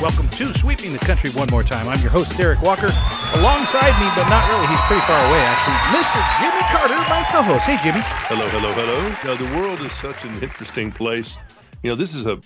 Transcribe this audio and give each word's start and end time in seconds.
Welcome 0.00 0.28
to 0.30 0.54
Sweeping 0.56 0.92
the 0.92 0.98
Country 1.00 1.30
one 1.30 1.48
more 1.50 1.64
time. 1.64 1.88
I'm 1.88 2.00
your 2.00 2.10
host, 2.10 2.36
Derek 2.36 2.62
Walker. 2.62 2.86
Alongside 3.34 3.98
me, 4.00 4.08
but 4.14 4.28
not 4.30 4.48
really, 4.48 4.66
he's 4.68 4.80
pretty 4.82 5.02
far 5.02 5.18
away 5.28 5.40
actually, 5.40 5.98
Mr. 5.98 6.38
Jimmy 6.38 6.62
Carter, 6.70 6.94
my 7.10 7.26
co 7.30 7.42
host. 7.42 7.64
Hey, 7.64 7.78
Jimmy. 7.82 8.00
Hello, 8.04 8.46
hello, 8.48 8.72
hello. 8.72 9.08
Now, 9.24 9.34
the 9.36 9.58
world 9.58 9.80
is 9.80 9.92
such 9.94 10.24
an 10.24 10.40
interesting 10.42 10.92
place. 10.92 11.36
You 11.82 11.90
know, 11.90 11.96
this 11.96 12.14
is 12.14 12.26
a 12.26 12.40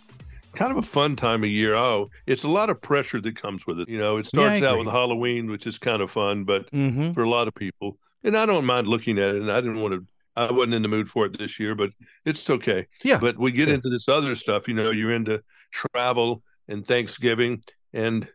kind 0.55 0.71
of 0.73 0.79
a 0.79 0.83
fun 0.83 1.15
time 1.15 1.45
of 1.45 1.51
year. 1.51 1.75
Oh, 1.75 2.09
it's 2.27 2.45
a 2.45 2.49
lot 2.49 2.71
of 2.71 2.81
pressure 2.81 3.21
that 3.21 3.37
comes 3.37 3.67
with 3.67 3.81
it. 3.81 3.89
You 3.89 3.99
know, 3.99 4.17
it 4.17 4.27
starts 4.27 4.63
Yeah, 4.63 4.71
out 4.71 4.79
with 4.79 4.89
Halloween, 4.89 5.51
which 5.51 5.67
is 5.67 5.77
kind 5.79 6.01
of 6.01 6.11
fun, 6.11 6.45
but 6.45 6.71
Mm-hmm. 6.71 7.13
for 7.13 7.23
a 7.23 7.29
lot 7.29 7.49
of 7.49 7.55
people, 7.55 7.99
and 8.25 8.37
I 8.37 8.47
don't 8.47 8.65
mind 8.65 8.87
looking 8.87 9.19
at 9.19 9.35
it, 9.35 9.43
and 9.43 9.53
I 9.53 9.61
didn't 9.61 9.81
want 9.81 9.93
to. 9.95 10.07
I 10.35 10.51
wasn't 10.51 10.73
in 10.75 10.81
the 10.83 10.89
mood 10.89 11.11
for 11.11 11.27
it 11.27 11.39
this 11.39 11.61
year, 11.61 11.75
but 11.75 11.91
it's 12.25 12.49
okay. 12.49 12.87
Yeah. 13.05 13.19
But 13.19 13.37
we 13.39 13.53
get 13.53 13.67
sure. 13.69 13.75
into 13.75 13.91
this 13.91 14.09
other 14.09 14.35
stuff. 14.37 14.67
You 14.67 14.73
know, 14.73 14.91
you're 14.91 15.13
into 15.13 15.43
travel 15.71 16.43
and 16.73 16.87
Thanksgiving, 16.87 17.63
and 17.93 18.29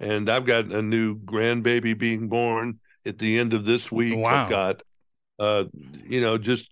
and 0.00 0.30
I've 0.30 0.44
got 0.46 0.66
a 0.66 0.80
new 0.80 1.18
grandbaby 1.18 1.98
being 1.98 2.28
born 2.28 2.78
at 3.04 3.18
the 3.18 3.38
end 3.38 3.52
of 3.52 3.64
this 3.64 3.90
week. 3.90 4.16
Wow. 4.16 4.44
I've 4.44 4.50
got, 4.50 4.82
uh, 5.40 5.64
you 6.06 6.20
know, 6.20 6.38
just 6.38 6.70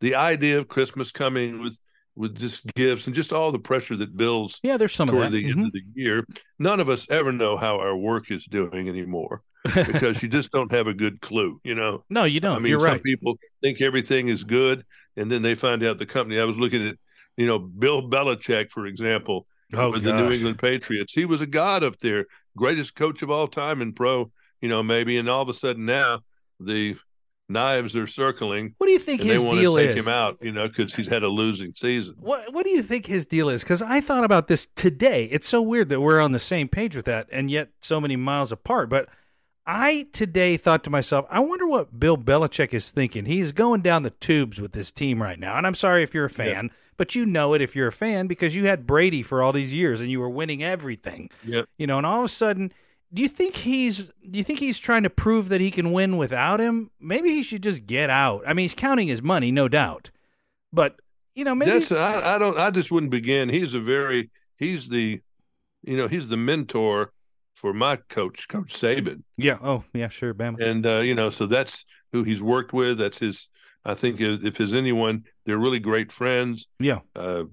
the 0.00 0.14
idea 0.14 0.58
of 0.58 0.68
Christmas 0.68 1.10
coming 1.10 1.60
with 1.60 1.76
with 2.14 2.36
just 2.38 2.64
gifts 2.74 3.06
and 3.06 3.14
just 3.14 3.32
all 3.32 3.52
the 3.52 3.58
pressure 3.60 3.96
that 3.96 4.16
builds 4.16 4.58
yeah, 4.64 4.76
there's 4.76 4.92
some 4.94 5.08
of 5.08 5.14
toward 5.14 5.30
the 5.32 5.44
Mhm. 5.44 5.50
end 5.52 5.66
of 5.66 5.72
the 5.72 5.82
year. 5.94 6.24
None 6.58 6.80
of 6.80 6.88
us 6.88 7.06
ever 7.10 7.30
know 7.32 7.56
how 7.56 7.78
our 7.78 7.96
work 7.96 8.30
is 8.32 8.44
doing 8.44 8.88
anymore 8.88 9.42
because 9.74 10.20
you 10.20 10.28
just 10.28 10.50
don't 10.50 10.72
have 10.72 10.88
a 10.88 10.94
good 10.94 11.20
clue. 11.20 11.60
You 11.62 11.76
know, 11.76 12.04
No, 12.10 12.24
you 12.24 12.40
don't. 12.40 12.56
I 12.56 12.58
mean, 12.58 12.70
You're 12.70 12.80
some 12.80 12.90
right. 12.90 13.02
people 13.04 13.38
think 13.62 13.80
everything 13.80 14.28
is 14.28 14.42
good, 14.42 14.84
and 15.16 15.30
then 15.30 15.42
they 15.42 15.54
find 15.54 15.84
out 15.84 15.98
the 15.98 16.06
company. 16.06 16.40
I 16.40 16.44
was 16.44 16.56
looking 16.58 16.88
at, 16.88 16.96
you 17.36 17.46
know, 17.46 17.58
Bill 17.60 18.02
Belichick, 18.08 18.70
for 18.72 18.86
example, 18.86 19.46
Oh, 19.74 19.90
with 19.90 20.02
the 20.02 20.12
New. 20.12 20.30
England 20.30 20.58
Patriots. 20.58 21.12
He 21.12 21.24
was 21.24 21.40
a 21.40 21.46
god 21.46 21.82
up 21.84 21.98
there, 21.98 22.26
greatest 22.56 22.94
coach 22.94 23.22
of 23.22 23.30
all 23.30 23.48
time 23.48 23.82
in 23.82 23.92
pro. 23.92 24.30
You 24.60 24.68
know, 24.68 24.82
maybe, 24.82 25.16
and 25.18 25.28
all 25.28 25.42
of 25.42 25.48
a 25.48 25.54
sudden 25.54 25.84
now 25.84 26.20
the 26.58 26.96
knives 27.50 27.96
are 27.96 28.06
circling, 28.06 28.74
What 28.78 28.86
do 28.88 28.92
you 28.92 28.98
think 28.98 29.22
his 29.22 29.40
they 29.42 29.46
want 29.48 29.60
deal 29.60 29.76
to 29.76 29.86
take 29.86 29.96
is? 29.96 30.04
him 30.06 30.12
out. 30.12 30.36
You 30.42 30.52
know, 30.52 30.68
because 30.68 30.94
he's 30.94 31.06
had 31.06 31.22
a 31.22 31.28
losing 31.28 31.72
season. 31.76 32.16
What 32.18 32.52
What 32.52 32.64
do 32.64 32.70
you 32.70 32.82
think 32.82 33.06
his 33.06 33.24
deal 33.26 33.48
is? 33.48 33.62
Because 33.62 33.82
I 33.82 34.00
thought 34.00 34.24
about 34.24 34.48
this 34.48 34.66
today. 34.74 35.24
It's 35.26 35.48
so 35.48 35.62
weird 35.62 35.88
that 35.90 36.00
we're 36.00 36.20
on 36.20 36.32
the 36.32 36.40
same 36.40 36.68
page 36.68 36.96
with 36.96 37.04
that, 37.06 37.28
and 37.32 37.50
yet 37.50 37.70
so 37.80 38.00
many 38.00 38.16
miles 38.16 38.52
apart. 38.52 38.88
But 38.90 39.08
I 39.66 40.08
today 40.12 40.56
thought 40.56 40.82
to 40.84 40.90
myself, 40.90 41.26
I 41.30 41.40
wonder 41.40 41.66
what 41.66 42.00
Bill 42.00 42.16
Belichick 42.16 42.72
is 42.74 42.90
thinking. 42.90 43.26
He's 43.26 43.52
going 43.52 43.82
down 43.82 44.02
the 44.02 44.10
tubes 44.10 44.60
with 44.60 44.72
this 44.72 44.90
team 44.90 45.22
right 45.22 45.38
now, 45.38 45.56
and 45.56 45.66
I'm 45.66 45.74
sorry 45.74 46.02
if 46.02 46.14
you're 46.14 46.24
a 46.24 46.30
fan, 46.30 46.70
but 46.98 47.14
you 47.14 47.24
know 47.24 47.54
it 47.54 47.62
if 47.62 47.74
you're 47.74 47.88
a 47.88 47.92
fan 47.92 48.26
because 48.26 48.54
you 48.54 48.66
had 48.66 48.86
Brady 48.86 49.22
for 49.22 49.42
all 49.42 49.52
these 49.52 49.72
years 49.72 50.02
and 50.02 50.10
you 50.10 50.20
were 50.20 50.28
winning 50.28 50.62
everything. 50.62 51.30
Yep. 51.44 51.66
You 51.78 51.86
know, 51.86 51.96
and 51.96 52.06
all 52.06 52.18
of 52.18 52.24
a 52.26 52.28
sudden. 52.28 52.72
Do 53.10 53.22
you 53.22 53.28
think 53.28 53.56
he's 53.56 54.10
do 54.28 54.38
you 54.38 54.44
think 54.44 54.58
he's 54.58 54.78
trying 54.78 55.02
to 55.04 55.08
prove 55.08 55.48
that 55.48 55.62
he 55.62 55.70
can 55.70 55.92
win 55.92 56.18
without 56.18 56.60
him? 56.60 56.90
Maybe 57.00 57.30
he 57.30 57.42
should 57.42 57.62
just 57.62 57.86
get 57.86 58.10
out. 58.10 58.42
I 58.46 58.52
mean, 58.52 58.64
he's 58.64 58.74
counting 58.74 59.08
his 59.08 59.22
money, 59.22 59.50
no 59.50 59.66
doubt. 59.66 60.10
But, 60.74 60.96
you 61.34 61.42
know, 61.42 61.54
maybe 61.54 61.70
That's 61.70 61.90
I, 61.90 62.34
I 62.34 62.38
don't 62.38 62.58
I 62.58 62.68
just 62.68 62.90
wouldn't 62.90 63.10
begin. 63.10 63.48
He's 63.48 63.72
a 63.72 63.80
very 63.80 64.28
he's 64.58 64.90
the 64.90 65.22
you 65.82 65.96
know 65.96 66.06
he's 66.06 66.28
the 66.28 66.36
mentor 66.36 67.12
for 67.54 67.72
my 67.72 67.96
coach, 67.96 68.46
Coach 68.46 68.74
Saban, 68.74 69.22
Yeah. 69.38 69.58
Oh, 69.62 69.84
yeah. 69.94 70.08
Sure, 70.08 70.34
Bama. 70.34 70.62
and 70.62 70.86
uh, 70.86 70.98
you 70.98 71.14
know 71.14 71.30
so 71.30 71.46
that's 71.46 71.86
who 72.12 72.24
he's 72.24 72.42
worked 72.42 72.74
with. 72.74 72.98
That's 72.98 73.18
his. 73.18 73.48
I 73.84 73.94
think 73.94 74.20
if, 74.20 74.44
if 74.44 74.58
there's 74.58 74.74
anyone, 74.74 75.24
they're 75.48 75.58
really 75.58 75.80
great 75.80 76.12
friends. 76.12 76.68
Yeah. 76.78 77.00
uh, 77.16 77.44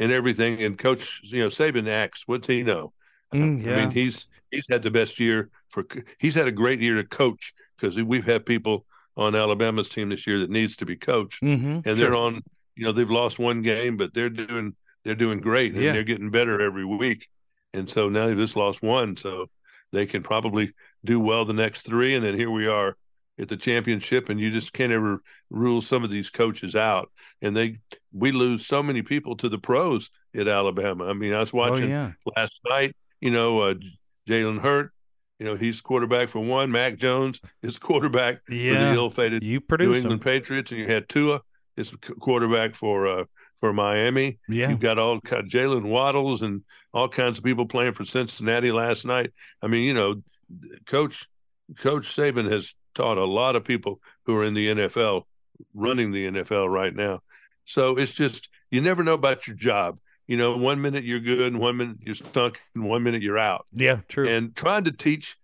and 0.00 0.10
everything. 0.12 0.62
And 0.62 0.76
Coach, 0.78 1.20
you 1.24 1.40
know, 1.40 1.48
Saban 1.48 1.88
acts. 1.88 2.24
What's 2.26 2.46
he 2.46 2.62
know? 2.62 2.92
Mm, 3.32 3.66
I 3.66 3.76
mean, 3.76 3.90
he's 3.90 4.28
he's 4.50 4.66
had 4.68 4.82
the 4.82 4.90
best 4.90 5.18
year 5.20 5.50
for. 5.68 5.84
He's 6.18 6.34
had 6.34 6.46
a 6.48 6.52
great 6.52 6.80
year 6.80 6.94
to 6.96 7.04
coach 7.04 7.52
because 7.76 8.00
we've 8.00 8.24
had 8.24 8.46
people 8.46 8.86
on 9.16 9.34
Alabama's 9.34 9.88
team 9.88 10.08
this 10.08 10.26
year 10.26 10.38
that 10.40 10.50
needs 10.50 10.76
to 10.76 10.86
be 10.86 10.96
coached, 10.96 11.42
Mm-hmm. 11.42 11.88
and 11.88 11.96
they're 11.98 12.14
on. 12.14 12.42
You 12.76 12.84
know, 12.86 12.92
they've 12.92 13.10
lost 13.10 13.38
one 13.38 13.62
game, 13.62 13.96
but 13.96 14.14
they're 14.14 14.30
doing 14.30 14.74
they're 15.04 15.14
doing 15.14 15.40
great, 15.40 15.74
and 15.74 15.82
Yeah. 15.82 15.92
they're 15.92 16.02
getting 16.04 16.30
better 16.30 16.60
every 16.60 16.84
week. 16.84 17.28
And 17.72 17.88
so 17.90 18.08
now 18.08 18.26
they 18.26 18.34
just 18.34 18.56
lost 18.56 18.82
one, 18.82 19.16
so 19.16 19.46
they 19.92 20.06
can 20.06 20.22
probably 20.22 20.72
do 21.04 21.18
well 21.20 21.44
the 21.44 21.52
next 21.52 21.82
three, 21.82 22.14
and 22.14 22.24
then 22.24 22.36
here 22.36 22.50
we 22.50 22.66
are 22.66 22.96
at 23.38 23.48
the 23.48 23.56
championship, 23.56 24.28
and 24.28 24.38
you 24.40 24.50
just 24.50 24.72
can't 24.72 24.92
ever 24.92 25.20
rule 25.50 25.80
some 25.82 26.04
of 26.04 26.10
these 26.10 26.30
coaches 26.30 26.76
out. 26.76 27.10
And 27.42 27.56
they 27.56 27.78
we 28.12 28.32
lose 28.32 28.66
so 28.66 28.82
many 28.82 29.02
people 29.02 29.36
to 29.38 29.48
the 29.48 29.58
pros 29.58 30.10
at 30.36 30.46
Alabama. 30.48 31.06
I 31.06 31.12
mean, 31.14 31.34
I 31.34 31.40
was 31.40 31.50
Oh, 31.52 31.58
watching 31.58 31.90
yeah. 31.90 32.12
last 32.36 32.60
night. 32.68 32.94
You 33.20 33.30
know, 33.30 33.60
uh, 33.60 33.74
Jalen 34.28 34.60
Hurts. 34.60 34.90
You 35.40 35.46
know, 35.46 35.56
he's 35.56 35.80
quarterback 35.80 36.28
for 36.28 36.38
one. 36.38 36.70
Mac 36.70 36.96
Jones 36.96 37.40
is 37.62 37.78
quarterback 37.80 38.36
for 38.46 38.52
the 38.54 38.92
ill-fated 38.94 39.42
You 39.42 39.60
New 39.68 39.92
England 39.94 40.02
them. 40.04 40.18
Patriots, 40.20 40.70
and 40.70 40.80
you 40.80 40.86
had 40.86 41.08
Tua 41.08 41.40
is 41.76 41.90
qu- 41.90 42.14
quarterback 42.14 42.74
for 42.76 43.06
uh, 43.08 43.24
for 43.60 43.72
Miami. 43.72 44.38
Yeah. 44.48 44.70
You've 44.70 44.78
got 44.80 44.98
all 44.98 45.20
kind 45.20 45.50
Jaylen 45.50 45.86
Waddles 45.86 46.42
and 46.42 46.62
all 46.92 47.08
kinds 47.08 47.38
of 47.38 47.44
people 47.44 47.66
playing 47.66 47.94
for 47.94 48.04
Cincinnati 48.04 48.70
last 48.70 49.04
night. 49.04 49.32
I 49.60 49.66
mean, 49.66 49.82
you 49.82 49.92
know, 49.94 50.22
Coach 50.86 51.26
Coach 51.78 52.14
Saban 52.14 52.50
has 52.50 52.72
taught 52.94 53.18
a 53.18 53.24
lot 53.24 53.56
of 53.56 53.64
people 53.64 54.00
who 54.24 54.36
are 54.36 54.44
in 54.44 54.54
the 54.54 54.68
NFL, 54.68 55.24
running 55.74 56.12
the 56.12 56.26
NFL 56.26 56.70
right 56.70 56.94
now. 56.94 57.20
So 57.64 57.96
it's 57.96 58.12
just 58.12 58.48
you 58.70 58.80
never 58.80 59.02
know 59.02 59.14
about 59.14 59.46
your 59.46 59.56
job. 59.56 59.98
You 60.26 60.36
know, 60.36 60.56
one 60.56 60.80
minute 60.80 61.04
you're 61.04 61.20
good, 61.20 61.52
and 61.52 61.60
one 61.60 61.76
minute 61.76 61.98
you're 62.00 62.14
stunk, 62.14 62.60
and 62.74 62.84
one 62.84 63.02
minute 63.02 63.22
you're 63.22 63.38
out. 63.38 63.66
Yeah. 63.72 63.98
True. 64.08 64.28
And 64.28 64.56
trying 64.56 64.84
to 64.84 64.92
teach, 64.92 65.36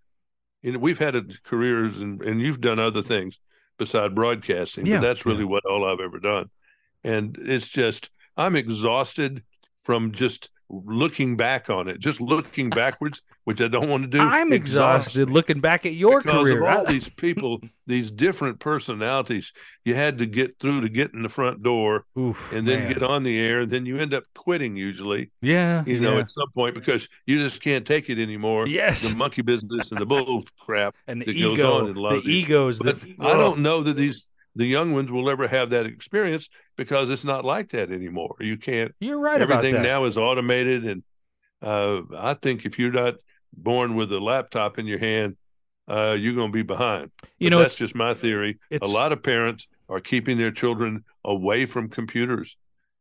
you 0.63 0.73
know, 0.73 0.79
we've 0.79 0.99
had 0.99 1.15
a, 1.15 1.25
careers, 1.45 1.99
and 1.99 2.23
and 2.23 2.41
you've 2.41 2.61
done 2.61 2.79
other 2.79 3.03
things 3.03 3.39
beside 3.79 4.15
broadcasting. 4.15 4.87
Yeah, 4.87 4.99
but 4.99 5.03
that's 5.03 5.27
really 5.27 5.41
yeah. 5.41 5.47
what 5.47 5.65
all 5.65 5.85
I've 5.85 6.01
ever 6.01 6.19
done. 6.19 6.51
And 7.05 7.37
it's 7.41 7.69
just 7.69 8.11
I'm 8.37 8.57
exhausted 8.57 9.43
from 9.83 10.13
just 10.13 10.51
looking 10.73 11.37
back 11.37 11.69
on 11.69 11.89
it, 11.89 11.99
just 11.99 12.21
looking 12.21 12.71
backwards, 12.71 13.23
which 13.43 13.61
I 13.61 13.67
don't 13.67 13.89
want 13.89 14.05
to 14.05 14.09
do. 14.09 14.21
I'm 14.21 14.53
exhausted 14.53 15.29
looking 15.29 15.61
back 15.61 15.85
at 15.85 15.95
your 15.95 16.23
because 16.23 16.43
career. 16.45 16.65
of 16.65 16.77
all 16.77 16.85
these 16.85 17.09
people, 17.09 17.61
these 17.89 18.11
different 18.13 18.61
personalities 18.61 19.53
you 19.85 19.97
had 19.97 20.19
to 20.19 20.27
get 20.27 20.59
through 20.61 20.83
to 20.83 20.89
get 20.89 21.13
in 21.13 21.23
the 21.23 21.29
front 21.29 21.63
door 21.65 22.05
Oof, 22.17 22.53
and 22.53 22.69
then 22.69 22.81
man. 22.85 22.93
get 22.93 23.03
on 23.03 23.25
the 23.25 23.39
air, 23.41 23.61
and 23.63 23.71
then 23.71 23.85
you 23.85 23.99
end 23.99 24.15
up 24.15 24.25
quitting 24.35 24.77
usually, 24.77 25.33
Yeah. 25.43 25.83
you 25.87 25.99
know, 25.99 26.15
yeah. 26.15 26.21
at 26.21 26.31
some 26.31 26.51
point 26.55 26.75
because 26.75 27.09
you 27.27 27.39
just 27.39 27.61
can't 27.61 27.85
take 27.87 28.09
it 28.09 28.23
anymore. 28.23 28.69
Yes. 28.69 29.09
The 29.09 29.17
monkey 29.17 29.43
business 29.43 29.91
and 29.91 30.01
the 30.01 30.07
bull 30.07 30.45
crap 30.61 30.95
and 31.09 31.21
the 31.21 31.27
that 31.27 31.33
goes 31.41 31.59
ego, 31.59 31.73
on 31.73 31.91
in 31.91 31.97
a 31.97 32.01
lot 32.01 32.11
the 32.13 32.17
of 32.19 32.25
these. 32.25 32.45
egos. 32.45 32.79
That 32.79 32.97
I 33.19 33.33
don't 33.35 33.59
know 33.61 33.83
that 33.83 33.97
these 33.97 34.29
the 34.57 34.67
young 34.67 34.93
ones 34.93 35.11
will 35.11 35.31
ever 35.31 35.47
have 35.47 35.71
that 35.71 35.87
experience 35.87 36.49
because 36.77 37.11
it's 37.11 37.25
not 37.25 37.45
like 37.45 37.71
that 37.71 37.91
anymore. 37.91 38.37
You 38.41 38.57
can't. 38.57 38.95
You're 39.01 39.19
right 39.19 39.41
about 39.41 39.65
everything 39.65 39.83
now 39.83 40.05
is 40.05 40.19
automated, 40.19 40.85
and 40.85 41.03
uh, 41.63 42.03
I 42.17 42.35
think 42.35 42.65
if 42.65 42.79
you're 42.79 42.93
not 42.93 43.15
born 43.53 43.95
with 43.95 44.13
a 44.13 44.21
laptop 44.21 44.79
in 44.79 44.87
your 44.87 44.99
hand, 44.99 45.37
uh, 45.89 46.17
you're 46.19 46.35
going 46.35 46.49
to 46.49 46.53
be 46.53 46.63
behind. 46.63 47.11
you 47.39 47.49
But 47.49 47.57
know, 47.57 47.63
that's 47.63 47.77
just 47.77 47.95
my 47.95 48.15
theory. 48.15 48.59
A 48.81 48.87
lot 48.87 49.13
of 49.13 49.23
parents 49.23 49.67
are 49.89 50.01
keeping 50.01 50.39
their 50.39 50.53
children 50.53 51.05
away 51.25 51.67
from 51.67 51.89
computers, 51.89 52.57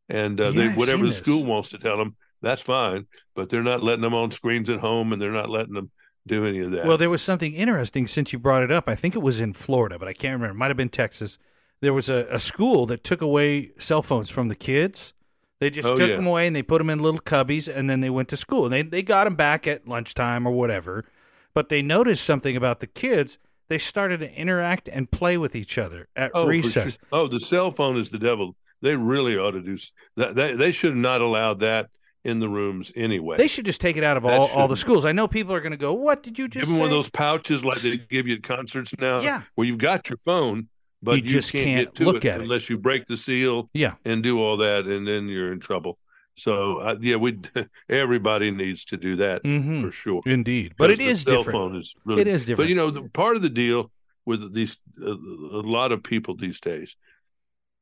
and 0.07 0.39
uh, 0.39 0.45
Yeah, 0.45 0.69
they, 0.69 0.75
whatever 0.75 1.03
the 1.03 1.09
this. 1.09 1.17
school 1.17 1.45
wants 1.45 1.69
to 1.69 1.77
tell 1.77 1.97
them, 1.97 2.15
that's 2.41 2.61
fine. 2.61 3.05
But 3.35 3.49
they're 3.49 3.63
not 3.63 3.83
letting 3.83 4.01
them 4.01 4.13
on 4.15 4.31
screens 4.31 4.69
at 4.69 4.79
home, 4.79 5.13
and 5.13 5.21
they're 5.21 5.31
not 5.31 5.49
letting 5.49 5.73
them 5.73 5.91
do 6.29 6.45
any 6.45 6.59
of 6.59 6.71
that. 6.71 6.85
Well, 6.85 6.97
there 6.97 7.09
was 7.09 7.21
something 7.21 7.53
interesting 7.53 8.07
since 8.07 8.31
you 8.31 8.39
brought 8.39 8.63
it 8.63 8.71
up. 8.71 8.87
I 8.87 8.95
think 8.95 9.15
it 9.15 9.19
was 9.19 9.41
in 9.41 9.53
Florida, 9.53 9.99
but 9.99 10.07
I 10.07 10.13
can't 10.13 10.33
remember. 10.33 10.51
It 10.55 10.57
might 10.57 10.69
have 10.69 10.77
been 10.77 10.89
Texas. 10.89 11.37
There 11.81 11.93
was 11.93 12.09
a, 12.09 12.27
a 12.29 12.39
school 12.39 12.85
that 12.87 13.03
took 13.03 13.21
away 13.21 13.71
cell 13.77 14.01
phones 14.01 14.29
from 14.29 14.47
the 14.47 14.55
kids. 14.55 15.13
They 15.59 15.69
just 15.69 15.87
Oh, 15.89 15.95
took 15.95 16.09
yeah. 16.09 16.15
them 16.15 16.27
away 16.27 16.47
and 16.47 16.55
they 16.55 16.61
put 16.63 16.77
them 16.77 16.89
in 16.89 16.99
little 17.01 17.19
cubbies, 17.19 17.67
and 17.73 17.89
then 17.89 17.99
they 18.01 18.09
went 18.09 18.29
to 18.29 18.37
school. 18.37 18.65
And 18.65 18.73
they 18.73 18.81
they 18.81 19.03
got 19.03 19.25
them 19.25 19.35
back 19.35 19.67
at 19.67 19.87
lunchtime 19.87 20.47
or 20.47 20.51
whatever. 20.51 21.05
But 21.53 21.69
they 21.69 21.81
noticed 21.81 22.23
something 22.23 22.55
about 22.55 22.79
the 22.79 22.87
kids. 22.87 23.37
They 23.67 23.77
started 23.77 24.19
to 24.21 24.33
interact 24.33 24.87
and 24.89 25.11
play 25.11 25.37
with 25.37 25.55
each 25.55 25.77
other 25.77 26.07
at 26.15 26.31
oh, 26.33 26.47
recess. 26.47 26.93
sure. 26.93 27.01
oh, 27.11 27.27
the 27.27 27.39
cell 27.39 27.71
phone 27.71 27.97
is 27.97 28.09
the 28.09 28.17
devil. 28.19 28.55
They 28.81 28.95
really 28.95 29.37
ought 29.37 29.51
to 29.51 29.61
do 29.61 29.77
that. 30.15 30.35
They, 30.35 30.55
they 30.55 30.71
should 30.71 30.91
have 30.91 30.97
not 30.97 31.21
allowed 31.21 31.59
that 31.59 31.89
in 32.23 32.39
the 32.39 32.49
rooms 32.49 32.91
anyway. 32.95 33.37
They 33.37 33.47
should 33.47 33.65
just 33.65 33.79
take 33.81 33.95
it 33.97 34.03
out 34.03 34.17
of 34.17 34.23
That 34.23 34.33
all, 34.39 34.47
all 34.47 34.67
the 34.67 34.75
schools. 34.75 35.05
I 35.05 35.11
know 35.11 35.27
people 35.27 35.53
are 35.53 35.61
going 35.61 35.71
to 35.71 35.77
go, 35.77 35.93
"What 35.93 36.21
did 36.23 36.37
you 36.37 36.47
just 36.47 36.61
Give 36.61 36.67
them 36.67 36.75
say?" 36.75 36.81
one 36.81 36.89
of 36.89 36.95
those 36.95 37.09
pouches 37.09 37.63
like 37.63 37.79
they 37.79 37.97
give 38.09 38.27
you 38.27 38.35
at 38.35 38.43
concerts 38.43 38.93
now. 38.99 39.21
Yeah. 39.21 39.43
where 39.55 39.65
you've 39.65 39.77
got 39.77 40.09
your 40.09 40.17
phone, 40.25 40.67
but 41.01 41.15
You 41.15 41.21
just 41.21 41.51
can't, 41.51 41.63
can't 41.65 41.85
get 41.87 41.95
to 41.95 42.03
look 42.05 42.25
it 42.25 42.29
at 42.29 42.39
it. 42.41 42.43
unless 42.43 42.69
you 42.69 42.77
break 42.77 43.05
the 43.05 43.17
seal 43.17 43.69
yeah, 43.73 43.95
and 44.03 44.21
do 44.21 44.39
all 44.41 44.57
that, 44.57 44.85
and 44.85 45.07
then 45.07 45.27
you're 45.27 45.53
in 45.53 45.59
trouble. 45.59 45.97
So 46.35 46.77
uh, 46.77 46.95
yeah, 47.01 47.15
we 47.17 47.37
everybody 47.89 48.51
needs 48.51 48.85
to 48.85 48.97
do 48.97 49.15
that 49.17 49.41
hmm 49.43 49.81
for 49.81 49.91
sure. 49.91 50.21
indeed. 50.25 50.73
But 50.77 50.89
it 50.91 50.99
is 50.99 51.25
different. 51.25 51.75
Is 51.77 51.95
really, 52.05 52.21
It 52.21 52.27
is 52.27 52.41
different. 52.45 52.57
But 52.65 52.69
you 52.69 52.75
know, 52.75 52.91
the, 52.91 53.03
part 53.09 53.35
of 53.35 53.41
the 53.41 53.49
deal 53.49 53.91
with 54.25 54.53
these 54.53 54.77
a, 55.01 55.09
a 55.11 55.63
lot 55.63 55.91
of 55.91 56.03
people 56.03 56.35
these 56.35 56.59
days, 56.59 56.95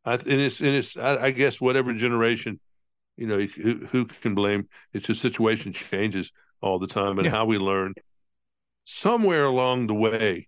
I, 0.06 0.14
and 0.14 0.24
it's 0.42 0.60
and 0.62 0.70
it's 0.76 0.96
I, 0.98 1.26
I 1.26 1.32
guess 1.32 1.60
whatever 1.62 1.94
generation, 1.94 2.60
you 3.18 3.28
know, 3.28 3.40
who, 3.40 3.86
who 3.88 4.06
can 4.06 4.36
blame? 4.36 4.68
It's 4.94 5.08
just 5.08 5.22
situation 5.22 5.74
changes. 5.74 6.32
all 6.62 6.80
the 6.80 6.88
time 6.88 7.20
and 7.20 7.28
Yeah. 7.28 7.32
how 7.32 7.46
we 7.46 7.58
learn. 7.60 7.94
Somewhere 8.86 9.46
along 9.46 9.88
the 9.88 9.94
way, 9.94 10.48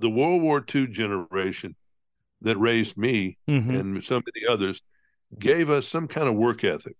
the 0.00 0.10
World 0.10 0.42
War 0.42 0.60
II 0.60 0.92
generation 0.92 1.76
that 2.42 2.58
raised 2.58 2.96
me 2.96 3.38
hmm 3.48 3.68
and 3.68 4.04
so 4.04 4.16
many 4.16 4.46
others 4.48 4.82
gave 5.38 5.70
us 5.70 5.88
some 5.88 6.08
kind 6.08 6.28
of 6.28 6.34
work 6.36 6.64
ethic. 6.64 6.96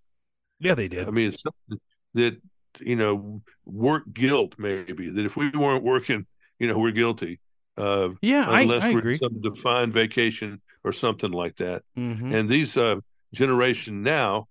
Yeah, 0.61 0.75
they 0.75 0.89
did. 0.89 1.09
I 1.09 1.11
mean, 1.11 1.29
it's 1.29 1.43
something 1.43 1.81
that 2.15 2.41
you 2.81 2.97
know, 2.97 3.43
work 3.67 4.05
guilt 4.13 4.55
maybe 4.59 5.11
that 5.11 5.25
if 5.27 5.37
we 5.37 5.51
weren't 5.51 5.85
working, 5.85 6.27
you 6.59 6.69
know, 6.69 6.79
we're 6.79 6.93
guilty. 6.93 7.41
Uh, 7.77 8.11
yeah, 8.21 8.45
unless 8.49 8.85
I 8.85 8.89
we're 8.89 9.01
agree. 9.01 9.15
some 9.15 9.41
defined 9.41 9.93
vacation 9.93 10.61
or 10.85 10.93
something 10.93 11.31
like 11.33 11.57
that. 11.57 11.83
hmm 11.97 12.33
And 12.33 12.49
these 12.49 12.77
uh, 12.77 12.97
generation 13.35 14.03
now, 14.03 14.49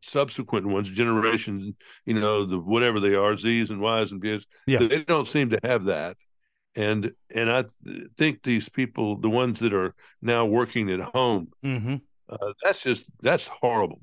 subsequent 0.00 0.66
ones, 0.66 0.88
generations, 0.88 1.64
you 2.04 2.14
know, 2.14 2.44
the 2.44 2.58
whatever 2.58 3.00
they 3.00 3.14
are, 3.14 3.36
Z's 3.36 3.70
and 3.70 3.80
Y's 3.80 4.12
and 4.12 4.20
B's, 4.20 4.46
Yeah. 4.66 4.78
they 4.80 5.04
don't 5.04 5.28
seem 5.28 5.50
to 5.50 5.60
have 5.62 5.84
that. 5.86 6.16
And 6.74 7.12
and 7.34 7.50
I 7.50 7.64
th- 7.84 8.08
think 8.16 8.42
these 8.42 8.68
people, 8.68 9.16
the 9.18 9.30
ones 9.30 9.60
that 9.60 9.72
are 9.74 9.94
now 10.22 10.46
working 10.46 10.90
at 10.90 11.00
home, 11.00 11.48
hmm 11.62 11.96
uh, 12.28 12.52
that's 12.62 12.80
just 12.80 13.08
that's 13.22 13.48
horrible. 13.48 14.00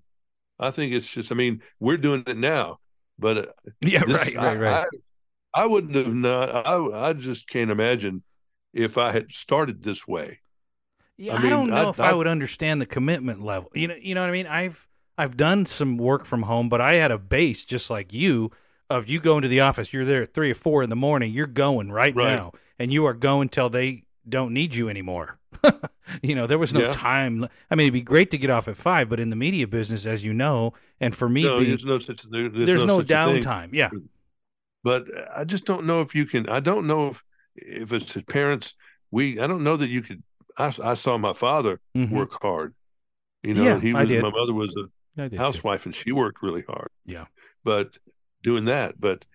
I 0.59 0.71
think 0.71 0.93
it's 0.93 1.07
just. 1.07 1.31
I 1.31 1.35
mean, 1.35 1.61
we're 1.79 1.97
doing 1.97 2.23
it 2.25 2.37
now, 2.37 2.79
but 3.19 3.37
uh, 3.37 3.45
Yeah, 3.81 4.03
this- 4.05 4.15
right, 4.15 4.35
right, 4.35 4.57
right. 4.59 4.85
I, 5.53 5.63
I 5.63 5.65
wouldn't 5.67 5.95
have 5.95 6.13
not. 6.13 6.65
I 6.67 7.09
I 7.09 7.13
just 7.13 7.47
can't 7.47 7.71
imagine 7.71 8.23
if 8.73 8.97
I 8.97 9.11
had 9.11 9.31
started 9.31 9.83
this 9.83 10.05
way. 10.07 10.39
Yeah, 11.17 11.35
I 11.35 11.45
I, 11.45 11.49
don't 11.49 11.69
know 11.69 11.87
I- 11.87 11.89
if 11.91 11.99
I, 11.99 12.09
I- 12.09 12.13
would 12.13 12.27
understand 12.27 12.81
the 12.81 12.85
commitment 12.85 13.41
level. 13.41 13.69
You 13.75 13.87
know, 13.89 13.95
you 14.01 14.15
know 14.15 14.21
what 14.21 14.29
I 14.29 14.33
mean. 14.33 14.47
I've 14.47 14.85
I've 15.17 15.37
done 15.37 15.65
some 15.65 15.97
work 15.97 16.25
from 16.25 16.43
home, 16.43 16.67
but 16.69 16.81
I 16.81 16.93
had 16.95 17.11
a 17.11 17.17
base 17.17 17.63
just 17.65 17.89
like 17.89 18.11
you. 18.13 18.51
Of 18.87 19.09
you 19.09 19.19
going 19.19 19.41
to 19.41 19.47
the 19.47 19.61
office, 19.61 19.93
you're 19.93 20.05
there 20.05 20.21
at 20.21 20.33
three 20.35 20.51
or 20.51 20.53
four 20.53 20.83
in 20.83 20.91
the 20.91 20.95
morning. 20.95 21.31
You're 21.33 21.47
going 21.47 21.91
right, 21.91 22.13
Right. 22.15 22.35
now, 22.35 22.51
and 22.77 22.93
you 22.93 23.03
are 23.07 23.15
going 23.15 23.49
till 23.49 23.67
they 23.67 24.03
don't 24.29 24.53
need 24.53 24.75
you 24.75 24.89
anymore. 24.89 25.39
you 26.21 26.35
know, 26.35 26.45
there 26.45 26.59
was 26.59 26.71
no 26.71 26.81
Yeah. 26.81 26.91
time. 26.91 27.47
I 27.71 27.75
mean, 27.75 27.85
it'd 27.85 27.93
be 27.93 28.01
great 28.01 28.29
to 28.29 28.37
get 28.37 28.51
off 28.51 28.67
at 28.67 28.77
five, 28.77 29.09
but 29.09 29.19
in 29.19 29.31
the 29.31 29.35
media 29.35 29.65
business, 29.65 30.05
as 30.05 30.23
you 30.23 30.33
know, 30.35 30.73
and 30.99 31.15
for 31.15 31.27
me, 31.27 31.41
no, 31.45 31.57
being- 31.57 31.69
there's 31.69 31.83
no 31.85 31.97
such. 31.97 32.21
There, 32.29 32.47
there's, 32.47 32.65
there's, 32.67 32.83
no, 32.83 32.99
such 32.99 33.07
downtime. 33.07 33.69
Yeah, 33.71 33.89
But 34.83 35.05
I 35.35 35.45
just 35.45 35.65
don't 35.65 35.85
know 35.87 36.01
if 36.01 36.13
you 36.13 36.25
can. 36.27 36.47
I 36.47 36.59
don't 36.59 36.85
know 36.85 37.07
if 37.09 37.23
if 37.55 37.91
it's 37.91 38.13
the 38.13 38.21
parents. 38.21 38.75
We. 39.09 39.39
I 39.39 39.47
don't 39.47 39.63
know 39.63 39.77
that 39.77 39.89
you 39.89 40.03
could. 40.03 40.21
I, 40.59 40.71
I 40.83 40.93
saw 40.93 41.17
my 41.17 41.33
father 41.33 41.79
Mhm. 41.97 42.11
work 42.11 42.39
hard. 42.39 42.75
You 43.43 43.55
know, 43.55 43.63
Yeah, 43.63 43.79
he 43.79 43.93
was. 43.93 44.07
My 44.09 44.29
mother 44.29 44.53
was 44.53 44.75
a 44.75 44.85
Did 45.17 45.31
too. 45.31 45.37
housewife, 45.37 45.85
and 45.85 45.95
she 45.95 46.11
worked 46.11 46.41
really 46.41 46.63
hard. 46.67 46.89
Yeah. 47.05 47.25
But 47.63 47.97
doing 48.43 48.65
that, 48.65 48.99
but 48.99 49.25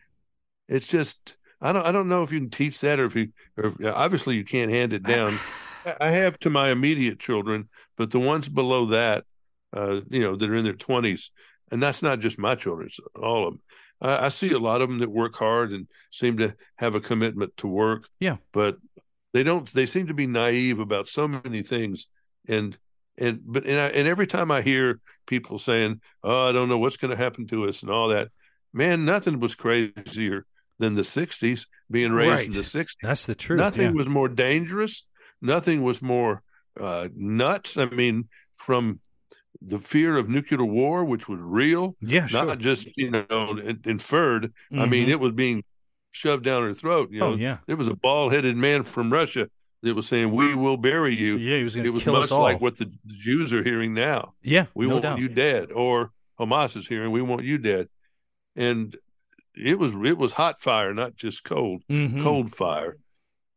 it's 0.68 0.86
just. 0.86 1.36
I 1.60 1.72
don't. 1.72 1.84
I 1.86 1.92
don't 1.92 2.08
know 2.08 2.22
if 2.22 2.32
you 2.32 2.40
can 2.40 2.50
teach 2.50 2.80
that, 2.80 2.98
or 3.00 3.04
if 3.06 3.14
you. 3.16 3.28
Or 3.56 3.66
if, 3.66 3.74
obviously, 3.84 4.36
you 4.36 4.44
can't 4.44 4.70
hand 4.70 4.92
it 4.92 5.02
down. 5.02 5.38
I- 5.86 5.96
I 6.00 6.06
have 6.08 6.38
to 6.40 6.50
my 6.50 6.68
immediate 6.70 7.18
children, 7.18 7.68
but 7.96 8.10
the 8.10 8.18
ones 8.20 8.48
below 8.50 8.84
that, 8.86 9.24
uh, 9.74 10.00
you 10.10 10.20
know, 10.20 10.36
that 10.36 10.50
are 10.50 10.54
in 10.56 10.64
their 10.64 10.74
twenties, 10.74 11.30
and 11.70 11.82
that's 11.82 12.02
not 12.02 12.20
just 12.20 12.38
my 12.38 12.54
children; 12.54 12.86
it's 12.88 13.00
all 13.16 13.46
of 13.48 13.54
them. 13.54 13.62
I, 14.02 14.26
I 14.26 14.28
see 14.28 14.52
a 14.52 14.58
lot 14.58 14.82
of 14.82 14.88
them 14.90 14.98
that 14.98 15.10
work 15.10 15.34
hard 15.34 15.72
and 15.72 15.86
seem 16.10 16.36
to 16.38 16.54
have 16.76 16.94
a 16.94 17.00
commitment 17.00 17.56
to 17.58 17.66
work. 17.66 18.06
Yeah. 18.20 18.36
but 18.52 18.76
they 19.32 19.42
don't. 19.42 19.66
They 19.72 19.86
seem 19.86 20.08
to 20.08 20.14
be 20.14 20.26
naive 20.26 20.80
about 20.80 21.08
so 21.08 21.26
many 21.26 21.62
things, 21.62 22.06
and 22.46 22.76
and 23.18 23.40
but 23.44 23.64
and, 23.66 23.78
I, 23.80 23.86
and 23.88 24.08
every 24.08 24.26
time 24.26 24.50
I 24.50 24.60
hear 24.62 25.00
people 25.26 25.58
saying, 25.58 26.00
"Oh, 26.22 26.48
I 26.48 26.52
don't 26.52 26.68
know 26.68 26.78
what's 26.78 26.96
going 26.96 27.10
to 27.10 27.16
happen 27.16 27.46
to 27.48 27.68
us," 27.68 27.82
and 27.82 27.90
all 27.90 28.08
that, 28.08 28.28
man, 28.72 29.04
nothing 29.04 29.38
was 29.40 29.54
crazier 29.54 30.46
than 30.78 30.94
the 30.94 31.02
'60s 31.02 31.66
being 31.90 32.12
raised 32.12 32.30
Right. 32.30 32.46
in 32.46 32.52
the 32.52 32.60
'60s. 32.64 32.96
That's 33.02 33.26
the 33.26 33.34
truth. 33.34 33.58
Nothing 33.58 33.88
yeah. 33.88 33.92
was 33.92 34.08
more 34.08 34.28
dangerous. 34.28 35.04
Nothing 35.42 35.82
was 35.82 36.00
more 36.02 36.42
uh, 36.78 37.08
nuts. 37.14 37.76
I 37.76 37.86
mean, 37.86 38.28
from 38.56 39.00
the 39.62 39.78
fear 39.78 40.16
of 40.16 40.28
nuclear 40.28 40.64
war, 40.64 41.04
which 41.04 41.28
was 41.28 41.38
real, 41.40 41.96
yeah, 42.00 42.26
sure. 42.26 42.46
not 42.46 42.58
just 42.58 42.88
you 42.96 43.10
know 43.10 43.58
in- 43.62 43.80
inferred. 43.84 44.52
I 44.72 44.86
mean, 44.86 45.08
Mhm. 45.08 45.10
it 45.10 45.20
was 45.20 45.32
being 45.32 45.64
shoved 46.12 46.44
down 46.44 46.62
her 46.62 46.74
throat. 46.74 47.10
You 47.12 47.20
know, 47.20 47.32
oh 47.32 47.36
yeah, 47.36 47.58
there 47.66 47.76
was 47.76 47.88
a 47.88 47.94
bald-headed 47.94 48.56
man 48.56 48.84
from 48.84 49.12
Russia 49.12 49.48
that 49.82 49.94
was 49.94 50.06
saying, 50.08 50.30
"We 50.32 50.54
will 50.54 50.76
bury 50.76 51.14
you." 51.16 51.36
yeah. 51.36 51.56
He 51.58 51.62
was 51.64 51.74
going 51.74 51.86
It 51.86 51.88
to 51.88 51.94
was 51.94 52.02
kill 52.04 52.12
much 52.14 52.24
us 52.24 52.32
all. 52.32 52.42
like 52.42 52.60
what 52.60 52.76
the 52.76 52.90
Jews 53.06 53.52
are 53.52 53.62
hearing 53.64 53.94
now. 53.94 54.34
yeah, 54.42 54.66
We 54.74 54.86
no 54.86 54.94
want 54.94 55.02
doubt. 55.04 55.18
you 55.18 55.28
dead, 55.28 55.72
or 55.72 56.12
Hamas 56.38 56.76
is 56.76 56.86
hearing, 56.88 57.10
"We 57.12 57.22
want 57.22 57.44
you 57.44 57.58
dead," 57.58 57.88
and 58.56 58.96
it 59.54 59.78
was 59.78 59.94
it 59.94 60.18
was 60.18 60.32
hot 60.32 60.60
fire, 60.60 60.92
not 60.94 61.16
just 61.16 61.44
cold 61.44 61.82
Mhm. 61.90 62.22
cold 62.22 62.54
fire. 62.54 62.98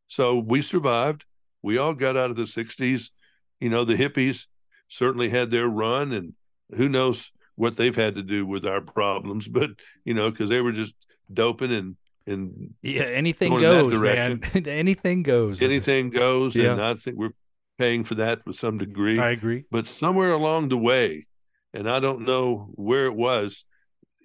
So 0.08 0.38
we 0.38 0.62
survived. 0.62 1.26
We 1.62 1.78
all 1.78 1.94
got 1.94 2.18
out 2.18 2.30
of 2.30 2.36
the 2.36 2.46
60s. 2.48 3.12
You 3.60 3.70
know, 3.70 3.86
the 3.86 3.96
hippies 3.96 4.48
certainly 4.90 5.30
had 5.30 5.50
their 5.50 5.68
run, 5.68 6.12
and 6.12 6.34
who 6.76 6.90
knows 6.90 7.32
what 7.56 7.78
they've 7.78 7.96
had 7.96 8.16
to 8.16 8.24
do 8.24 8.46
with 8.46 8.66
our 8.66 8.82
problems, 8.82 9.48
but, 9.60 9.72
you 10.04 10.14
know, 10.14 10.30
because 10.32 10.50
they 10.50 10.60
were 10.62 10.72
just 10.72 10.94
doping 11.32 11.72
and, 11.72 11.96
and 12.26 12.74
Yeah, 12.82 13.04
anything 13.04 13.52
going 13.58 13.64
in 13.64 13.90
that 13.90 13.98
goes, 13.98 14.54
man. 14.54 14.68
anything 14.68 15.24
goes. 15.24 15.62
anything 15.62 16.10
goes. 16.10 16.56
Yeah. 16.56 16.74
And 16.74 16.82
I 16.82 16.94
think 16.96 17.18
we're 17.18 17.34
paying 17.78 18.04
for 18.04 18.16
that 18.16 18.46
to 18.46 18.54
some 18.54 18.78
degree. 18.78 19.20
I 19.20 19.32
agree. 19.32 19.66
But 19.72 19.88
somewhere 19.88 20.32
along 20.32 20.70
the 20.70 20.78
way, 20.78 21.28
and 21.74 21.90
I 21.90 22.00
don't 22.00 22.22
know 22.22 22.70
where 22.76 23.06
it 23.06 23.16
was, 23.16 23.66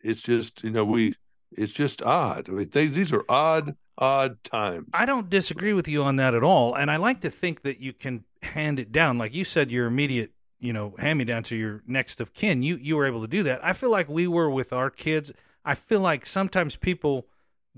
it's 0.02 0.20
just, 0.20 0.62
you 0.62 0.70
know, 0.70 0.84
we, 0.84 1.14
it's 1.52 1.72
just 1.72 2.02
odd. 2.02 2.48
I 2.48 2.52
mean, 2.52 2.68
they, 2.70 2.86
these 2.86 3.12
are 3.12 3.24
odd, 3.28 3.74
odd 3.96 4.42
times. 4.44 4.88
I 4.92 5.06
don't 5.06 5.28
disagree 5.28 5.72
with 5.72 5.88
you 5.88 6.02
on 6.02 6.16
that 6.16 6.34
at 6.34 6.44
all, 6.44 6.74
and 6.74 6.90
I 6.90 6.96
like 6.96 7.20
to 7.22 7.30
think 7.30 7.62
that 7.62 7.80
you 7.80 7.92
can 7.92 8.24
hand 8.42 8.78
it 8.78 8.92
down, 8.92 9.18
like 9.18 9.34
you 9.34 9.44
said, 9.44 9.70
your 9.70 9.86
immediate, 9.86 10.32
you 10.60 10.72
know, 10.72 10.94
hand 10.98 11.18
me 11.18 11.24
down 11.24 11.42
to 11.44 11.56
your 11.56 11.82
next 11.86 12.20
of 12.20 12.34
kin. 12.34 12.62
You 12.62 12.76
you 12.76 12.96
were 12.96 13.06
able 13.06 13.22
to 13.22 13.28
do 13.28 13.42
that. 13.44 13.64
I 13.64 13.72
feel 13.72 13.90
like 13.90 14.08
we 14.08 14.26
were 14.26 14.50
with 14.50 14.72
our 14.72 14.90
kids. 14.90 15.32
I 15.64 15.74
feel 15.74 16.00
like 16.00 16.26
sometimes 16.26 16.76
people 16.76 17.26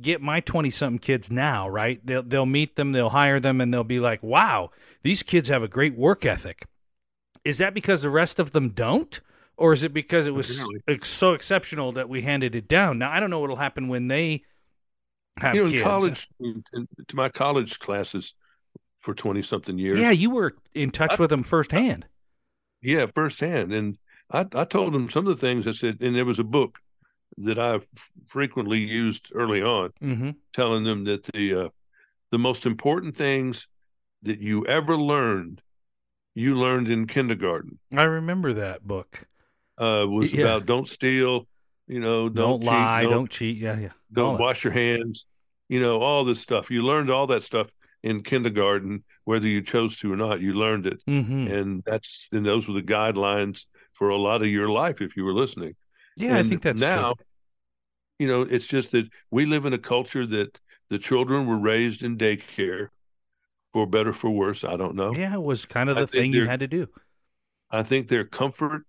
get 0.01 0.21
my 0.21 0.41
twenty 0.41 0.71
something 0.71 0.99
kids 0.99 1.31
now, 1.31 1.69
right? 1.69 2.05
They'll 2.05 2.23
they'll 2.23 2.47
meet 2.47 2.77
them, 2.77 2.93
they'll 2.93 3.11
hire 3.11 3.41
them, 3.41 3.61
and 3.61 3.73
they'll 3.73 3.85
be 3.85 4.01
like, 4.01 4.23
"Wow, 4.23 4.71
these 5.03 5.23
kids 5.23 5.49
have 5.49 5.63
a 5.63 5.69
great 5.69 5.95
work 5.97 6.27
ethic." 6.27 6.67
Is 7.45 7.59
that 7.59 7.73
because 7.75 8.03
the 8.03 8.11
rest 8.11 8.39
of 8.39 8.51
them 8.53 8.71
don't? 8.71 9.21
Or 9.57 9.73
is 9.75 9.85
it 9.85 9.93
because 9.93 10.27
it 10.27 10.33
was 10.35 10.59
Apparently. 10.59 10.99
so 11.03 11.33
exceptional 11.35 11.93
that 11.93 12.09
we 12.09 12.23
handed 12.23 12.55
it 12.55 12.67
down? 12.67 12.99
Now 12.99 13.11
I 13.11 13.21
don't 13.21 13.29
know 13.31 13.41
what'll 13.41 13.57
happen 13.57 13.89
when 13.89 14.09
they 14.09 14.43
have 15.39 15.55
you 15.55 15.61
know, 15.63 15.67
in 15.67 15.73
kids. 15.73 15.85
college, 15.85 16.29
to 16.41 17.15
my 17.17 17.29
college 17.29 17.79
classes 17.79 18.35
for 19.03 19.15
20 19.15 19.43
something 19.43 19.79
years. 19.79 19.99
Yeah, 20.01 20.11
you 20.11 20.31
were 20.31 20.57
in 20.75 20.91
touch 20.91 21.13
I- 21.13 21.17
with 21.23 21.31
them 21.31 21.43
firsthand. 21.43 22.07
Yeah, 22.83 23.05
firsthand. 23.15 23.73
And 23.73 23.99
I, 24.31 24.47
I 24.55 24.65
told 24.65 24.95
them 24.95 25.11
some 25.11 25.27
of 25.27 25.39
the 25.39 25.47
things 25.47 25.67
I 25.67 25.73
said, 25.73 25.99
and 26.01 26.17
there 26.17 26.25
was 26.25 26.39
a 26.39 26.45
book 26.45 26.79
that 27.39 27.59
I 27.59 27.77
f- 27.77 27.87
frequently 28.27 28.79
used 28.79 29.31
early 29.35 29.63
on, 29.63 29.91
Mm-hmm. 30.03 30.31
telling 30.53 30.85
them 30.85 31.05
that 31.05 31.25
the, 31.25 31.55
uh, 31.55 31.69
the 32.31 32.39
most 32.39 32.67
important 32.67 33.17
things 33.17 33.67
that 34.23 34.41
you 34.41 34.67
ever 34.67 34.97
learned, 34.97 35.63
you 36.35 36.55
learned 36.55 36.89
in 36.91 37.07
kindergarten. 37.07 37.79
I 37.97 38.05
remember 38.05 38.53
that 38.55 38.87
book. 38.87 39.25
Uh, 39.79 40.07
was 40.07 40.33
Yeah. 40.33 40.43
about 40.45 40.67
don't 40.67 40.87
steal, 40.89 41.47
you 41.87 42.01
know, 42.01 42.29
Don't, 42.29 42.35
don't, 42.35 42.61
cheat, 42.61 42.67
lie, 42.69 43.03
don't, 43.03 43.13
don't, 43.13 43.31
cheat. 43.31 43.57
Yeah, 43.57 43.79
yeah. 43.79 43.87
all 43.89 43.93
don't 44.13 44.37
that. 44.37 44.43
wash 44.43 44.63
your 44.65 44.73
hands, 44.75 45.27
you 45.69 45.81
know, 45.81 46.01
all 46.01 46.25
this 46.25 46.41
stuff. 46.41 46.71
You 46.71 46.83
learned 46.83 47.11
all 47.11 47.27
that 47.29 47.43
stuff 47.45 47.69
in 48.03 48.23
kindergarten, 48.23 49.05
whether 49.25 49.49
you 49.49 49.63
chose 49.63 49.97
to 49.99 50.13
or 50.13 50.17
not. 50.17 50.41
You 50.41 50.53
learned 50.55 50.87
it. 50.87 51.01
Mm-hmm. 51.09 51.47
and 51.49 51.83
that's 51.85 52.29
and 52.33 52.45
those 52.45 52.69
were 52.69 52.75
the 52.75 52.83
guidelines 52.83 53.65
for 53.95 54.11
a 54.11 54.17
lot 54.17 54.43
of 54.43 54.49
your 54.49 54.69
life 54.69 55.01
if 55.01 55.17
you 55.17 55.25
were 55.25 55.35
listening. 55.35 55.75
Yeah, 56.17 56.37
I 56.37 56.43
think 56.43 56.63
that's 56.63 56.81
now, 56.81 57.15
true. 57.15 57.25
you 58.19 58.27
know, 58.27 58.43
it's 58.43 58.67
just 58.67 58.93
that 58.93 59.09
we 59.31 59.47
live 59.47 59.65
in 59.65 59.73
a 59.73 59.79
culture 59.79 60.27
that 60.27 60.59
the 60.89 60.99
children 60.99 61.47
were 61.47 61.59
raised 61.59 62.03
in 62.03 62.19
daycare, 62.19 62.89
for 63.73 63.87
better 63.87 64.13
for 64.13 64.31
worse. 64.31 64.65
I 64.65 64.77
don't 64.77 64.97
know. 64.97 65.15
Yeah, 65.15 65.35
it 65.35 65.43
was 65.43 65.65
kind 65.65 65.89
of 65.89 65.97
the 65.97 66.07
thing 66.07 66.33
you 66.33 66.47
had 66.47 66.61
to 66.61 66.67
do. 66.67 66.89
I 67.71 67.83
think 67.83 68.09
their 68.09 68.25
comfort 68.25 68.85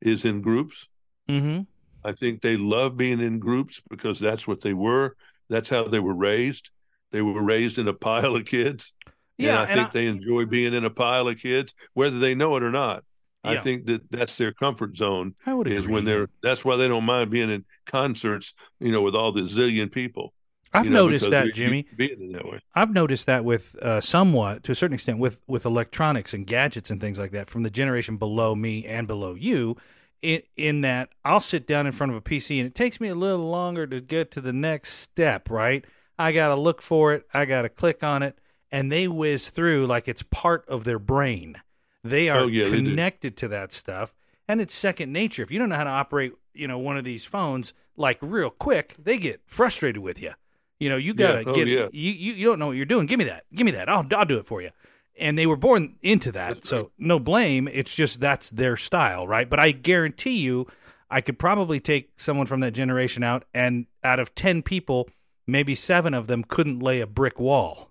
is 0.00 0.24
in 0.24 0.42
groups. 0.42 0.88
Mm-hmm. 1.28 1.62
I 2.04 2.12
think 2.12 2.40
they 2.40 2.56
love 2.56 2.96
being 2.96 3.20
in 3.20 3.38
groups 3.38 3.82
because 3.88 4.20
that's 4.20 4.46
what 4.46 4.60
they 4.60 4.74
were. 4.74 5.16
That's 5.48 5.70
how 5.70 5.84
they 5.84 5.98
were 5.98 6.14
raised. 6.14 6.70
They 7.10 7.22
were 7.22 7.42
raised 7.42 7.78
in 7.78 7.88
a 7.88 7.94
pile 7.94 8.36
of 8.36 8.44
kids. 8.44 8.92
Yeah, 9.38 9.62
and 9.62 9.70
I 9.70 9.74
think 9.74 9.92
they 9.92 10.06
enjoy 10.06 10.44
being 10.44 10.74
in 10.74 10.84
a 10.84 10.90
pile 10.90 11.28
of 11.28 11.38
kids, 11.38 11.72
whether 11.94 12.18
they 12.18 12.34
know 12.34 12.56
it 12.56 12.62
or 12.62 12.70
not. 12.70 13.04
I 13.48 13.58
think 13.58 13.86
that 13.86 14.10
that's 14.10 14.36
their 14.36 14.52
comfort 14.52 14.96
zone. 14.96 15.34
I 15.46 15.54
would 15.54 15.68
is 15.68 15.84
agree. 15.84 15.94
when 15.94 16.04
they're 16.04 16.28
that's 16.42 16.64
why 16.64 16.76
they 16.76 16.88
don't 16.88 17.04
mind 17.04 17.30
being 17.30 17.50
in 17.50 17.64
concerts 17.86 18.54
you 18.80 18.92
know 18.92 19.02
with 19.02 19.14
all 19.14 19.32
the 19.32 19.42
zillion 19.42 19.90
people 19.90 20.32
I've 20.72 20.84
you 20.84 20.90
know, 20.90 21.06
noticed 21.06 21.30
that, 21.30 21.54
Jimmy. 21.54 21.86
being 21.96 22.32
that 22.32 22.44
way 22.44 22.60
I've 22.74 22.92
noticed 22.92 23.26
that 23.26 23.44
with 23.44 23.74
uh, 23.76 24.00
somewhat, 24.00 24.64
to 24.64 24.72
a 24.72 24.74
certain 24.74 24.94
extent, 24.94 25.18
with 25.18 25.38
with 25.46 25.64
electronics 25.64 26.34
and 26.34 26.46
gadgets 26.46 26.90
and 26.90 27.00
things 27.00 27.18
like 27.18 27.32
that 27.32 27.48
from 27.48 27.62
the 27.62 27.70
generation 27.70 28.16
below 28.16 28.54
me 28.54 28.84
and 28.84 29.06
below 29.06 29.34
you, 29.34 29.76
in, 30.22 30.42
in 30.56 30.80
that 30.82 31.10
I'll 31.24 31.40
sit 31.40 31.66
down 31.66 31.86
in 31.86 31.92
front 31.92 32.12
of 32.12 32.16
a 32.16 32.20
PC 32.20 32.58
and 32.58 32.66
it 32.66 32.74
takes 32.74 33.00
me 33.00 33.08
a 33.08 33.14
little 33.14 33.48
longer 33.48 33.86
to 33.86 34.00
get 34.00 34.30
to 34.32 34.40
the 34.40 34.52
next 34.52 34.94
step, 34.94 35.50
right? 35.50 35.84
I 36.18 36.32
got 36.32 36.48
to 36.48 36.56
look 36.56 36.82
for 36.82 37.14
it, 37.14 37.26
I 37.32 37.44
got 37.44 37.62
to 37.62 37.68
click 37.68 38.02
on 38.02 38.22
it, 38.22 38.38
and 38.70 38.90
they 38.90 39.08
whiz 39.08 39.50
through 39.50 39.86
like 39.86 40.08
it's 40.08 40.22
part 40.22 40.68
of 40.68 40.84
their 40.84 40.98
brain. 40.98 41.56
They 42.04 42.28
are 42.28 42.40
Oh, 42.40 42.46
yeah, 42.46 42.64
they 42.64 42.76
connected 42.76 43.36
to 43.38 43.48
that 43.48 43.72
stuff, 43.72 44.14
and 44.46 44.60
it's 44.60 44.74
second 44.74 45.12
nature. 45.12 45.42
If 45.42 45.50
you 45.50 45.58
don't 45.58 45.68
know 45.68 45.76
how 45.76 45.84
to 45.84 45.90
operate, 45.90 46.32
you 46.54 46.68
know, 46.68 46.78
one 46.78 46.96
of 46.96 47.04
these 47.04 47.24
phones 47.24 47.72
like 47.96 48.18
real 48.20 48.50
quick, 48.50 48.94
they 48.98 49.18
get 49.18 49.40
frustrated 49.46 50.00
with 50.02 50.22
you. 50.22 50.32
You 50.78 50.88
know, 50.88 50.96
you 50.96 51.12
gotta 51.12 51.44
Oh, 51.48 51.54
get 51.54 51.66
yeah. 51.66 51.88
you, 51.92 52.12
you. 52.12 52.32
You 52.34 52.46
don't 52.46 52.58
know 52.60 52.68
what 52.68 52.76
you're 52.76 52.86
doing. 52.86 53.06
Give 53.06 53.18
me 53.18 53.24
that. 53.24 53.44
Give 53.52 53.64
me 53.64 53.72
that. 53.72 53.88
I'll 53.88 54.06
I'll 54.12 54.24
do 54.24 54.38
it 54.38 54.46
for 54.46 54.62
you. 54.62 54.70
And 55.18 55.36
they 55.36 55.46
were 55.46 55.56
born 55.56 55.96
into 56.00 56.30
that, 56.30 56.54
That's 56.54 56.68
so 56.68 56.92
no 56.96 57.18
blame. 57.18 57.66
It's 57.66 57.92
just 57.92 58.20
that's 58.20 58.50
their 58.50 58.76
style, 58.76 59.26
right? 59.26 59.50
But 59.50 59.58
I 59.58 59.72
guarantee 59.72 60.38
you, 60.38 60.68
I 61.10 61.20
could 61.20 61.36
probably 61.40 61.80
take 61.80 62.10
someone 62.16 62.46
from 62.46 62.60
that 62.60 62.70
generation 62.70 63.24
out, 63.24 63.44
and 63.52 63.86
out 64.04 64.20
of 64.20 64.36
ten 64.36 64.62
people, 64.62 65.08
maybe 65.48 65.74
seven 65.74 66.14
of 66.14 66.28
them 66.28 66.44
couldn't 66.44 66.78
lay 66.78 67.00
a 67.00 67.06
brick 67.08 67.40
wall. 67.40 67.90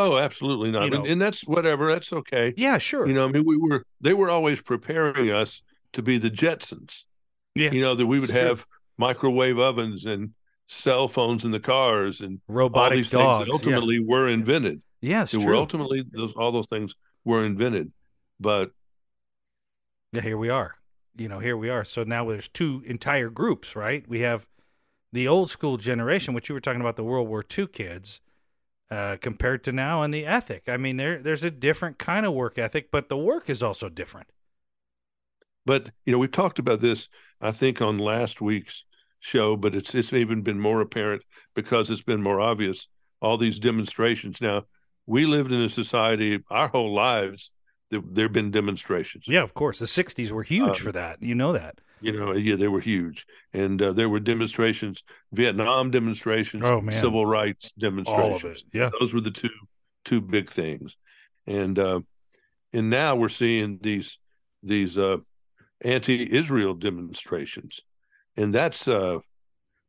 Oh, 0.00 0.16
absolutely 0.16 0.70
not. 0.70 0.84
You 0.84 0.90
know. 0.90 0.96
and, 0.98 1.06
and 1.08 1.20
that's 1.20 1.42
whatever. 1.42 1.90
That's 1.90 2.12
okay. 2.12 2.54
Yeah, 2.56 2.78
sure. 2.78 3.04
You 3.06 3.12
know, 3.14 3.26
I 3.28 3.32
mean, 3.32 3.42
we 3.44 3.56
were 3.56 3.84
they 4.00 4.14
were 4.14 4.30
always 4.30 4.60
preparing 4.62 5.30
us 5.30 5.60
to 5.94 6.02
be 6.02 6.18
the 6.18 6.30
Jetsons. 6.30 7.04
Yeah. 7.56 7.72
You 7.72 7.80
know 7.80 7.94
that 7.96 8.06
we 8.06 8.20
would 8.20 8.30
It's 8.30 8.38
true. 8.38 8.46
have 8.48 8.64
microwave 8.96 9.58
ovens 9.58 10.06
and 10.06 10.30
cell 10.68 11.08
phones 11.08 11.44
in 11.44 11.50
the 11.50 11.58
cars 11.60 12.20
and 12.20 12.40
all 12.48 12.54
Robotic 12.54 12.96
these 12.98 13.10
dogs. 13.10 13.38
things 13.38 13.46
that 13.48 13.52
ultimately 13.68 13.98
were 13.98 14.28
invented. 14.28 14.82
Yes, 15.00 15.32
yeah 15.32 15.40
were 15.40 15.46
true. 15.46 15.58
ultimately 15.58 16.04
those 16.12 16.32
all 16.34 16.52
those 16.52 16.68
things 16.68 16.94
were 17.24 17.44
invented. 17.44 17.90
But 18.38 18.70
Yeah, 20.12 20.22
here 20.22 20.38
we 20.38 20.48
are. 20.48 20.76
You 21.16 21.28
know, 21.28 21.40
here 21.40 21.56
we 21.56 21.68
are. 21.70 21.82
So 21.84 22.04
now 22.04 22.28
there's 22.28 22.48
two 22.48 22.82
entire 22.86 23.30
groups, 23.30 23.74
right? 23.74 24.08
We 24.08 24.20
have 24.20 24.46
the 25.12 25.26
old 25.26 25.50
school 25.50 25.76
generation, 25.76 26.34
which 26.34 26.48
you 26.48 26.54
were 26.54 26.60
talking 26.60 26.80
about, 26.80 26.94
the 26.96 27.02
World 27.02 27.28
War 27.28 27.42
II 27.58 27.66
kids, 27.66 28.20
uh, 28.90 29.16
compared 29.20 29.64
to 29.64 29.72
now, 29.72 30.02
and 30.02 30.12
the 30.14 30.26
ethic. 30.26 30.68
I 30.68 30.76
mean, 30.76 30.96
there 30.96 31.22
there's 31.22 31.44
a 31.44 31.50
different 31.50 31.98
kind 31.98 32.24
of 32.26 32.32
work 32.34 32.58
ethic, 32.58 32.90
but 32.90 33.08
the 33.08 33.16
work 33.18 33.50
is 33.50 33.62
also 33.62 33.88
different. 33.88 34.28
but 35.66 35.90
you 36.06 36.12
know, 36.12 36.18
we've 36.18 36.30
talked 36.32 36.58
about 36.58 36.80
this, 36.80 37.08
I 37.40 37.52
think, 37.52 37.80
on 37.80 37.98
last 37.98 38.40
week's 38.40 38.84
show, 39.20 39.56
but 39.56 39.74
it's 39.74 39.94
it's 39.94 40.12
even 40.12 40.42
been 40.42 40.60
more 40.60 40.80
apparent 40.80 41.22
because 41.54 41.90
it's 41.90 42.02
been 42.02 42.22
more 42.22 42.40
obvious. 42.40 42.88
All 43.20 43.36
these 43.36 43.58
demonstrations. 43.58 44.40
Now, 44.40 44.64
we 45.06 45.26
lived 45.26 45.52
in 45.52 45.60
a 45.60 45.68
society 45.68 46.38
our 46.50 46.68
whole 46.68 46.94
lives. 46.94 47.50
There 47.90 48.24
have 48.26 48.32
been 48.32 48.50
demonstrations. 48.50 49.26
Yeah, 49.26 49.42
of 49.42 49.54
course. 49.54 49.78
The 49.78 49.86
'60s 49.86 50.30
were 50.30 50.42
huge 50.42 50.68
Um, 50.68 50.74
for 50.74 50.92
that. 50.92 51.22
You 51.22 51.34
know 51.34 51.52
that. 51.54 51.80
You 52.00 52.12
know, 52.12 52.32
yeah, 52.32 52.54
they 52.54 52.68
were 52.68 52.80
huge, 52.80 53.26
and 53.52 53.80
uh, 53.82 53.92
there 53.92 54.08
were 54.08 54.20
demonstrations, 54.20 55.02
Vietnam 55.32 55.90
demonstrations, 55.90 56.62
Oh, 56.64 56.80
man. 56.80 56.94
civil 56.94 57.26
rights 57.26 57.72
demonstrations. 57.72 58.64
Yeah. 58.72 58.90
Those 59.00 59.12
were 59.14 59.20
the 59.20 59.32
two 59.32 59.50
two 60.04 60.20
big 60.20 60.48
things, 60.48 60.96
and 61.46 61.76
uh, 61.78 62.00
and 62.72 62.88
now 62.90 63.16
we're 63.16 63.28
seeing 63.30 63.78
these 63.82 64.18
these 64.62 64.96
uh, 64.96 65.16
anti-Israel 65.82 66.74
demonstrations, 66.74 67.80
and 68.36 68.54
that's 68.54 68.86
uh, 68.88 69.18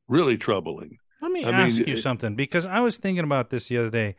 really 0.08 0.38
troubling. 0.38 0.98
Let 1.22 1.32
me 1.32 1.44
I 1.44 1.52
ask 1.52 1.78
mean, 1.80 1.88
you 1.88 1.94
it- 1.96 2.02
something 2.02 2.36
because 2.36 2.66
I 2.66 2.80
was 2.80 2.98
thinking 2.98 3.24
about 3.24 3.50
this 3.50 3.68
the 3.68 3.78
other 3.78 3.90
day. 3.90 4.16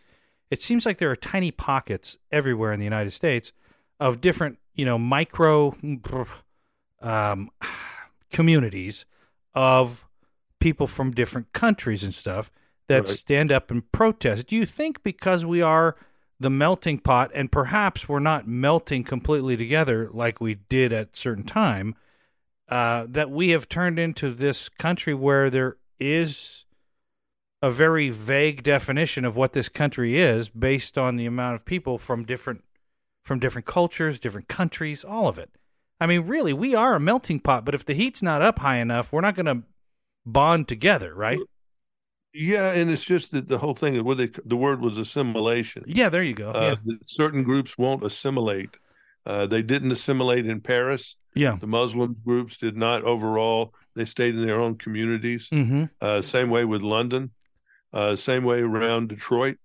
It 0.50 0.60
seems 0.60 0.84
like 0.84 0.98
there 0.98 1.10
are 1.12 1.16
tiny 1.16 1.52
pockets 1.52 2.18
everywhere 2.32 2.72
in 2.72 2.80
the 2.80 2.84
United 2.84 3.12
States 3.12 3.52
of 4.00 4.20
different, 4.20 4.58
you 4.74 4.84
know, 4.84 4.98
micro 4.98 5.76
um, 7.00 7.50
communities 8.32 9.04
of 9.54 10.06
people 10.58 10.86
from 10.86 11.10
different 11.12 11.52
countries 11.52 12.02
and 12.02 12.14
stuff 12.14 12.50
that 12.88 13.06
Right. 13.06 13.08
stand 13.08 13.52
up 13.52 13.70
and 13.70 13.90
protest. 13.92 14.48
Do 14.48 14.56
you 14.56 14.66
think 14.66 15.02
because 15.02 15.46
we 15.46 15.62
are 15.62 15.96
the 16.40 16.50
melting 16.50 16.98
pot 16.98 17.30
and 17.34 17.52
perhaps 17.52 18.08
we're 18.08 18.18
not 18.18 18.48
melting 18.48 19.04
completely 19.04 19.56
together 19.56 20.08
like 20.12 20.40
we 20.40 20.54
did 20.54 20.92
at 20.92 21.14
certain 21.14 21.44
time, 21.44 21.94
uh, 22.68 23.06
that 23.08 23.30
we 23.30 23.50
have 23.50 23.68
turned 23.68 23.98
into 23.98 24.30
this 24.30 24.68
country 24.68 25.12
where 25.12 25.50
there 25.50 25.76
is 25.98 26.64
a 27.62 27.70
very 27.70 28.08
vague 28.08 28.62
definition 28.62 29.24
of 29.24 29.36
what 29.36 29.52
this 29.52 29.68
country 29.68 30.18
is 30.18 30.48
based 30.48 30.96
on 30.96 31.16
the 31.16 31.26
amount 31.26 31.56
of 31.56 31.64
people 31.64 31.98
from 31.98 32.24
different 32.24 32.64
from 33.22 33.38
different 33.38 33.66
cultures, 33.66 34.18
different 34.18 34.48
countries, 34.48 35.04
all 35.04 35.28
of 35.28 35.38
it. 35.38 35.50
I 36.00 36.06
mean, 36.06 36.22
really, 36.26 36.52
we 36.52 36.74
are 36.74 36.94
a 36.94 37.00
melting 37.00 37.40
pot, 37.40 37.64
but 37.64 37.74
if 37.74 37.84
the 37.84 37.94
heat's 37.94 38.22
not 38.22 38.40
up 38.42 38.60
high 38.60 38.78
enough, 38.78 39.12
we're 39.12 39.20
not 39.20 39.34
going 39.36 39.46
to 39.46 39.62
bond 40.24 40.66
together, 40.68 41.14
right? 41.14 41.38
Yeah, 42.32 42.72
and 42.72 42.90
it's 42.90 43.04
just 43.04 43.32
that 43.32 43.48
the 43.48 43.58
whole 43.58 43.74
thing. 43.74 43.96
Is 43.96 44.02
what 44.02 44.16
they 44.18 44.30
the 44.44 44.56
word 44.56 44.80
was 44.80 44.98
assimilation. 44.98 45.84
Yeah, 45.86 46.08
there 46.08 46.22
you 46.22 46.34
go. 46.34 46.50
Uh, 46.52 46.76
that 46.84 46.98
certain 47.08 47.42
groups 47.42 47.76
won't 47.76 48.04
assimilate. 48.04 48.76
Uh, 49.26 49.46
they 49.46 49.62
didn't 49.62 49.90
assimilate 49.90 50.46
in 50.46 50.60
Paris. 50.60 51.16
yeah. 51.34 51.56
The 51.60 51.66
Muslim 51.66 52.14
groups 52.24 52.56
did 52.56 52.76
not 52.76 53.02
overall. 53.04 53.74
They 53.94 54.04
stayed 54.04 54.34
in 54.36 54.46
their 54.46 54.60
own 54.60 54.76
communities. 54.76 55.48
Mm-hmm. 55.52 55.84
Uh, 56.00 56.22
same 56.22 56.50
way 56.50 56.64
with 56.64 56.82
London. 56.82 57.32
Uh, 57.92 58.16
same 58.16 58.44
way 58.44 58.60
around 58.60 59.08
Detroit. 59.08 59.58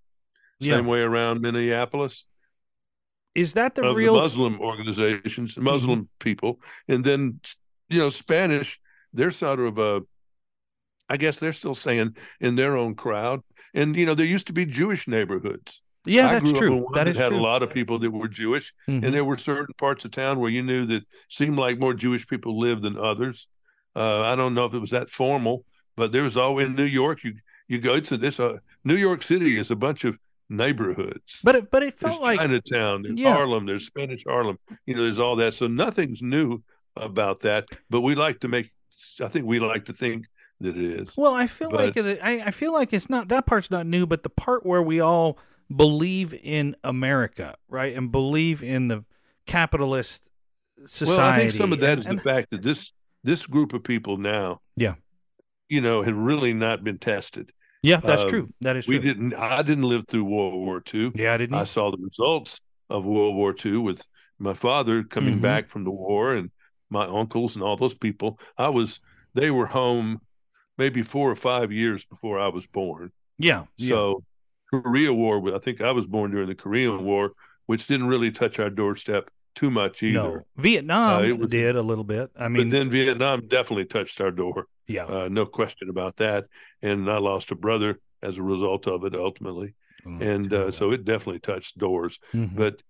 Yeah. 0.60 0.78
Same 0.78 0.88
way 0.88 1.02
around 1.02 1.42
Minneapolis. 1.42 2.26
Is 3.36 3.54
that 3.54 3.76
the 3.76 3.94
real? 3.94 4.16
the 4.16 4.22
Muslim 4.22 4.60
organizations, 4.62 5.58
Muslim 5.58 6.08
people, 6.20 6.60
and 6.88 7.04
then 7.04 7.40
you 7.90 8.00
know 8.00 8.10
Spanish. 8.10 8.80
They're 9.14 9.32
sort 9.32 9.60
of 9.60 9.78
a, 9.78 10.02
I 11.10 11.18
guess 11.18 11.40
they're 11.40 11.54
still 11.54 11.76
saying 11.76 12.16
in 12.42 12.56
their 12.56 12.76
own 12.76 12.96
crowd, 12.96 13.42
and 13.74 13.96
you 13.96 14.06
know 14.06 14.14
there 14.16 14.26
used 14.26 14.48
to 14.48 14.54
be 14.54 14.66
Jewish 14.66 15.08
neighborhoods. 15.08 15.82
yeah, 16.06 16.30
I 16.30 16.34
that's 16.34 16.52
grew 16.54 16.58
up 16.58 16.64
in 16.64 16.80
true. 16.84 16.88
That 16.96 17.08
is 17.08 17.18
had 17.18 17.30
true. 17.30 17.40
a 17.40 17.42
lot 17.42 17.64
of 17.64 17.70
people 17.70 17.98
that 18.00 18.12
were 18.12 18.28
Jewish, 18.28 18.74
Mhm. 18.88 19.04
and 19.06 19.14
there 19.14 19.26
were 19.26 19.38
certain 19.38 19.74
parts 19.78 20.06
of 20.06 20.12
town 20.12 20.40
where 20.40 20.52
you 20.52 20.62
knew 20.64 20.86
that 20.88 21.04
seemed 21.30 21.58
like 21.58 21.80
more 21.80 21.94
Jewish 21.94 22.28
people 22.28 22.60
lived 22.60 22.84
than 22.84 22.98
others. 22.98 23.48
Uh, 23.96 24.22
I 24.22 24.36
don't 24.36 24.54
know 24.54 24.66
if 24.66 24.74
it 24.74 24.80
was 24.80 24.92
that 24.92 25.10
formal, 25.10 25.66
but 25.96 26.12
there 26.12 26.24
was 26.24 26.36
always 26.38 26.68
in 26.68 26.76
New 26.76 26.84
York. 27.02 27.24
You 27.24 27.36
you 27.68 27.80
go 27.80 28.00
to 28.00 28.18
this. 28.18 28.40
Uh, 28.40 28.58
New 28.84 28.96
York 28.98 29.24
City 29.24 29.58
is 29.58 29.72
a 29.72 29.76
bunch 29.76 30.04
of 30.04 30.18
neighborhoods. 30.50 31.40
But 31.44 31.56
it, 31.56 31.72
but 31.72 31.84
it 31.84 31.98
There's 32.00 32.14
felt 32.14 32.24
like 32.24 32.40
Chinatown, 32.40 33.02
there's 33.04 33.20
Yeah. 33.20 33.34
Harlem, 33.34 33.66
there's 33.66 33.86
Spanish 33.86 34.24
Harlem. 34.26 34.58
You 34.86 34.96
know, 34.96 35.04
there's 35.04 35.20
all 35.20 35.36
that. 35.38 35.54
So 35.54 35.68
nothing's 35.68 36.22
new 36.22 36.62
about 36.96 37.42
that. 37.42 37.66
But 37.90 38.02
we 38.02 38.16
like 38.16 38.40
to 38.42 38.48
make. 38.48 38.72
I 39.22 39.28
think 39.28 39.46
we 39.46 39.60
like 39.60 39.86
to 39.86 39.94
think 39.94 40.26
that 40.62 40.78
it 40.78 40.84
is. 40.84 41.12
Well, 41.18 41.34
I 41.34 41.48
feel 41.48 41.70
But- 41.70 41.80
like 41.80 41.98
it, 41.98 42.20
I, 42.24 42.42
I 42.48 42.52
feel 42.52 42.72
like 42.74 42.94
it's 42.94 43.10
not 43.10 43.28
that 43.30 43.46
part's 43.46 43.70
not 43.72 43.86
new, 43.86 44.06
but 44.06 44.24
the 44.24 44.30
part 44.30 44.66
where 44.66 44.82
we 44.82 45.00
all 45.00 45.38
believe 45.76 46.34
in 46.34 46.76
America, 46.84 47.56
right, 47.68 47.96
and 47.96 48.12
believe 48.12 48.64
in 48.64 48.88
the 48.88 49.04
capitalist 49.46 50.30
society. 50.86 51.18
Well, 51.22 51.30
I 51.30 51.38
think 51.40 51.52
some 51.52 51.74
of 51.74 51.80
that 51.82 51.98
is 51.98 52.08
and- 52.08 52.20
the 52.20 52.24
fact 52.24 52.50
that 52.52 52.62
this 52.62 52.92
this 53.24 53.48
group 53.48 53.74
of 53.74 53.84
people 53.84 54.18
now, 54.18 54.62
Yeah. 54.76 54.94
you 55.68 55.82
know, 55.82 56.04
had 56.04 56.14
really 56.14 56.54
not 56.54 56.84
been 56.84 57.00
tested. 57.00 57.52
Yeah, 57.86 58.00
that's 58.00 58.24
um, 58.24 58.30
true. 58.30 58.50
That 58.62 58.76
is 58.76 58.86
true. 58.86 58.98
We 59.00 59.04
didn't. 59.06 59.34
I 59.34 59.62
didn't 59.62 59.84
live 59.84 60.06
through 60.08 60.26
World 60.26 60.54
War 60.56 60.82
II. 60.94 61.12
yeah, 61.16 61.34
I 61.34 61.38
didn't. 61.38 61.56
I 61.56 61.64
saw 61.66 61.92
the 61.92 61.98
results 61.98 62.62
of 62.90 63.06
World 63.06 63.36
War 63.36 63.56
II 63.66 63.78
with 63.78 64.06
my 64.40 64.54
father 64.54 65.04
coming 65.04 65.38
Mhm. 65.38 65.42
back 65.42 65.70
from 65.70 65.84
the 65.84 65.92
war 65.92 66.34
and 66.34 66.52
my 66.90 67.06
uncles 67.06 67.56
and 67.56 67.64
all 67.64 67.78
those 67.78 67.96
people. 67.96 68.40
I 68.58 68.70
was. 68.70 69.00
They 69.34 69.52
were 69.52 69.66
home 69.66 70.22
maybe 70.78 71.02
four 71.02 71.30
or 71.32 71.36
five 71.36 71.72
years 71.72 72.06
before 72.06 72.40
I 72.40 72.48
was 72.50 72.66
born. 72.68 73.12
yeah, 73.38 73.66
yeah. 73.78 73.90
So 73.90 74.24
Korea 74.70 75.14
War, 75.14 75.54
I 75.56 75.60
think 75.60 75.82
I 75.82 75.92
was 75.92 76.06
born 76.06 76.32
during 76.32 76.48
the 76.48 76.56
Korean 76.56 77.04
War, 77.04 77.32
which 77.66 77.88
didn't 77.88 78.08
really 78.08 78.32
touch 78.32 78.60
our 78.60 78.70
doorstep 78.70 79.30
too 79.56 79.72
much 79.72 80.04
either. 80.04 80.14
no, 80.20 80.46
Vietnam 80.58 81.32
Uh, 81.32 81.36
was- 81.36 81.50
did 81.52 81.76
a 81.76 81.82
little 81.82 82.04
bit. 82.04 82.30
I 82.38 82.48
mean, 82.50 82.70
but 82.70 82.78
then 82.78 82.90
Vietnam 82.90 83.48
definitely 83.48 83.86
touched 83.86 84.20
our 84.22 84.32
door. 84.32 84.68
yeah, 84.88 85.06
Uh, 85.06 85.28
no 85.32 85.46
question 85.46 85.90
about 85.90 86.18
that. 86.18 86.46
And 86.82 87.10
I 87.10 87.18
lost 87.18 87.52
a 87.52 87.56
brother 87.56 88.00
as 88.22 88.38
a 88.38 88.44
result 88.44 88.88
of 88.88 89.04
it 89.06 89.16
ultimately. 89.16 89.74
Oh, 90.06 90.18
And 90.22 90.54
uh, 90.54 90.72
so 90.72 90.92
it 90.92 91.04
definitely 91.06 91.40
touched 91.40 91.78
doors. 91.78 92.20
Mhm. 92.34 92.56
But 92.56 92.82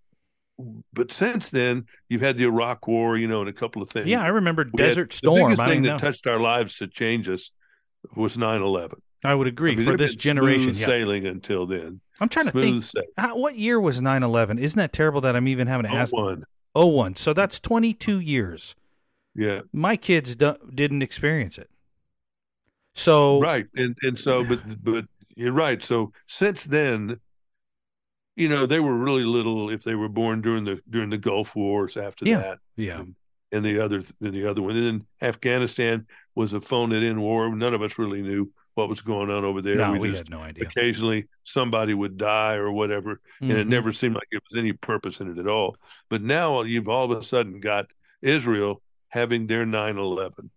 but 0.94 1.12
since 1.12 1.50
then, 1.50 1.86
you've 2.08 2.22
had 2.22 2.38
the 2.38 2.46
Iraq 2.46 2.88
War, 2.88 3.18
you 3.18 3.28
know, 3.28 3.42
and 3.42 3.50
a 3.50 3.54
couple 3.54 3.82
of 3.82 3.90
things. 3.90 4.08
yeah, 4.08 4.22
I 4.22 4.28
remember 4.28 4.64
We 4.64 4.72
Desert 4.78 5.10
The 5.12 5.18
Storm. 5.18 5.50
biggest 5.50 5.62
I 5.62 5.68
thing 5.68 5.82
that 5.84 5.90
know. 5.90 5.98
touched 5.98 6.28
our 6.28 6.40
lives 6.40 6.78
to 6.78 6.88
change 6.88 7.28
us 7.28 7.52
was 8.16 8.38
9 8.38 8.62
11. 8.62 9.02
I 9.24 9.36
would 9.36 9.48
agree 9.48 9.76
for 9.84 9.98
this 9.98 10.16
generation. 10.16 10.74
Yeah, 10.76 10.86
sailing 10.86 11.26
until 11.26 11.66
then. 11.66 12.00
I'm 12.22 12.30
trying 12.30 12.46
to 12.46 12.52
think. 12.52 12.86
How, 13.18 13.36
what 13.38 13.58
year 13.58 13.82
was 13.82 14.00
9/11? 14.02 14.60
Isn't 14.60 14.78
that 14.78 14.94
terrible 14.94 15.20
that 15.22 15.36
I'm 15.36 15.48
even 15.50 15.68
having 15.68 15.88
to 15.90 15.94
Oh, 15.94 16.00
ask? 16.00 16.14
one. 16.14 16.46
Oh 16.76 16.88
one. 16.88 17.16
So 17.16 17.34
that's 17.34 17.60
22 17.60 18.20
years. 18.20 18.76
Yeah. 19.34 19.62
My 19.74 19.96
kids 19.98 20.36
do, 20.36 20.56
didn't 20.74 21.02
experience 21.02 21.58
it. 21.58 21.70
So 22.94 23.40
right 23.42 23.68
and 23.76 23.98
and 24.04 24.18
so 24.18 24.44
but 24.46 24.60
but 24.84 25.06
you're 25.36 25.52
right 25.52 25.84
so 25.84 26.14
since 26.28 26.64
then 26.64 27.20
you 28.38 28.48
know 28.48 28.66
they 28.66 28.80
were 28.80 28.96
really 28.96 29.26
little 29.26 29.70
if 29.70 29.84
they 29.84 29.96
were 29.96 30.08
born 30.08 30.42
during 30.42 30.64
the 30.64 30.82
during 30.90 31.10
the 31.10 31.18
gulf 31.18 31.56
wars 31.58 31.98
after 31.98 32.24
Yeah. 32.26 32.38
that 32.40 32.60
yeah, 32.78 33.00
and, 33.02 33.16
and 33.52 33.66
the 33.66 33.80
other 33.80 34.02
than 34.22 34.34
the 34.34 34.46
other 34.50 34.62
one. 34.62 34.78
And 34.78 34.86
then 34.86 35.06
Afghanistan 35.22 36.08
was 36.36 36.54
a 36.54 36.62
phone 36.62 36.94
it 36.94 37.04
in 37.04 37.20
war. 37.20 37.54
None 37.54 37.74
of 37.74 37.82
us 37.82 37.98
really 38.00 38.22
knew 38.22 38.52
what 38.76 38.90
was 38.90 39.02
going 39.02 39.32
on 39.32 39.44
over 39.44 39.62
there. 39.62 39.78
No, 39.78 39.94
we, 39.94 40.00
we 40.00 40.08
just 40.10 40.20
had 40.24 40.30
no 40.30 40.42
idea. 40.42 40.68
occasionally 40.68 41.28
somebody 41.44 41.94
would 41.94 42.18
die 42.18 42.56
or 42.56 42.72
whatever, 42.72 43.20
and 43.42 43.52
it 43.52 43.66
Mhm. 43.66 43.70
never 43.70 43.94
seemed 43.94 44.16
like 44.16 44.28
it 44.32 44.44
was 44.50 44.60
any 44.60 44.74
purpose 44.74 45.20
in 45.22 45.32
it 45.32 45.38
at 45.40 45.48
all. 45.48 45.78
But 46.10 46.22
now 46.22 46.62
you've 46.62 46.90
all 46.90 47.12
of 47.12 47.18
a 47.18 47.24
sudden 47.24 47.60
got 47.60 47.88
Israel 48.22 48.82
having 49.10 49.48
their 49.48 49.66
9/11. 49.66 50.50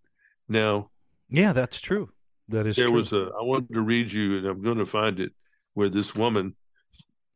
Now 0.48 0.90
Yeah, 1.30 1.52
that's 1.52 1.80
true. 1.80 2.10
That 2.48 2.66
is 2.66 2.76
there 2.76 2.86
true. 2.86 2.94
was 2.94 3.12
a 3.12 3.30
I 3.38 3.42
wanted 3.42 3.72
to 3.74 3.82
read 3.82 4.10
you, 4.12 4.38
and 4.38 4.46
I'm 4.46 4.62
going 4.62 4.78
to 4.78 4.86
find 4.86 5.20
it 5.20 5.32
where 5.74 5.88
this 5.88 6.14
woman 6.14 6.56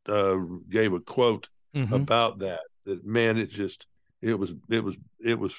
uh, 0.08 0.36
gave 0.68 0.92
a 0.92 1.00
quote 1.00 1.48
Mhm. 1.74 1.92
about 1.92 2.40
that. 2.40 2.60
That 2.86 3.04
man, 3.06 3.38
it 3.38 3.50
just 3.50 3.86
it 4.20 4.34
was 4.34 4.52
it 4.68 4.82
was 4.82 4.96
it 5.24 5.38
was 5.38 5.54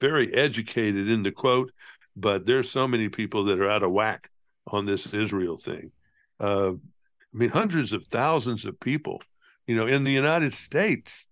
very 0.00 0.34
educated 0.34 1.08
in 1.08 1.22
the 1.22 1.30
quote, 1.30 1.70
but 2.16 2.46
there's 2.46 2.68
so 2.70 2.88
many 2.88 3.08
people 3.10 3.44
that 3.44 3.60
are 3.60 3.68
out 3.68 3.82
of 3.84 3.92
whack 3.92 4.28
on 4.70 4.86
this 4.86 5.12
Israel 5.12 5.56
thing. 5.56 5.92
Uh, 6.38 6.72
I 6.72 7.36
mean, 7.36 7.50
hundreds 7.50 7.92
of 7.92 8.06
thousands 8.06 8.64
of 8.64 8.78
people, 8.80 9.22
you 9.66 9.76
know, 9.76 9.86
in 9.86 10.04
the 10.04 10.12
United 10.12 10.52
States 10.52 11.26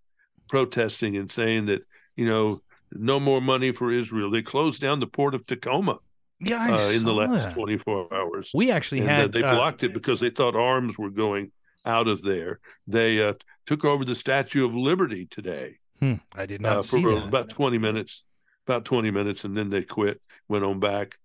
protesting 0.48 1.16
and 1.16 1.30
saying 1.30 1.66
that 1.66 1.82
you 2.16 2.26
know 2.26 2.62
no 2.92 3.18
more 3.20 3.40
money 3.40 3.72
for 3.72 3.92
Israel. 3.92 4.30
They 4.30 4.42
closed 4.42 4.80
down 4.80 5.00
the 5.00 5.06
port 5.06 5.34
of 5.34 5.46
Tacoma 5.46 5.98
yeah, 6.40 6.76
uh, 6.76 6.90
in 6.90 7.04
the 7.04 7.12
last 7.12 7.44
that. 7.44 7.54
24 7.54 8.14
hours. 8.14 8.50
We 8.54 8.70
actually 8.70 9.00
And 9.00 9.10
uh, 9.10 9.12
had 9.12 9.32
they 9.32 9.42
uh, 9.42 9.54
blocked 9.54 9.82
it 9.82 9.92
because 9.92 10.20
they 10.20 10.30
thought 10.30 10.56
arms 10.56 10.96
were 10.98 11.10
going 11.10 11.52
out 11.84 12.08
of 12.08 12.22
there. 12.22 12.60
They 12.86 13.22
uh, 13.22 13.34
took 13.66 13.84
over 13.84 14.04
the 14.04 14.14
Statue 14.14 14.64
of 14.64 14.74
Liberty 14.74 15.26
today 15.26 15.78
hmm, 16.00 16.14
I 16.34 16.46
did 16.46 16.60
not 16.60 16.78
uh, 16.78 16.82
see 16.82 17.02
for 17.02 17.14
that. 17.14 17.28
about 17.28 17.50
20 17.50 17.78
minutes, 17.78 18.24
about 18.66 18.84
20 18.84 19.10
minutes, 19.10 19.44
and 19.44 19.56
then 19.56 19.70
they 19.70 19.82
quit, 19.82 20.20
went 20.48 20.64
on 20.64 20.80
back. 20.80 21.18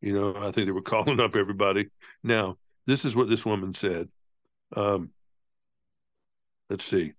You 0.00 0.14
know, 0.14 0.34
I 0.36 0.50
think 0.50 0.66
they 0.66 0.72
were 0.72 0.82
calling 0.94 1.20
up 1.20 1.36
everybody. 1.36 1.88
Now, 2.22 2.56
this 2.86 3.04
is 3.04 3.14
what 3.14 3.28
this 3.28 3.44
woman 3.44 3.74
said. 3.74 4.08
Um, 4.74 5.10
let's 6.68 6.84
see. 6.84 7.12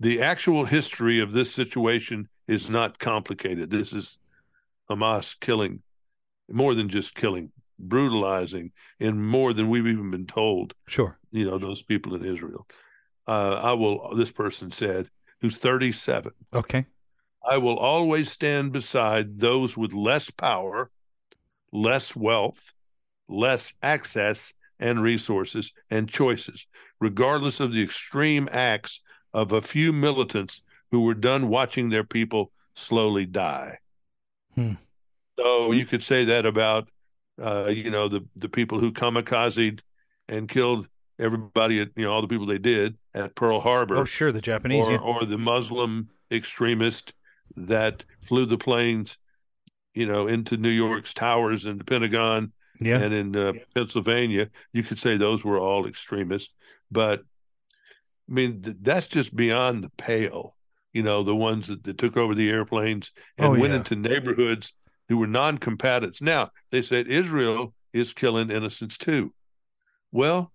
The 0.00 0.22
actual 0.22 0.64
history 0.64 1.20
of 1.20 1.32
this 1.32 1.52
situation 1.52 2.28
is 2.46 2.68
not 2.68 2.98
complicated. 2.98 3.70
This 3.70 3.92
is 3.92 4.18
Hamas 4.90 5.38
killing 5.40 5.82
more 6.48 6.74
than 6.74 6.88
just 6.88 7.14
killing, 7.14 7.50
brutalizing, 7.78 8.70
and 9.00 9.26
more 9.26 9.52
than 9.52 9.68
we've 9.68 9.86
even 9.86 10.10
been 10.10 10.26
told 10.26 10.74
Sure. 10.86 11.18
you 11.32 11.44
know 11.44 11.58
those 11.58 11.82
people 11.82 12.14
in 12.14 12.24
Israel. 12.24 12.66
Uh, 13.26 13.60
I 13.62 13.72
will. 13.72 14.14
This 14.14 14.30
person 14.30 14.70
said, 14.70 15.08
who's 15.40 15.58
37. 15.58 16.30
Okay. 16.54 16.86
I 17.48 17.58
will 17.58 17.76
always 17.76 18.30
stand 18.30 18.72
beside 18.72 19.40
those 19.40 19.76
with 19.76 19.92
less 19.92 20.30
power, 20.30 20.90
less 21.76 22.16
wealth, 22.16 22.72
less 23.28 23.74
access 23.82 24.54
and 24.78 25.02
resources 25.02 25.72
and 25.90 26.08
choices, 26.08 26.66
regardless 27.00 27.60
of 27.60 27.72
the 27.72 27.82
extreme 27.82 28.48
acts 28.52 29.00
of 29.32 29.52
a 29.52 29.62
few 29.62 29.92
militants 29.92 30.62
who 30.90 31.00
were 31.00 31.14
done 31.14 31.48
watching 31.48 31.90
their 31.90 32.04
people 32.04 32.50
slowly 32.74 33.26
die. 33.26 33.78
Hmm. 34.54 34.74
So 35.38 35.72
you 35.72 35.84
could 35.84 36.02
say 36.02 36.24
that 36.26 36.46
about, 36.46 36.88
uh, 37.42 37.66
you 37.66 37.90
know, 37.90 38.08
the 38.08 38.24
the 38.36 38.48
people 38.48 38.78
who 38.78 38.92
kamikazed 38.92 39.80
and 40.28 40.48
killed 40.48 40.88
everybody, 41.18 41.80
at, 41.80 41.88
you 41.96 42.04
know, 42.04 42.12
all 42.12 42.22
the 42.22 42.28
people 42.28 42.46
they 42.46 42.58
did 42.58 42.96
at 43.14 43.34
Pearl 43.34 43.60
Harbor 43.60 43.96
Oh, 43.96 44.04
sure. 44.04 44.32
The 44.32 44.40
Japanese. 44.40 44.86
or, 44.86 44.92
yeah. 44.92 44.98
or 44.98 45.24
the 45.24 45.38
Muslim 45.38 46.08
extremist 46.30 47.12
that 47.56 48.04
flew 48.22 48.46
the 48.46 48.58
planes, 48.58 49.18
you 49.96 50.06
know, 50.06 50.28
into 50.28 50.58
New 50.58 50.68
York's 50.68 51.14
towers 51.14 51.64
and 51.64 51.80
the 51.80 51.84
Pentagon 51.84 52.52
yeah. 52.78 52.98
and 52.98 53.14
in 53.14 53.34
uh, 53.34 53.54
Pennsylvania. 53.74 54.50
You 54.72 54.82
could 54.82 54.98
say 54.98 55.16
those 55.16 55.42
were 55.42 55.58
all 55.58 55.86
extremists, 55.86 56.54
but 56.90 57.20
I 58.28 58.32
mean 58.32 58.62
th- 58.62 58.76
that's 58.82 59.06
just 59.08 59.34
beyond 59.34 59.82
the 59.82 59.90
pale. 59.96 60.54
You 60.92 61.02
know, 61.02 61.22
the 61.22 61.34
ones 61.34 61.68
that, 61.68 61.82
that 61.84 61.98
took 61.98 62.16
over 62.16 62.34
the 62.34 62.50
airplanes 62.50 63.10
and 63.38 63.46
Oh, 63.46 63.50
went 63.50 63.72
yeah. 63.72 63.76
into 63.78 63.96
neighborhoods 63.96 64.74
who 65.08 65.16
were 65.16 65.26
non-combatants. 65.26 66.20
Now 66.20 66.50
they 66.70 66.82
said 66.82 67.06
Israel 67.06 67.72
is 67.92 68.12
killing 68.12 68.50
innocents 68.50 68.98
too. 68.98 69.32
Well, 70.12 70.52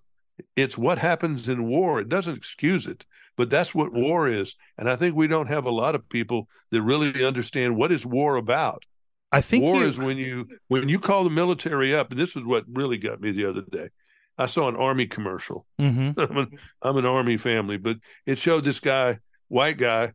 it's 0.56 0.78
what 0.78 1.00
happens 1.00 1.50
in 1.50 1.68
war. 1.68 2.00
It 2.00 2.10
doesn't 2.10 2.38
excuse 2.38 2.86
it, 2.88 3.06
but 3.38 3.50
that's 3.50 3.74
what 3.74 3.94
war 3.94 4.28
is. 4.28 4.56
And 4.78 4.90
I 4.90 4.96
think 4.96 5.16
we 5.16 5.28
don't 5.28 5.48
have 5.48 5.66
a 5.66 5.72
lot 5.72 5.96
of 5.96 6.10
people 6.10 6.48
that 6.72 6.82
really 6.82 7.26
understand 7.26 7.76
what 7.76 7.92
is 7.92 8.06
war 8.06 8.36
about. 8.36 8.84
I 9.32 9.42
think 9.42 9.64
war 9.64 9.82
you, 9.82 9.88
is 9.88 9.98
when 9.98 10.18
you 10.18 10.48
when 10.68 10.90
you 10.90 11.00
call 11.00 11.24
the 11.24 11.30
military 11.30 11.96
up. 11.96 12.12
And 12.12 12.20
this 12.20 12.36
is 12.36 12.44
what 12.44 12.66
really 12.72 12.98
got 12.98 13.22
me 13.22 13.32
the 13.32 13.46
other 13.46 13.62
day. 13.62 13.90
I 14.38 14.46
saw 14.46 14.68
an 14.68 14.76
army 14.76 15.08
commercial. 15.08 15.66
Mhm. 15.80 16.18
I'm 16.30 16.38
an, 16.38 16.60
I'm 16.82 16.98
an 16.98 17.06
army 17.06 17.38
family, 17.38 17.78
but 17.78 17.98
it 18.26 18.38
showed 18.38 18.64
this 18.64 18.80
guy, 18.80 19.20
white 19.48 19.78
guy. 19.78 20.14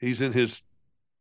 He's 0.00 0.20
in 0.20 0.32
his, 0.32 0.62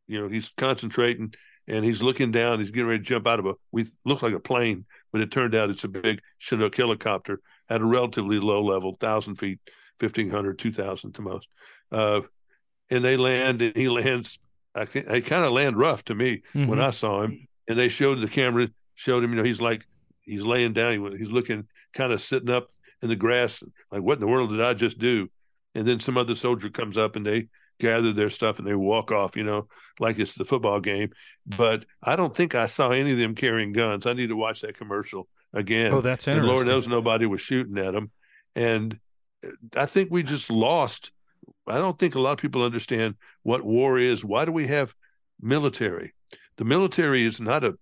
you 0.07 0.21
know, 0.21 0.27
he's 0.27 0.51
concentrating 0.57 1.33
and 1.67 1.83
he's 1.83 2.01
looking 2.01 2.31
down. 2.31 2.59
He's 2.59 2.71
getting 2.71 2.87
ready 2.87 2.99
to 2.99 3.05
jump 3.05 3.27
out 3.27 3.39
of 3.39 3.45
a, 3.45 3.53
we 3.71 3.85
looks 4.05 4.21
like 4.21 4.33
a 4.33 4.39
plane, 4.39 4.85
but 5.11 5.21
it 5.21 5.31
turned 5.31 5.55
out 5.55 5.69
it's 5.69 5.83
a 5.83 5.89
big 5.89 6.21
Chinook 6.37 6.75
helicopter 6.75 7.41
at 7.69 7.81
a 7.81 7.85
relatively 7.85 8.39
low 8.39 8.63
level, 8.63 8.93
thousand 8.93 9.35
feet, 9.35 9.59
1500, 9.99 10.59
2000 10.59 11.13
to 11.13 11.21
most. 11.21 11.49
Uh, 11.91 12.21
and 12.89 13.03
they 13.03 13.17
land 13.17 13.61
and 13.61 13.75
he 13.75 13.89
lands, 13.99 14.39
I 14.75 14.85
think 14.85 15.07
they 15.07 15.21
kind 15.21 15.45
of 15.45 15.53
land 15.53 15.77
rough 15.77 16.03
to 16.05 16.15
me 16.15 16.41
when 16.53 16.67
Mhm. 16.67 16.81
I 16.83 16.89
saw 16.91 17.23
him. 17.23 17.47
And 17.67 17.79
they 17.79 17.87
showed 17.89 18.21
the 18.21 18.27
camera, 18.27 18.67
showed 18.93 19.23
him, 19.23 19.31
you 19.31 19.37
know, 19.37 19.43
he's 19.43 19.61
like, 19.61 19.85
he's 20.21 20.43
laying 20.43 20.73
down, 20.73 21.15
he's 21.17 21.31
looking 21.31 21.67
kind 21.93 22.11
of 22.11 22.21
sitting 22.21 22.49
up 22.49 22.69
in 23.01 23.09
the 23.09 23.15
grass, 23.15 23.63
like, 23.91 24.01
what 24.01 24.15
in 24.15 24.19
the 24.19 24.27
world 24.27 24.49
did 24.51 24.61
I 24.61 24.73
just 24.73 24.99
do? 24.99 25.29
And 25.73 25.85
then 25.87 25.99
some 25.99 26.17
other 26.17 26.35
soldier 26.35 26.69
comes 26.69 26.97
up 26.97 27.15
and 27.15 27.25
they 27.25 27.47
gather 27.79 28.13
their 28.13 28.29
stuff 28.29 28.59
and 28.59 28.67
they 28.67 28.75
walk 28.75 29.11
off, 29.11 29.35
you 29.35 29.43
know, 29.43 29.67
like 29.99 30.19
it's 30.19 30.35
the 30.35 30.45
football 30.45 30.79
game. 30.79 31.11
But 31.45 31.85
I 32.03 32.15
don't 32.15 32.35
think 32.35 32.55
I 32.55 32.65
saw 32.67 32.91
any 32.91 33.11
of 33.11 33.17
them 33.17 33.35
carrying 33.35 33.73
guns. 33.73 34.05
I 34.05 34.13
need 34.13 34.29
to 34.29 34.35
watch 34.35 34.61
that 34.61 34.77
commercial 34.77 35.27
again. 35.53 35.91
Oh, 35.93 36.01
that's 36.01 36.27
and 36.27 36.37
interesting. 36.37 36.55
Lord 36.55 36.67
knows 36.67 36.87
nobody 36.87 37.25
was 37.25 37.41
shooting 37.41 37.77
at 37.77 37.93
them. 37.93 38.11
And 38.55 38.99
I 39.75 39.85
think 39.85 40.09
we 40.11 40.23
just 40.23 40.49
lost. 40.49 41.11
I 41.67 41.77
don't 41.77 41.97
think 41.97 42.15
a 42.15 42.19
lot 42.19 42.33
of 42.33 42.37
people 42.39 42.63
understand 42.63 43.15
what 43.43 43.63
war 43.63 43.97
is. 43.97 44.23
Why 44.23 44.45
do 44.45 44.51
we 44.51 44.67
have 44.67 44.93
military? 45.41 46.13
The 46.57 46.65
military 46.65 47.25
is 47.25 47.39
not 47.41 47.63
a. 47.63 47.77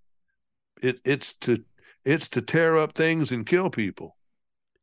It, 0.82 1.00
it's 1.06 1.34
to 1.42 1.64
it's 2.06 2.28
to 2.30 2.42
tear 2.42 2.78
up 2.78 2.94
things 2.96 3.32
and 3.32 3.46
kill 3.46 3.70
people. 3.70 4.16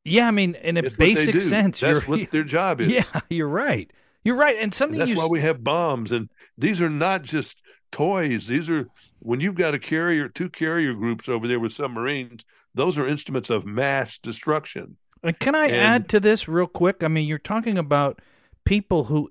Yeah, 0.05 0.29
I 0.29 0.31
mean, 0.31 0.55
in 0.55 0.77
a 0.79 0.81
It's 0.81 0.97
basic 0.97 1.41
sense, 1.43 1.81
That's 1.81 2.09
what 2.09 2.31
their 2.31 2.45
job 2.45 2.81
is. 2.81 2.91
yeah, 2.91 3.05
you're 3.31 3.49
right. 3.49 3.91
You're 4.25 4.37
right. 4.37 4.55
And 4.57 4.65
And 4.65 4.75
something 4.75 4.99
that's 4.99 5.11
you 5.11 5.17
why 5.19 5.27
we 5.27 5.41
have 5.41 5.63
bombs. 5.63 6.11
And 6.13 6.31
these 6.57 6.81
are 6.81 6.89
not 6.89 7.23
just 7.23 7.61
toys. 7.93 8.47
These 8.47 8.71
are 8.71 8.87
when 9.19 9.41
you've 9.41 9.57
got 9.57 9.75
a 9.75 9.79
carrier, 9.79 10.29
two 10.29 10.49
carrier 10.49 10.95
groups 10.95 11.29
over 11.29 11.47
there 11.47 11.61
with 11.61 11.73
submarines. 11.75 12.45
Those 12.75 12.97
are 12.97 13.07
instruments 13.07 13.51
of 13.51 13.67
mass 13.67 14.17
destruction. 14.19 14.97
And 15.23 15.39
can 15.39 15.55
I 15.55 15.67
And- 15.67 15.77
add 15.77 16.09
to 16.11 16.21
this 16.21 16.49
real 16.49 16.67
quick? 16.67 17.03
I 17.03 17.09
mean, 17.09 17.27
you're 17.29 17.39
talking 17.39 17.77
about 17.77 18.21
people 18.65 19.05
who 19.05 19.31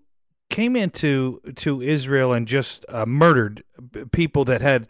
came 0.50 0.76
into 0.76 1.42
to 1.56 1.82
Israel 1.82 2.34
and 2.34 2.48
just 2.48 2.86
uh, 2.90 3.06
murdered 3.06 3.64
people 4.12 4.44
that 4.46 4.62
had 4.62 4.88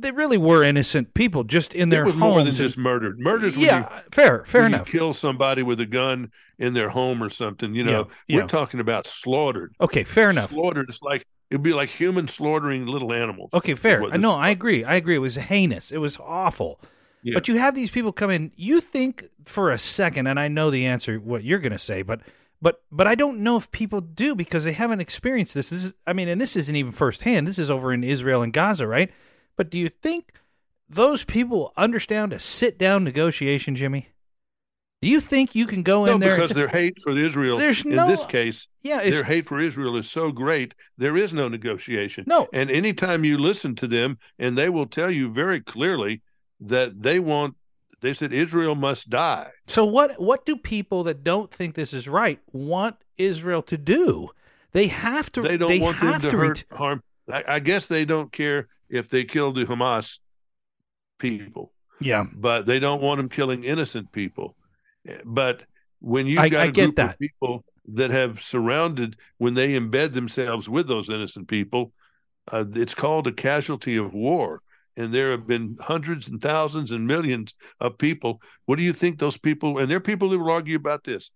they 0.00 0.10
really 0.10 0.38
were 0.38 0.62
innocent 0.62 1.12
people 1.12 1.44
just 1.44 1.74
in 1.74 1.90
their 1.90 2.02
it 2.02 2.06
was 2.06 2.14
homes. 2.14 2.20
more 2.20 2.38
than 2.38 2.48
and- 2.48 2.56
just 2.56 2.78
murdered. 2.78 3.20
Murder's 3.20 3.52
when 3.56 3.60
you 3.60 3.66
yeah, 3.66 4.00
fair, 4.10 4.42
fair 4.46 4.64
enough. 4.64 4.90
kill 4.90 5.12
somebody 5.12 5.62
with 5.62 5.78
a 5.80 5.86
gun 5.86 6.30
in 6.58 6.72
their 6.72 6.88
home 6.88 7.22
or 7.22 7.28
something. 7.28 7.74
You 7.74 7.84
know, 7.84 8.08
Yeah, 8.26 8.36
we're 8.36 8.40
yeah. 8.42 8.46
talking 8.46 8.80
about 8.80 9.06
slaughtered. 9.06 9.74
Okay, 9.80 10.02
fair 10.02 10.30
enough. 10.30 10.50
Slaughtered. 10.52 10.88
It's 10.88 11.02
like 11.02 11.26
it'd 11.50 11.62
be 11.62 11.74
like 11.74 11.90
human 11.90 12.26
slaughtering 12.26 12.86
little 12.86 13.12
animals. 13.12 13.50
Okay, 13.52 13.74
fair. 13.74 14.02
I 14.04 14.16
know, 14.16 14.32
I 14.32 14.48
agree. 14.48 14.82
I 14.82 14.94
agree. 14.94 15.16
It 15.16 15.20
was 15.20 15.34
heinous. 15.36 15.92
It 15.92 15.98
was 15.98 16.16
awful. 16.20 16.80
Yeah. 17.22 17.34
But 17.34 17.46
you 17.48 17.58
have 17.58 17.74
these 17.74 17.90
people 17.90 18.12
come 18.12 18.30
in. 18.30 18.52
You 18.56 18.80
think 18.80 19.28
for 19.44 19.70
a 19.70 19.76
second, 19.78 20.26
and 20.26 20.40
I 20.40 20.48
know 20.48 20.70
the 20.70 20.86
answer 20.86 21.18
what 21.18 21.44
you're 21.44 21.58
going 21.58 21.72
to 21.72 21.78
say, 21.78 22.00
but 22.00 22.20
but 22.62 22.82
but 22.90 23.06
I 23.06 23.14
don't 23.14 23.40
know 23.40 23.56
if 23.56 23.70
people 23.70 24.00
do 24.00 24.34
because 24.34 24.64
they 24.64 24.72
haven't 24.72 25.00
experienced 25.00 25.54
this. 25.54 25.70
This 25.70 25.84
is, 25.84 25.94
I 26.06 26.12
mean, 26.12 26.28
and 26.28 26.40
this 26.40 26.56
isn't 26.56 26.76
even 26.76 26.92
firsthand. 26.92 27.46
This 27.46 27.58
is 27.58 27.70
over 27.70 27.92
in 27.92 28.02
Israel 28.04 28.42
and 28.42 28.52
Gaza, 28.52 28.86
right? 28.86 29.10
But 29.56 29.70
do 29.70 29.78
you 29.78 29.88
think 29.88 30.32
those 30.88 31.24
people 31.24 31.72
understand 31.76 32.32
a 32.32 32.38
sit 32.38 32.78
down 32.78 33.04
negotiation, 33.04 33.74
Jimmy? 33.76 34.08
Do 35.02 35.08
you 35.08 35.20
think 35.20 35.54
you 35.54 35.66
can 35.66 35.82
go 35.82 36.06
No, 36.06 36.14
in 36.14 36.20
there? 36.20 36.34
because 36.36 36.52
and- 36.52 36.58
their 36.60 36.68
hate 36.68 37.00
for 37.02 37.16
Israel 37.16 37.58
There's 37.58 37.84
in 37.84 37.94
no- 37.94 38.08
this 38.08 38.24
case, 38.24 38.66
yeah, 38.82 39.02
their 39.02 39.24
hate 39.24 39.46
for 39.46 39.60
Israel 39.60 39.96
is 39.96 40.10
so 40.10 40.32
great, 40.32 40.74
there 40.96 41.16
is 41.16 41.34
no 41.34 41.48
negotiation. 41.48 42.24
no. 42.26 42.48
And 42.52 42.70
anytime 42.70 43.22
you 43.24 43.36
listen 43.36 43.74
to 43.76 43.86
them, 43.86 44.18
and 44.38 44.56
they 44.56 44.70
will 44.70 44.86
tell 44.86 45.10
you 45.10 45.28
very 45.30 45.60
clearly 45.60 46.22
that 46.60 47.02
they 47.02 47.20
want, 47.20 47.56
they 48.00 48.14
said 48.14 48.32
Israel 48.32 48.74
must 48.74 49.08
die. 49.10 49.50
So 49.66 49.84
what 49.84 50.20
what 50.20 50.44
do 50.46 50.56
people 50.56 51.02
that 51.04 51.24
don't 51.24 51.50
think 51.50 51.74
this 51.74 51.92
is 51.92 52.08
right 52.08 52.40
want 52.52 52.96
Israel 53.16 53.62
to 53.62 53.78
do? 53.78 54.30
They 54.72 54.88
have 54.88 55.32
to. 55.32 55.42
They 55.42 55.56
don't 55.56 55.80
want 55.80 56.00
them 56.00 56.20
to 56.20 56.36
ret- 56.36 56.58
hurt, 56.58 56.64
harm. 56.72 57.02
I, 57.32 57.44
I 57.48 57.58
guess 57.60 57.86
they 57.86 58.04
don't 58.04 58.30
care 58.32 58.68
if 58.90 59.08
they 59.08 59.24
kill 59.24 59.52
the 59.52 59.64
Hamas 59.64 60.18
people. 61.18 61.72
Yeah, 62.00 62.24
but 62.34 62.66
they 62.66 62.78
don't 62.78 63.00
want 63.00 63.18
them 63.18 63.28
killing 63.28 63.64
innocent 63.64 64.12
people. 64.12 64.54
But 65.24 65.62
when 66.00 66.26
you've 66.26 66.40
I- 66.40 66.48
got 66.50 66.60
I 66.60 66.64
a 66.66 66.72
get 66.72 66.82
group 66.84 66.96
that. 66.96 67.14
of 67.14 67.18
people 67.18 67.64
that 67.94 68.10
have 68.10 68.42
surrounded, 68.42 69.16
when 69.38 69.54
they 69.54 69.78
embed 69.78 70.12
themselves 70.12 70.68
with 70.68 70.88
those 70.88 71.08
innocent 71.08 71.48
people, 71.48 71.92
uh, 72.52 72.64
it's 72.74 72.94
called 72.94 73.26
a 73.28 73.32
casualty 73.32 73.96
of 73.96 74.12
war. 74.12 74.60
And 74.96 75.12
there 75.12 75.30
have 75.32 75.46
been 75.46 75.76
hundreds 75.80 76.28
and 76.28 76.40
thousands 76.40 76.90
and 76.90 77.06
millions 77.06 77.54
of 77.80 77.98
people. 77.98 78.40
What 78.64 78.78
do 78.78 78.84
you 78.84 78.92
think 78.92 79.18
those 79.18 79.36
people? 79.36 79.78
And 79.78 79.90
there 79.90 79.98
are 79.98 80.00
people 80.00 80.30
who 80.30 80.38
will 80.38 80.50
argue 80.50 80.76
about 80.76 81.04
this. 81.04 81.30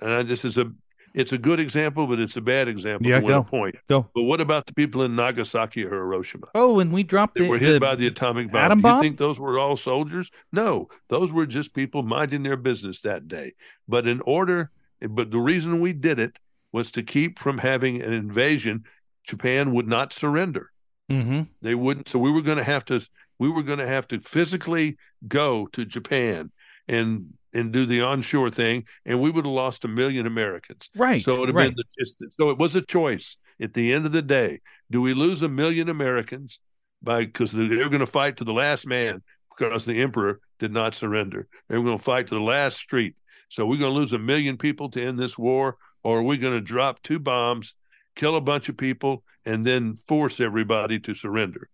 And 0.00 0.12
I, 0.12 0.22
this 0.22 0.44
is 0.44 0.56
a, 0.56 0.72
it's 1.14 1.32
a 1.32 1.38
good 1.38 1.60
example, 1.60 2.06
but 2.06 2.20
it's 2.20 2.36
a 2.36 2.40
bad 2.40 2.68
example. 2.68 3.08
Yeah, 3.08 3.20
go. 3.20 3.42
point. 3.42 3.74
Go. 3.88 4.08
But 4.14 4.22
what 4.22 4.40
about 4.40 4.66
the 4.66 4.72
people 4.72 5.02
in 5.02 5.16
Nagasaki 5.16 5.84
or 5.84 5.90
Hiroshima? 5.90 6.46
Oh, 6.54 6.78
and 6.78 6.92
we 6.92 7.02
dropped 7.02 7.34
that 7.34 7.42
the, 7.42 7.48
were 7.48 7.58
hit 7.58 7.72
the- 7.74 7.80
by 7.80 7.96
the 7.96 8.06
atomic 8.06 8.52
bomb. 8.52 8.64
atom 8.64 8.80
Do 8.80 8.88
you 8.88 9.00
think 9.00 9.18
those 9.18 9.38
were 9.40 9.58
all 9.58 9.76
soldiers? 9.76 10.30
No, 10.52 10.88
those 11.08 11.32
were 11.32 11.46
just 11.46 11.74
people 11.74 12.02
minding 12.02 12.44
their 12.44 12.56
business 12.56 13.00
that 13.02 13.28
day. 13.28 13.54
But 13.88 14.06
in 14.06 14.20
order, 14.22 14.70
but 15.00 15.30
the 15.30 15.40
reason 15.40 15.80
we 15.80 15.92
did 15.92 16.18
it 16.18 16.38
was 16.72 16.90
to 16.92 17.02
keep 17.02 17.38
from 17.38 17.58
having 17.58 18.00
an 18.00 18.12
invasion. 18.12 18.84
Japan 19.24 19.72
would 19.72 19.86
not 19.86 20.12
surrender. 20.12 20.72
Mhm. 21.10 21.48
They 21.60 21.74
wouldn't. 21.74 22.08
So 22.08 22.18
we 22.18 22.30
were 22.30 22.42
going 22.42 22.58
to 22.58 22.64
have 22.64 22.84
to. 22.86 23.00
We 23.38 23.50
were 23.50 23.62
going 23.62 23.78
to 23.80 23.86
have 23.86 24.06
to 24.08 24.20
physically 24.20 24.96
go 25.26 25.66
to 25.72 25.84
Japan 25.84 26.50
and 26.88 27.34
and 27.52 27.72
do 27.72 27.84
the 27.84 28.00
onshore 28.02 28.50
thing, 28.50 28.84
and 29.04 29.20
we 29.20 29.30
would 29.30 29.44
have 29.44 29.52
lost 29.52 29.84
a 29.84 29.88
million 29.88 30.26
Americans. 30.26 30.88
right. 30.96 31.20
So 31.22 31.36
it 31.36 31.40
would 31.40 31.48
have 31.48 31.56
right. 31.56 31.74
been 31.74 31.76
the, 31.76 31.84
just, 31.98 32.22
so 32.38 32.50
it 32.50 32.58
was 32.58 32.74
a 32.76 32.82
choice 32.82 33.36
at 33.60 33.74
the 33.74 33.92
end 33.92 34.06
of 34.06 34.12
the 34.12 34.22
day. 34.22 34.60
Do 34.90 35.00
we 35.02 35.12
lose 35.12 35.42
a 35.42 35.48
million 35.48 35.88
Americans 35.88 36.60
by 37.02 37.24
because 37.24 37.52
they 37.52 37.66
were 37.66 37.88
going 37.88 38.00
to 38.00 38.06
fight 38.06 38.38
to 38.38 38.44
the 38.44 38.52
last 38.54 38.86
man 38.86 39.22
because 39.58 39.84
the 39.84 40.00
emperor 40.00 40.40
did 40.58 40.72
not 40.72 40.94
surrender? 40.94 41.46
They 41.68 41.76
were 41.76 41.84
going 41.84 41.98
to 41.98 42.04
fight 42.04 42.28
to 42.28 42.34
the 42.34 42.40
last 42.40 42.78
street. 42.78 43.16
So 43.50 43.66
we're 43.66 43.78
going 43.78 43.92
to 43.92 43.98
lose 44.00 44.14
a 44.14 44.18
million 44.18 44.56
people 44.56 44.88
to 44.90 45.02
end 45.02 45.18
this 45.18 45.36
war, 45.36 45.76
or 46.02 46.20
are 46.20 46.22
we 46.22 46.38
going 46.38 46.54
to 46.54 46.60
drop 46.60 47.02
two 47.02 47.18
bombs, 47.18 47.74
kill 48.14 48.36
a 48.36 48.40
bunch 48.40 48.68
of 48.68 48.76
people, 48.76 49.24
and 49.44 49.64
then 49.64 49.96
force 49.96 50.40
everybody 50.40 50.98
to 51.00 51.14
surrender? 51.14 51.68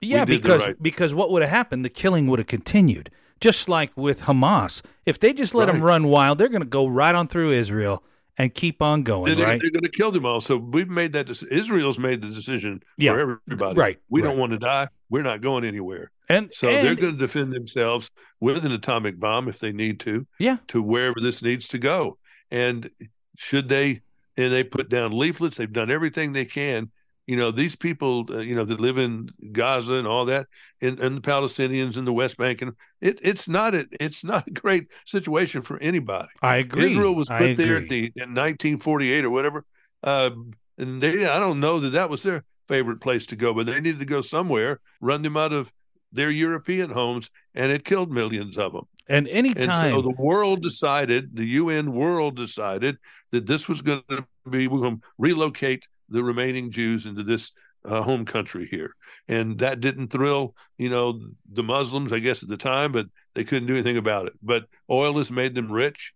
Yeah, 0.00 0.24
because 0.24 0.66
right- 0.66 0.82
because 0.82 1.14
what 1.14 1.30
would 1.30 1.42
have 1.42 1.50
happened? 1.50 1.84
The 1.84 1.88
killing 1.90 2.26
would 2.26 2.38
have 2.40 2.48
continued, 2.48 3.10
just 3.40 3.68
like 3.68 3.92
with 3.96 4.22
Hamas. 4.22 4.82
If 5.06 5.20
they 5.20 5.32
just 5.32 5.54
let 5.54 5.66
them 5.66 5.82
run 5.82 6.06
wild, 6.08 6.38
they're 6.38 6.48
going 6.48 6.62
to 6.62 6.68
go 6.68 6.86
right 6.86 7.14
on 7.14 7.28
through 7.28 7.52
Israel 7.52 8.02
and 8.38 8.52
keep 8.54 8.80
on 8.82 9.02
going. 9.02 9.36
They're, 9.36 9.46
right? 9.46 9.60
they're 9.60 9.70
going 9.70 9.82
to 9.84 9.90
kill 9.90 10.10
them 10.10 10.24
all. 10.24 10.40
So 10.40 10.56
we've 10.56 10.88
made 10.88 11.12
that. 11.12 11.26
dec- 11.26 11.46
Israel's 11.52 11.98
made 11.98 12.22
the 12.22 12.28
decision 12.28 12.82
Yeah. 12.96 13.12
for 13.12 13.40
everybody. 13.46 13.78
Right, 13.78 13.98
We 14.08 14.22
right. 14.22 14.28
don't 14.28 14.38
want 14.38 14.52
to 14.52 14.58
die. 14.58 14.88
We're 15.10 15.22
not 15.22 15.40
going 15.42 15.64
anywhere. 15.64 16.10
And 16.28 16.50
So 16.54 16.68
and, 16.70 16.84
they're 16.86 16.94
going 16.94 17.12
to 17.12 17.18
defend 17.18 17.52
themselves 17.52 18.10
with 18.40 18.64
an 18.64 18.72
atomic 18.72 19.20
bomb 19.20 19.48
if 19.48 19.58
they 19.58 19.72
need 19.72 20.00
to, 20.00 20.26
Yeah. 20.38 20.56
to 20.68 20.80
wherever 20.82 21.20
this 21.20 21.42
needs 21.42 21.68
to 21.68 21.78
go. 21.78 22.16
And 22.50 22.90
should 23.36 23.68
they, 23.68 24.00
and 24.36 24.52
they 24.52 24.64
put 24.64 24.88
down 24.88 25.16
leaflets, 25.16 25.56
they've 25.56 25.72
done 25.72 25.90
everything 25.90 26.32
they 26.32 26.44
can. 26.44 26.90
You 27.26 27.36
know, 27.36 27.52
these 27.52 27.76
people, 27.76 28.26
uh, 28.30 28.38
you 28.38 28.54
know, 28.56 28.64
that 28.64 28.80
live 28.80 28.98
in 28.98 29.28
Gaza 29.52 29.94
and 29.94 30.08
all 30.08 30.24
that, 30.26 30.48
and, 30.80 30.98
and 30.98 31.16
the 31.16 31.20
Palestinians 31.20 31.96
in 31.96 32.04
the 32.04 32.12
West 32.12 32.36
Bank, 32.36 32.62
and 32.62 32.72
it, 33.00 33.20
it's 33.22 33.48
not 33.48 33.74
a, 33.74 33.86
it's 34.00 34.24
not 34.32 34.48
a 34.48 34.50
great 34.50 34.88
situation 35.06 35.62
for 35.62 35.78
anybody. 35.78 36.28
I 36.40 36.56
agree. 36.56 36.90
Israel 36.90 37.14
was 37.14 37.28
put 37.28 37.56
there 37.56 37.76
at 37.76 37.88
the, 37.88 38.12
in 38.16 38.34
1948 38.34 39.24
or 39.24 39.30
whatever, 39.30 39.64
uh, 40.02 40.30
and 40.78 41.00
they, 41.00 41.26
I 41.26 41.38
don't 41.38 41.60
know 41.60 41.78
that 41.80 41.90
that 41.90 42.10
was 42.10 42.24
their 42.24 42.44
favorite 42.66 43.00
place 43.00 43.26
to 43.26 43.36
go, 43.36 43.54
but 43.54 43.66
they 43.66 43.74
needed 43.80 44.00
to 44.00 44.04
go 44.04 44.20
somewhere, 44.20 44.80
run 45.00 45.22
them 45.22 45.36
out 45.36 45.52
of 45.52 45.72
their 46.12 46.30
European 46.30 46.90
homes, 46.90 47.30
and 47.54 47.72
it 47.72 47.84
killed 47.84 48.10
millions 48.12 48.58
of 48.58 48.72
them. 48.72 48.86
and 49.08 49.26
And 49.28 49.28
anytime, 49.28 49.92
so 49.92 50.02
the 50.02 50.14
world 50.18 50.62
decided, 50.62 51.36
the 51.36 51.44
UN 51.44 51.92
world 51.92 52.36
decided 52.36 52.98
that 53.32 53.46
this 53.46 53.68
was 53.68 53.82
going 53.82 54.02
to 54.08 54.24
be, 54.48 54.68
we're 54.68 54.80
going 54.80 54.98
to 54.98 55.02
relocate 55.18 55.88
the 56.08 56.22
remaining 56.22 56.70
Jews 56.70 57.06
into 57.06 57.22
this 57.22 57.52
uh, 57.84 58.02
home 58.02 58.24
country 58.24 58.68
here. 58.70 58.94
And 59.26 59.58
that 59.58 59.80
didn't 59.80 60.08
thrill, 60.08 60.54
you 60.78 60.88
know, 60.88 61.20
the 61.50 61.62
Muslims, 61.62 62.12
I 62.12 62.20
guess, 62.20 62.42
at 62.42 62.48
the 62.48 62.56
time, 62.56 62.92
but 62.92 63.06
they 63.34 63.44
couldn't 63.44 63.66
do 63.66 63.74
anything 63.74 63.96
about 63.96 64.26
it. 64.26 64.34
But 64.42 64.66
oil 64.90 65.18
has 65.18 65.30
made 65.30 65.54
them 65.54 65.72
rich. 65.72 66.14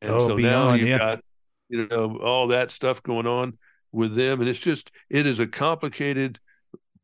And 0.00 0.12
Oh, 0.12 0.28
so 0.28 0.36
now 0.36 0.74
you've 0.74 0.88
yeah. 0.88 0.98
got, 0.98 1.20
you 1.68 1.86
know, 1.88 2.18
all 2.18 2.48
that 2.48 2.70
stuff 2.70 3.02
going 3.02 3.26
on 3.26 3.58
with 3.92 4.14
them. 4.14 4.40
And 4.40 4.48
it's 4.48 4.58
just, 4.58 4.90
it 5.08 5.26
is 5.26 5.40
a 5.40 5.46
complicated, 5.46 6.38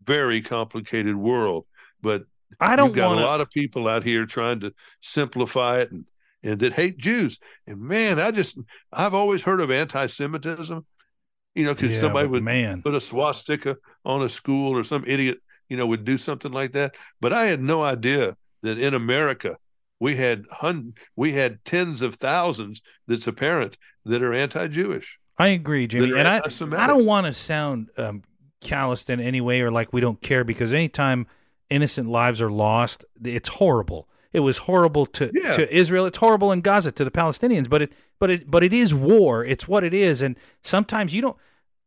very 0.05 0.42
complicated 0.42 1.16
world. 1.16 1.66
But 2.03 2.24
I 2.59 2.76
don't 2.76 2.88
You've 2.88 2.96
got 2.96 3.09
want 3.09 3.20
a 3.20 3.24
lot 3.24 3.40
of 3.40 3.50
people 3.50 3.88
out 3.88 4.05
here 4.05 4.26
trying 4.26 4.61
to 4.61 4.74
simplify 5.00 5.81
it 5.81 5.90
and, 5.90 6.05
and 6.42 6.59
that 6.61 6.72
hate 6.72 6.98
Jews. 6.98 7.38
And 7.66 7.81
man, 7.81 8.18
I 8.18 8.31
just 8.31 8.59
I've 8.92 9.14
always 9.14 9.42
heard 9.42 9.61
of 9.61 9.70
anti-Semitism. 9.70 10.85
You 11.55 11.64
know, 11.64 11.74
because 11.74 11.92
Yeah, 11.92 11.98
somebody 11.98 12.29
would 12.29 12.44
man, 12.44 12.83
put 12.83 12.94
a 12.94 13.00
swastika 13.00 13.76
on 14.05 14.22
a 14.22 14.29
school 14.29 14.76
or 14.76 14.85
some 14.85 15.05
idiot, 15.07 15.38
you 15.68 15.76
know, 15.76 15.87
would 15.87 16.05
do 16.05 16.16
something 16.16 16.53
like 16.53 16.72
that. 16.72 16.94
But 17.20 17.33
I 17.33 17.46
had 17.46 17.61
no 17.61 17.83
idea 17.83 18.37
that 18.62 18.79
in 18.79 18.94
America 18.94 19.57
we 19.98 20.16
had 20.16 20.44
hun- 20.50 20.94
we 21.16 21.33
had 21.33 21.64
tens 21.64 22.03
of 22.03 22.14
thousands 22.14 22.83
that's 23.07 23.26
apparent 23.26 23.76
that 24.05 24.22
are 24.22 24.33
anti-Jewish. 24.33 25.18
I 25.38 25.48
agree, 25.48 25.87
Jimmy. 25.87 26.18
And 26.18 26.29
I. 26.29 26.40
I 26.40 26.87
don't 26.87 27.07
want 27.07 27.26
to 27.26 27.33
sound 27.33 27.88
um, 27.96 28.22
calloused 28.61 29.11
in 29.11 29.20
any 29.20 29.40
way 29.40 29.61
or 29.62 29.70
like 29.70 29.92
we 29.92 30.00
don't 30.00 30.20
care 30.20 30.44
because 30.44 30.72
anytime 30.72 31.26
innocent 31.68 32.09
lives 32.09 32.40
are 32.40 32.50
lost, 32.50 33.05
it's 33.24 33.48
horrible. 33.48 34.09
It 34.33 34.40
was 34.40 34.59
horrible 34.59 35.07
to, 35.07 35.31
Yeah. 35.35 35.53
to 35.55 35.75
Israel. 35.75 36.07
It's 36.07 36.19
horrible 36.19 36.53
in 36.53 36.61
Gaza 36.61 36.93
to 36.93 37.05
the 37.05 37.11
Palestinians. 37.11 37.69
But 37.69 37.83
it 37.83 37.93
but 38.19 38.31
it 38.31 38.51
but 38.51 38.62
it 38.62 38.73
is 38.73 38.95
war. 38.95 39.45
It's 39.45 39.66
what 39.66 39.83
it 39.85 39.93
is. 39.95 40.23
And 40.23 40.38
sometimes 40.62 41.14
you 41.14 41.23
don't. 41.23 41.37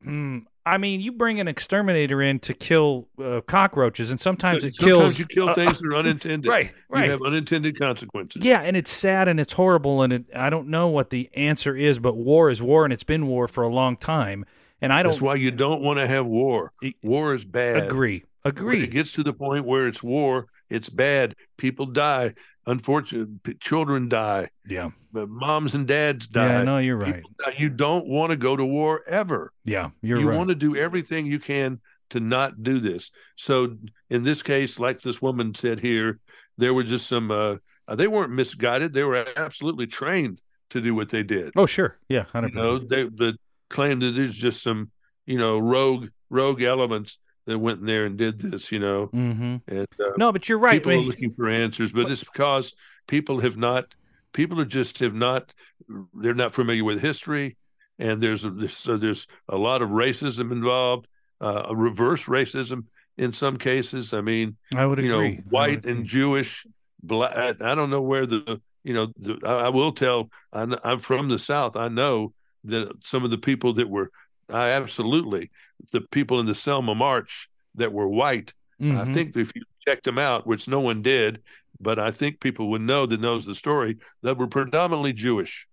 Mm, 0.05 0.45
I 0.65 0.77
mean, 0.77 1.01
you 1.01 1.11
bring 1.11 1.39
an 1.39 1.47
exterminator 1.47 2.21
in 2.21 2.39
to 2.39 2.53
kill 2.53 3.07
uh, 3.21 3.41
cockroaches, 3.41 4.11
and 4.11 4.19
sometimes 4.19 4.63
it 4.65 4.75
Sometimes 4.75 4.97
kills. 4.99 5.19
you 5.19 5.25
kill 5.25 5.49
uh, 5.49 5.53
things 5.53 5.79
that 5.79 5.87
are 5.87 5.95
unintended. 5.95 6.49
right, 6.49 6.71
right. 6.89 7.05
You 7.05 7.11
have 7.11 7.21
unintended 7.21 7.77
consequences. 7.79 8.43
Yeah, 8.43 8.59
and 8.61 8.75
it's 8.77 8.91
sad 8.91 9.27
and 9.27 9.39
it's 9.39 9.53
horrible, 9.53 10.01
and 10.01 10.11
it, 10.13 10.25
I 10.35 10.49
don't 10.49 10.67
know 10.69 10.87
what 10.87 11.09
the 11.09 11.29
answer 11.35 11.75
is, 11.75 11.99
but 11.99 12.15
war 12.17 12.49
is 12.49 12.61
war, 12.61 12.83
and 12.85 12.93
it's 12.93 13.03
been 13.03 13.27
war 13.27 13.47
for 13.47 13.63
a 13.63 13.69
long 13.69 13.97
time. 13.97 14.45
And 14.81 14.91
I 14.91 15.03
don't 15.03 15.11
That's 15.13 15.21
why 15.21 15.35
you 15.35 15.51
don't 15.51 15.81
want 15.81 15.99
to 15.99 16.07
have 16.07 16.25
war. 16.25 16.73
War 17.01 17.33
is 17.33 17.45
bad. 17.45 17.83
agree. 17.83 18.23
When 18.41 18.51
Agree. 18.51 18.83
it 18.83 18.91
gets 18.91 19.13
to 19.13 19.23
the 19.23 19.31
point 19.33 19.63
where 19.65 19.87
it's 19.87 20.03
war, 20.03 20.47
it's 20.73 20.89
bad. 20.89 21.35
People 21.57 21.85
die. 21.85 22.33
Unfortunately, 22.65 23.55
children 23.59 24.09
die. 24.09 24.49
Yeah. 24.67 24.91
But 25.11 25.29
moms 25.29 25.75
and 25.75 25.87
dads 25.87 26.27
die. 26.27 26.47
Yeah, 26.47 26.63
no, 26.63 26.77
you're 26.79 26.97
right. 26.97 27.23
You 27.57 27.69
don't 27.69 28.07
want 28.07 28.31
to 28.31 28.37
go 28.37 28.55
to 28.55 28.65
war 28.65 29.03
ever. 29.07 29.51
Yeah, 29.63 29.89
you're 30.01 30.19
you 30.19 30.29
right. 30.29 30.37
want 30.37 30.49
to 30.49 30.55
do 30.55 30.75
everything 30.75 31.25
you 31.25 31.39
can 31.39 31.79
to 32.09 32.19
not 32.19 32.63
do 32.63 32.79
this. 32.79 33.11
So 33.35 33.77
in 34.09 34.23
this 34.23 34.41
case, 34.41 34.79
like 34.79 35.01
this 35.01 35.21
woman 35.21 35.53
said 35.53 35.79
here, 35.79 36.19
there 36.57 36.73
were 36.73 36.83
just 36.83 37.07
some. 37.07 37.31
Uh, 37.31 37.57
uh, 37.87 37.95
they 37.95 38.07
weren't 38.07 38.31
misguided. 38.31 38.93
They 38.93 39.03
were 39.03 39.25
absolutely 39.35 39.87
trained 39.87 40.39
to 40.69 40.79
do 40.81 40.95
what 40.95 41.09
they 41.09 41.21
did. 41.21 41.51
oh, 41.55 41.65
sure. 41.65 41.99
Yeah, 42.07 42.21
you 42.21 42.25
hundred 42.31 42.55
know, 42.55 42.79
percent. 42.79 42.89
they 42.89 43.03
the 43.03 43.37
claim 43.69 43.99
that 43.99 44.11
there's 44.11 44.35
just 44.35 44.63
some, 44.63 44.89
you 45.25 45.37
know, 45.37 45.59
rogue 45.59 46.07
rogue 46.29 46.63
elements 46.63 47.19
that 47.45 47.59
went 47.59 47.79
in 47.81 47.85
there 47.85 48.05
and 48.05 48.17
did 48.17 48.37
this. 48.39 48.71
You 48.71 48.79
know, 48.79 49.07
Mm-hmm. 49.07 49.55
and 49.67 49.87
uh, 49.99 50.11
No, 50.17 50.31
but 50.31 50.47
you're 50.49 50.57
right. 50.59 50.73
people 50.73 50.93
are 50.93 50.97
looking 50.97 51.31
for 51.31 51.49
answers, 51.49 51.91
but 51.91 52.09
it's 52.11 52.23
because 52.23 52.73
people 53.07 53.39
have 53.41 53.57
not, 53.57 53.93
people 54.33 54.59
are 54.61 54.65
just 54.65 54.99
have 54.99 55.13
not, 55.13 55.53
they're 56.13 56.33
not 56.33 56.53
familiar 56.53 56.83
with 56.83 57.01
history, 57.01 57.57
and 57.99 58.21
there's 58.21 58.45
a, 58.45 58.49
there's, 58.49 58.77
so 58.77 58.97
there's 58.97 59.27
a 59.49 59.57
lot 59.57 59.81
of 59.81 59.89
racism 59.89 60.51
involved, 60.51 61.07
uh, 61.41 61.63
a 61.69 61.75
reverse 61.75 62.25
racism 62.25 62.85
in 63.17 63.31
some 63.33 63.57
cases. 63.57 64.13
I 64.13 64.21
mean, 64.21 64.55
I 64.75 64.85
would 64.85 64.99
you 64.99 65.13
agree. 65.13 65.35
know, 65.35 65.41
white 65.49 65.85
and 65.85 66.05
Jewish, 66.05 66.65
black. 67.01 67.61
I 67.61 67.75
don't 67.75 67.89
know 67.89 68.01
where 68.01 68.25
the, 68.25 68.61
you 68.83 68.93
know, 68.93 69.07
the, 69.17 69.37
I 69.45 69.65
I 69.65 69.69
will 69.69 69.91
tell. 69.91 70.29
I, 70.51 70.65
kn- 70.65 70.79
I'm 70.83 70.99
from 70.99 71.29
the 71.29 71.37
South. 71.39 71.75
I 71.75 71.89
know 71.89 72.33
that 72.65 72.89
some 73.03 73.23
of 73.25 73.31
the 73.31 73.37
people 73.37 73.73
that 73.73 73.89
were, 73.89 74.09
I 74.53 74.69
absolutely, 74.69 75.51
the 75.91 76.01
people 76.01 76.39
in 76.39 76.45
the 76.45 76.55
Selma 76.55 76.95
March 76.95 77.49
that 77.75 77.91
were 77.91 78.07
white. 78.07 78.53
I 78.79 78.83
Mhm. 78.85 79.13
think 79.13 79.35
if 79.37 79.51
you 79.55 79.63
checked 79.87 80.03
them 80.05 80.19
out, 80.19 80.45
which 80.45 80.67
no 80.67 80.79
one 80.79 81.01
did, 81.01 81.41
but 81.79 81.99
I 81.99 82.11
think 82.11 82.39
people 82.39 82.69
would 82.71 82.81
know 82.81 83.05
that 83.05 83.19
knows 83.19 83.45
the 83.45 83.55
story 83.55 83.97
that 84.21 84.37
were 84.37 84.47
predominantly 84.47 85.13
Jewish 85.13 85.67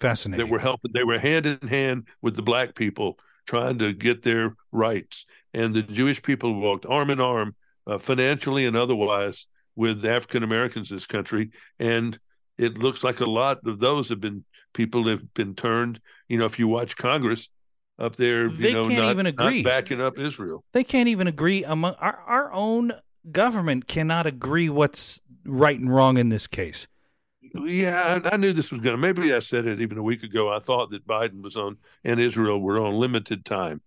fascinating. 0.00 0.44
that 0.46 0.52
were 0.52 0.58
helping. 0.58 0.92
They 0.92 1.04
were 1.04 1.18
hand 1.18 1.46
in 1.46 1.68
hand 1.68 2.08
with 2.22 2.36
the 2.36 2.42
black 2.42 2.74
people 2.74 3.18
trying 3.46 3.78
to 3.78 3.92
get 3.92 4.22
their 4.22 4.54
rights, 4.72 5.24
and 5.54 5.74
the 5.74 5.82
Jewish 5.82 6.20
people 6.22 6.54
walked 6.60 6.86
arm 6.86 7.10
in 7.10 7.20
arm, 7.20 7.54
uh, 7.86 7.98
financially 7.98 8.66
and 8.66 8.76
otherwise, 8.76 9.46
with 9.74 10.04
African 10.04 10.42
Americans 10.42 10.90
in 10.90 10.96
this 10.96 11.06
country. 11.06 11.50
And 11.78 12.18
it 12.58 12.76
looks 12.78 13.02
like 13.04 13.20
a 13.20 13.26
lot 13.30 13.60
of 13.64 13.78
those 13.78 14.08
have 14.10 14.20
been 14.20 14.44
people 14.74 15.06
have 15.08 15.32
been 15.34 15.54
turned. 15.54 16.00
You 16.28 16.38
know, 16.38 16.44
if 16.44 16.58
you 16.58 16.68
watch 16.68 16.96
Congress, 16.96 17.48
up 17.98 18.16
there. 18.16 18.48
They 18.48 18.68
you 18.68 18.74
know, 18.74 18.88
can't 18.88 19.02
not, 19.02 19.10
even 19.10 19.26
agree. 19.26 19.62
not 19.62 19.70
backing 19.70 20.00
up 20.00 20.18
Israel. 20.18 20.64
They 20.72 20.84
can't 20.84 21.08
even 21.08 21.26
agree 21.26 21.64
among 21.64 21.94
our 21.94 22.18
our 22.26 22.52
own 22.52 22.92
government 23.30 23.88
cannot 23.88 24.26
agree 24.26 24.68
what's 24.68 25.20
right 25.44 25.78
and 25.78 25.92
wrong 25.92 26.16
in 26.16 26.28
this 26.28 26.46
case. 26.46 26.86
Yeah, 27.54 28.20
I, 28.24 28.34
I 28.34 28.36
knew 28.36 28.52
this 28.52 28.70
was 28.70 28.80
going 28.80 28.94
to. 28.94 28.98
Maybe 28.98 29.32
I 29.32 29.38
said 29.38 29.66
it 29.66 29.80
even 29.80 29.98
a 29.98 30.02
week 30.02 30.22
ago. 30.22 30.52
I 30.52 30.58
thought 30.58 30.90
that 30.90 31.06
Biden 31.06 31.42
was 31.42 31.56
on 31.56 31.78
and 32.04 32.20
Israel 32.20 32.60
were 32.60 32.78
on 32.78 32.94
limited 32.94 33.44
time. 33.44 33.80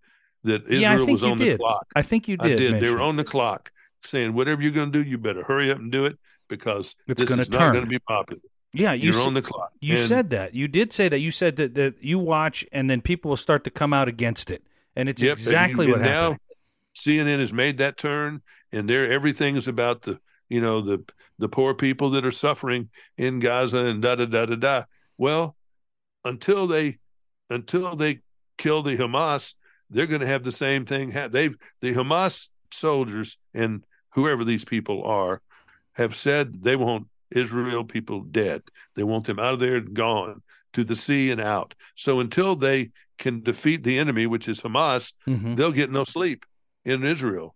That 0.43 0.63
Israel 0.63 0.81
yeah, 0.81 0.93
I 0.93 0.97
think 0.97 1.11
was 1.11 1.21
you 1.21 1.29
on 1.29 1.37
did. 1.37 1.53
the 1.53 1.57
clock. 1.59 1.87
I 1.95 2.01
think 2.01 2.27
you 2.27 2.37
I 2.39 2.47
did. 2.47 2.57
did. 2.57 2.83
They 2.83 2.89
were 2.89 3.01
on 3.01 3.15
the 3.15 3.23
clock, 3.23 3.71
saying 4.03 4.33
whatever 4.33 4.61
you're 4.63 4.71
going 4.71 4.91
to 4.91 5.03
do, 5.03 5.07
you 5.07 5.19
better 5.19 5.43
hurry 5.43 5.69
up 5.69 5.77
and 5.77 5.91
do 5.91 6.05
it 6.05 6.17
because 6.49 6.95
It's 7.07 7.19
this 7.19 7.29
gonna 7.29 7.43
is 7.43 7.49
not 7.49 7.59
turn. 7.59 7.73
going 7.73 7.85
to 7.85 7.89
be 7.89 7.99
popular. 7.99 8.41
Yeah, 8.73 8.93
you 8.93 9.11
You're 9.11 9.19
s- 9.19 9.25
on 9.27 9.33
the 9.33 9.41
clock. 9.41 9.71
you 9.81 9.95
And- 9.97 10.07
said 10.07 10.29
that. 10.29 10.53
You 10.53 10.67
did 10.67 10.93
say 10.93 11.09
that. 11.09 11.19
You 11.21 11.31
said 11.31 11.57
that 11.57 11.73
that 11.75 11.95
you 12.03 12.19
watch 12.19 12.65
and 12.71 12.89
then 12.89 13.01
people 13.01 13.29
will 13.29 13.37
start 13.37 13.63
to 13.65 13.69
come 13.71 13.93
out 13.93 14.07
against 14.07 14.49
it, 14.49 14.63
and 14.95 15.09
it's 15.09 15.21
Yep, 15.21 15.31
and 15.31 15.39
exactly 15.39 15.85
you- 15.87 15.91
what 15.93 16.01
and 16.01 16.09
happened. 16.09 16.39
Now 16.49 16.55
CNN 16.95 17.39
has 17.39 17.53
made 17.53 17.77
that 17.79 17.97
turn, 17.97 18.41
and 18.71 18.89
there 18.89 19.11
everything 19.11 19.55
is 19.57 19.67
about 19.67 20.03
the 20.03 20.19
you 20.49 20.61
know 20.61 20.81
the 20.81 21.03
the 21.37 21.49
poor 21.49 21.73
people 21.73 22.11
that 22.11 22.25
are 22.25 22.31
suffering 22.31 22.89
in 23.17 23.39
Gaza 23.39 23.85
and 23.85 24.01
da 24.01 24.15
da 24.15 24.25
da 24.25 24.45
da 24.45 24.55
da. 24.55 24.83
Well, 25.17 25.55
until 26.23 26.67
they 26.67 26.99
until 27.49 27.95
they 27.95 28.19
kill 28.57 28.83
the 28.83 28.95
Hamas, 28.97 29.53
they're 29.89 30.07
going 30.07 30.21
to 30.21 30.27
have 30.27 30.43
the 30.43 30.51
same 30.51 30.85
thing. 30.85 31.11
They've 31.31 31.57
the 31.81 31.93
Hamas 31.93 32.47
soldiers 32.71 33.37
and 33.53 33.83
whoever 34.11 34.43
these 34.45 34.63
people 34.63 35.03
are 35.03 35.41
have 35.93 36.15
said 36.15 36.63
they 36.63 36.75
want 36.77 37.07
Israel 37.31 37.83
people 37.83 38.21
dead. 38.21 38.61
They 38.95 39.03
want 39.03 39.25
them 39.25 39.39
out 39.39 39.53
of 39.53 39.59
there 39.59 39.77
and 39.77 39.93
gone 39.93 40.41
to 40.73 40.83
the 40.83 40.95
sea 40.95 41.31
and 41.31 41.41
out. 41.41 41.73
So 41.95 42.19
until 42.19 42.55
they 42.55 42.91
can 43.17 43.41
defeat 43.41 43.83
the 43.83 43.97
enemy, 43.99 44.25
which 44.27 44.47
is 44.47 44.61
Hamas, 44.61 45.13
Mhm. 45.27 45.55
they'll 45.55 45.71
get 45.71 45.91
no 45.91 46.03
sleep 46.03 46.45
in 46.85 47.03
Israel. 47.03 47.55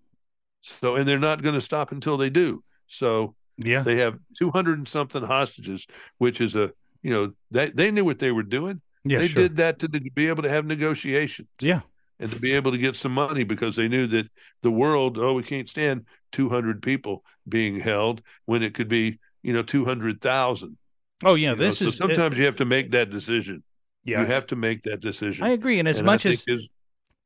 So, 0.61 0.95
and 0.95 1.07
they're 1.07 1.19
not 1.19 1.41
going 1.41 1.55
to 1.55 1.61
stop 1.61 1.91
until 1.91 2.17
they 2.17 2.29
do. 2.29 2.63
So 2.87 3.35
Yeah, 3.57 3.83
they 3.83 3.97
have 3.97 4.17
200 4.37 4.77
and 4.79 4.87
something 4.87 5.23
hostages, 5.23 5.87
which 6.17 6.41
is 6.41 6.55
a, 6.55 6.71
you 7.03 7.11
know, 7.11 7.33
they, 7.51 7.69
they 7.69 7.91
knew 7.91 8.03
what 8.05 8.19
they 8.19 8.31
were 8.31 8.43
doing. 8.43 8.81
yeah, 9.03 9.19
they 9.19 9.27
sure. 9.27 9.43
did 9.43 9.57
that 9.57 9.79
to 9.79 9.89
be 9.89 10.27
able 10.27 10.43
to 10.43 10.49
have 10.49 10.65
negotiations 10.65 11.47
Yeah, 11.61 11.81
and 12.19 12.31
to 12.31 12.39
be 12.39 12.53
able 12.53 12.71
to 12.71 12.77
get 12.77 12.95
some 12.95 13.13
money 13.13 13.43
because 13.43 13.75
they 13.75 13.87
knew 13.87 14.07
that 14.07 14.27
the 14.61 14.71
world, 14.71 15.17
oh, 15.17 15.33
we 15.33 15.43
can't 15.43 15.69
stand 15.69 16.05
200 16.31 16.81
people 16.81 17.23
being 17.47 17.79
held 17.79 18.21
when 18.45 18.63
it 18.63 18.73
could 18.73 18.87
be, 18.89 19.19
you 19.45 19.53
know, 19.53 19.61
200,000. 19.61 20.77
Oh 21.23 21.35
yeah, 21.35 21.51
you 21.51 21.55
know? 21.55 21.63
this 21.65 21.79
so 21.79 21.85
is 21.87 21.97
sometimes 21.97 22.37
you 22.37 22.45
have 22.45 22.55
to 22.57 22.65
make 22.65 22.91
that 22.91 23.09
decision. 23.09 23.63
yeah. 24.03 24.21
You 24.21 24.25
have 24.27 24.47
to 24.47 24.55
make 24.55 24.81
that 24.83 24.99
decision. 25.01 25.45
I 25.45 25.49
agree, 25.49 25.79
and 25.79 25.87
as 25.87 25.99
And 25.99 26.05
much 26.05 26.25
as 26.25 26.43
is- 26.47 26.67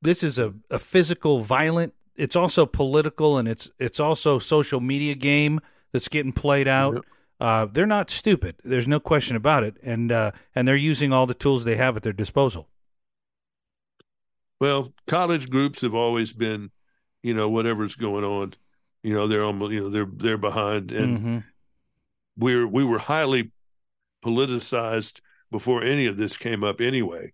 this 0.02 0.24
is 0.24 0.38
a, 0.40 0.54
a 0.70 0.80
physical, 0.80 1.42
violent, 1.42 1.94
it's 2.16 2.36
also 2.36 2.66
political, 2.66 3.38
and 3.38 3.48
it's 3.48 3.70
it's 3.80 4.00
also 4.00 4.38
social 4.40 4.80
media 4.82 5.16
game 5.16 5.60
that's 5.92 6.08
getting 6.10 6.32
played 6.34 6.68
out. 6.68 6.94
Yep. 6.96 7.04
Uh, 7.40 7.66
they're 7.72 7.86
not 7.86 8.10
stupid. 8.12 8.56
There's 8.66 8.88
no 8.88 9.00
question 9.00 9.36
about 9.38 9.64
it, 9.64 9.76
and 9.82 10.12
uh, 10.12 10.32
and 10.54 10.68
they're 10.68 10.76
using 10.76 11.14
all 11.14 11.26
the 11.26 11.34
tools 11.34 11.64
they 11.64 11.78
have 11.78 11.96
at 11.98 12.04
their 12.04 12.14
disposal. 12.14 12.68
Well, 14.60 14.94
college 15.08 15.50
groups 15.50 15.82
have 15.82 15.96
always 15.96 16.34
been, 16.34 16.72
you 17.24 17.34
know, 17.34 17.50
whatever's 17.50 17.96
going 17.96 18.26
on, 18.26 18.54
you 19.04 19.14
know, 19.14 19.28
they're 19.28 19.44
almost, 19.44 19.72
you 19.72 19.82
know, 19.82 19.90
they're 19.90 20.08
they're 20.12 20.38
behind, 20.38 20.92
and 20.92 21.20
Mhm 21.20 21.44
we 22.40 22.64
we 22.66 22.84
were 22.84 23.00
highly 23.00 23.52
politicized 24.24 25.22
before 25.52 25.84
any 25.84 26.06
of 26.06 26.18
this 26.18 26.38
came 26.38 26.64
up 26.64 26.82
anyway. 26.82 27.34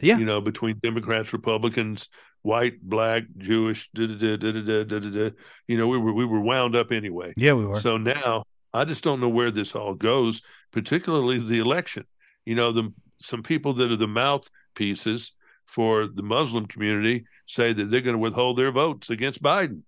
Yeah. 0.00 0.18
You 0.18 0.24
know, 0.24 0.40
between 0.40 0.78
Democrats, 0.82 1.32
Republicans, 1.32 2.08
white, 2.42 2.82
black, 2.82 3.24
Jewish, 3.38 3.88
da 3.94 4.06
da 4.06 4.36
da 4.36 4.52
da 4.52 4.84
da 4.84 4.98
da 4.98 5.10
da. 5.10 5.30
You 5.66 5.78
know, 5.78 5.88
we 5.88 5.98
were 5.98 6.12
we 6.12 6.24
were 6.24 6.40
wound 6.40 6.76
up 6.76 6.92
anyway. 6.92 7.32
Yeah, 7.36 7.52
we 7.52 7.64
were. 7.64 7.76
So 7.76 7.96
now 7.96 8.44
I 8.74 8.84
just 8.84 9.04
don't 9.04 9.20
know 9.20 9.28
where 9.28 9.50
this 9.50 9.74
all 9.74 9.94
goes, 9.94 10.42
particularly 10.72 11.38
the 11.38 11.58
election. 11.58 12.04
You 12.44 12.54
know, 12.54 12.72
the 12.72 12.92
some 13.18 13.42
people 13.42 13.74
that 13.74 13.90
are 13.90 13.96
the 13.96 14.08
mouthpieces 14.08 15.32
for 15.66 16.06
the 16.06 16.22
Muslim 16.22 16.66
community 16.66 17.24
say 17.46 17.72
that 17.72 17.90
they're 17.90 18.00
going 18.00 18.14
to 18.14 18.18
withhold 18.18 18.58
their 18.58 18.72
votes 18.72 19.10
against 19.10 19.42
Biden. 19.42 19.82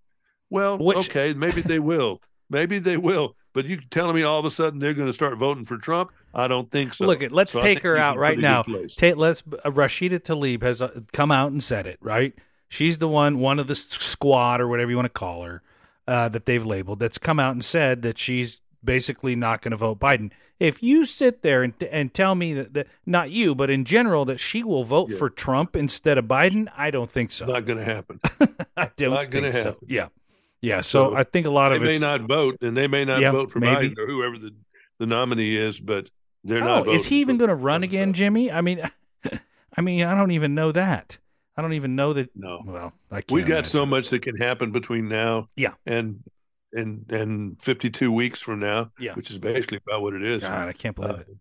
Well, 0.51 0.79
Which... 0.79 1.11
okay, 1.11 1.35
maybe 1.35 1.61
they 1.61 1.79
will. 1.79 2.21
Maybe 2.49 2.79
they 2.79 2.97
will. 2.97 3.37
But 3.55 3.65
you 3.65 3.79
telling 3.91 4.15
me 4.17 4.23
all 4.25 4.39
of 4.39 4.45
a 4.45 4.51
sudden 4.51 4.81
they're 4.81 4.93
going 4.93 5.07
to 5.07 5.13
start 5.15 5.39
voting 5.39 5.65
for 5.65 5.79
Trump? 5.79 6.13
I 6.35 6.49
don't 6.49 6.71
think 6.71 6.93
so. 6.93 7.07
Look, 7.07 7.23
it. 7.23 7.33
Let's 7.33 7.53
So 7.53 7.61
take 7.61 7.83
her 7.85 7.97
out 7.97 8.19
right 8.19 8.39
now. 8.39 8.65
let's 8.69 9.01
uh, 9.01 9.71
Rashida 9.71 10.21
Tlaib 10.21 10.63
has 10.63 10.83
uh, 10.83 11.01
come 11.13 11.31
out 11.31 11.53
and 11.53 11.63
said 11.65 11.87
it. 11.87 11.99
Right, 12.03 12.35
she's 12.69 12.99
the 12.99 13.09
one, 13.09 13.39
one 13.39 13.59
of 13.59 13.67
the 13.69 13.75
squad 13.77 14.61
or 14.61 14.69
whatever 14.69 14.91
you 14.91 14.97
want 14.97 15.07
to 15.07 15.19
call 15.19 15.45
her, 15.45 15.63
uh, 16.07 16.29
that 16.29 16.45
they've 16.45 16.65
labeled. 16.67 16.99
That's 16.99 17.17
come 17.19 17.39
out 17.41 17.53
and 17.53 17.65
said 17.65 18.03
that 18.03 18.19
she's 18.19 18.61
basically 18.83 19.35
not 19.37 19.63
going 19.63 19.71
to 19.71 19.77
vote 19.79 19.99
Biden. 20.01 20.31
If 20.61 20.83
you 20.83 21.05
sit 21.05 21.43
there 21.43 21.63
and 21.63 21.75
and 21.91 22.13
tell 22.15 22.35
me 22.35 22.55
that, 22.55 22.75
that 22.75 22.87
not 23.07 23.31
you, 23.31 23.55
but 23.55 23.71
in 23.71 23.85
general 23.85 24.25
that 24.27 24.39
she 24.39 24.63
will 24.65 24.85
vote 24.85 25.11
Yeah. 25.11 25.17
for 25.19 25.31
Trump 25.31 25.75
instead 25.77 26.17
of 26.19 26.27
Biden, 26.27 26.69
I 26.77 26.91
don't 26.91 27.11
think 27.11 27.33
so. 27.33 27.47
Not 27.47 27.67
going 27.67 27.79
to 27.79 27.85
happen. 27.85 28.21
I 28.77 28.91
don't 28.97 29.11
not 29.15 29.31
gonna 29.31 29.53
think 29.53 29.63
so. 29.63 29.71
happen. 29.71 29.87
Yeah, 29.89 30.09
yeah. 30.65 30.81
So, 30.81 31.11
So, 31.11 31.17
I 31.17 31.25
think 31.25 31.47
a 31.47 31.51
lot 31.51 31.73
of 31.73 31.81
They 31.81 31.87
of 31.87 31.93
may 31.93 31.99
not 31.99 32.23
vote, 32.23 32.57
and 32.63 32.77
they 32.77 32.87
may 32.89 33.05
not 33.05 33.21
Yeah, 33.21 33.33
vote 33.33 33.53
for 33.53 33.61
maybe. 33.61 33.91
Biden 33.91 33.99
or 33.99 34.07
whoever 34.07 34.39
the, 34.39 34.51
the 34.99 35.07
nominee 35.07 35.57
is, 35.57 35.79
but 35.81 36.11
they're 36.43 36.61
not 36.61 36.83
Oh, 36.83 36.85
not. 36.85 36.95
is 36.95 37.07
he 37.07 37.21
even 37.21 37.37
going 37.37 37.49
to 37.49 37.55
run 37.55 37.83
again, 37.83 38.13
Jimmy? 38.13 38.51
I 38.51 38.61
mean, 38.61 38.83
I 39.77 39.81
mean, 39.81 40.05
I 40.05 40.15
don't 40.15 40.31
even 40.33 40.55
know 40.55 40.73
that. 40.73 41.19
I 41.57 41.63
don't 41.63 41.73
even 41.75 41.95
know 41.97 42.13
that. 42.15 42.31
No. 42.35 42.63
Well, 42.65 42.93
I 43.11 43.21
can't. 43.21 43.31
we 43.33 43.43
got 43.43 43.67
so 43.67 43.87
much 43.87 44.11
that 44.11 44.23
can 44.23 44.37
happen 44.37 44.73
between 44.73 45.09
now 45.09 45.49
Yeah. 45.57 45.75
and 45.87 46.23
and 46.73 47.09
and 47.13 47.63
52 47.63 48.11
weeks 48.11 48.41
from 48.41 48.59
now 48.59 48.91
Yeah. 48.99 49.15
which 49.15 49.31
is 49.31 49.39
basically 49.39 49.79
about 49.87 50.03
what 50.03 50.15
it 50.15 50.25
is 50.25 50.43
God, 50.43 50.67
I 50.69 50.73
can't 50.73 50.97
believe 50.97 51.13
Uh, 51.15 51.21
it. 51.21 51.37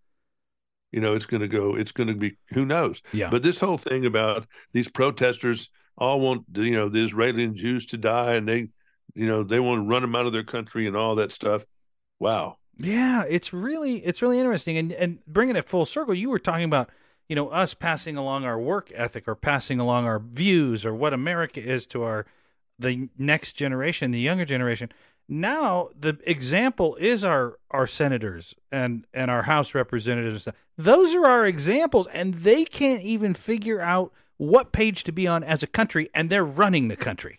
you 0.92 1.02
know 1.02 1.16
it's 1.16 1.26
going 1.26 1.42
to 1.42 1.48
go 1.48 1.76
it's 1.76 1.92
going 1.92 2.10
to 2.10 2.14
be 2.14 2.38
who 2.54 2.64
knows 2.66 3.02
Yeah. 3.14 3.32
but 3.32 3.42
this 3.42 3.60
whole 3.60 3.80
thing 3.80 4.06
about 4.06 4.46
these 4.74 4.88
protesters 4.88 5.72
all 5.98 6.20
want 6.22 6.44
you 6.54 6.76
know 6.76 6.88
the 6.88 7.04
israeli 7.04 7.44
and 7.46 7.56
jews 7.56 7.88
to 7.88 7.98
die 7.98 8.36
and 8.36 8.48
they 8.48 8.68
you 9.16 9.26
know 9.26 9.44
they 9.44 9.60
want 9.60 9.80
to 9.80 9.88
run 9.88 10.02
them 10.02 10.16
out 10.16 10.26
of 10.26 10.34
their 10.34 10.44
country 10.44 10.88
and 10.88 10.96
all 10.96 11.16
that 11.16 11.32
stuff 11.32 11.66
wow 12.20 12.58
Yeah, 12.78 13.24
it's 13.30 13.54
really 13.54 13.98
it's 14.06 14.22
really 14.22 14.40
interesting, 14.40 14.78
and 14.78 14.92
and 14.94 15.26
bringing 15.28 15.56
it 15.56 15.70
full 15.70 15.86
circle, 15.86 16.14
you 16.14 16.30
were 16.30 16.40
talking 16.40 16.66
about 16.66 16.90
you 17.30 17.36
know 17.36 17.50
us 17.50 17.74
passing 17.74 18.18
along 18.18 18.46
our 18.46 18.60
work 18.60 18.92
ethic 18.96 19.28
or 19.28 19.36
passing 19.36 19.80
along 19.80 20.06
our 20.06 20.20
views 20.20 20.86
or 20.86 20.94
what 20.94 21.14
America 21.14 21.62
is 21.62 21.86
to 21.88 22.04
our 22.04 22.26
the 22.80 23.10
next 23.18 23.54
generation, 23.54 24.12
the 24.12 24.20
younger 24.20 24.46
generation. 24.46 24.92
Now 25.30 25.90
the 25.98 26.18
example 26.26 26.96
is 26.96 27.24
our 27.24 27.60
our 27.70 27.86
senators 27.86 28.56
and 28.72 29.06
and 29.14 29.30
our 29.30 29.44
House 29.44 29.76
representatives. 29.76 30.48
Those 30.76 31.14
are 31.14 31.28
our 31.28 31.46
examples, 31.46 32.08
and 32.08 32.34
they 32.34 32.66
can't 32.66 33.04
even 33.04 33.36
figure 33.36 33.82
out 33.82 34.12
what 34.38 34.72
page 34.72 35.04
to 35.04 35.12
be 35.12 35.28
on 35.28 35.44
as 35.44 35.62
a 35.62 35.68
country, 35.68 36.10
and 36.14 36.30
they're 36.30 36.44
running 36.44 36.88
the 36.88 36.98
country. 36.98 37.38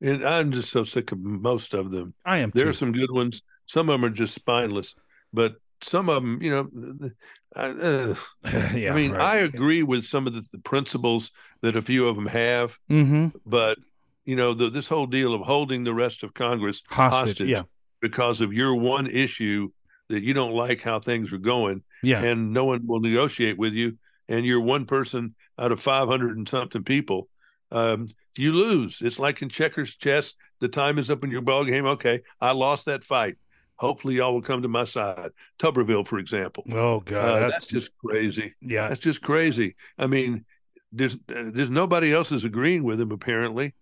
And 0.00 0.24
i'm 0.26 0.52
just 0.52 0.70
so 0.70 0.84
sick 0.84 1.12
of 1.12 1.18
most 1.20 1.74
of 1.74 1.90
them 1.90 2.14
I 2.24 2.38
am. 2.38 2.50
there 2.54 2.64
too. 2.64 2.70
are 2.70 2.74
some 2.74 2.92
good 2.92 3.10
ones 3.10 3.42
some 3.66 3.88
of 3.88 3.94
them 4.00 4.04
are 4.04 4.14
just 4.14 4.34
spineless 4.34 4.94
but 5.32 5.56
some 5.82 6.08
of 6.08 6.22
them 6.22 6.42
you 6.42 6.50
know 6.50 7.10
I, 7.54 7.68
uh, 7.68 8.14
yeah, 8.74 8.92
I 8.92 8.94
mean, 8.94 9.12
right. 9.12 9.20
I 9.20 9.36
agree 9.36 9.82
with 9.82 10.04
some 10.04 10.26
of 10.26 10.34
the, 10.34 10.44
the 10.52 10.58
principles 10.58 11.32
that 11.62 11.74
a 11.74 11.80
few 11.80 12.06
of 12.06 12.14
them 12.16 12.26
have, 12.26 12.76
Mm-hmm. 12.90 13.28
but 13.46 13.78
you 14.26 14.36
know, 14.36 14.52
the, 14.52 14.68
this 14.68 14.88
whole 14.88 15.06
deal 15.06 15.32
of 15.32 15.40
holding 15.40 15.82
the 15.84 15.94
rest 15.94 16.22
of 16.22 16.34
Congress 16.34 16.82
Hostage. 16.90 17.18
hostage, 17.28 17.48
Yeah. 17.48 17.62
because 18.02 18.42
of 18.42 18.52
your 18.52 18.74
one 18.74 19.06
issue 19.06 19.70
that 20.10 20.22
you 20.22 20.34
don't 20.34 20.52
like 20.52 20.82
how 20.82 20.98
things 20.98 21.32
are 21.32 21.38
going, 21.38 21.82
Yeah. 22.02 22.22
and 22.22 22.52
no 22.52 22.66
one 22.66 22.86
will 22.86 23.00
negotiate 23.00 23.56
with 23.56 23.72
you, 23.72 23.96
and 24.28 24.44
you're 24.44 24.60
one 24.60 24.84
person 24.84 25.34
out 25.58 25.72
of 25.72 25.80
500 25.80 26.36
and 26.36 26.46
something 26.46 26.84
people, 26.84 27.28
um, 27.72 28.08
you 28.38 28.52
lose. 28.52 29.00
It's 29.02 29.18
like 29.18 29.42
in 29.42 29.48
checkers 29.48 29.94
chess. 29.94 30.34
The 30.60 30.68
time 30.68 30.98
is 30.98 31.10
up 31.10 31.22
in 31.24 31.30
your 31.30 31.42
ball 31.42 31.64
game. 31.64 31.86
Okay, 31.86 32.22
I 32.40 32.52
lost 32.52 32.86
that 32.86 33.04
fight. 33.04 33.36
Hopefully, 33.76 34.14
y'all 34.16 34.32
will 34.32 34.40
come 34.42 34.62
to 34.62 34.68
my 34.68 34.84
side. 34.84 35.30
Tuberville, 35.58 36.06
for 36.06 36.18
example. 36.18 36.64
Oh 36.72 37.00
God, 37.00 37.24
Uh, 37.24 37.38
that's, 37.40 37.52
that's 37.52 37.66
just 37.66 37.90
crazy. 38.04 38.54
yeah. 38.62 38.88
That's 38.88 39.00
just 39.00 39.20
crazy. 39.20 39.76
I 39.98 40.06
mean, 40.06 40.44
there's 40.92 41.14
uh, 41.14 41.50
there's 41.52 41.68
nobody 41.70 42.12
else 42.12 42.32
is 42.32 42.44
agreeing 42.44 42.84
with 42.84 42.98
him 43.00 43.10
apparently. 43.10 43.74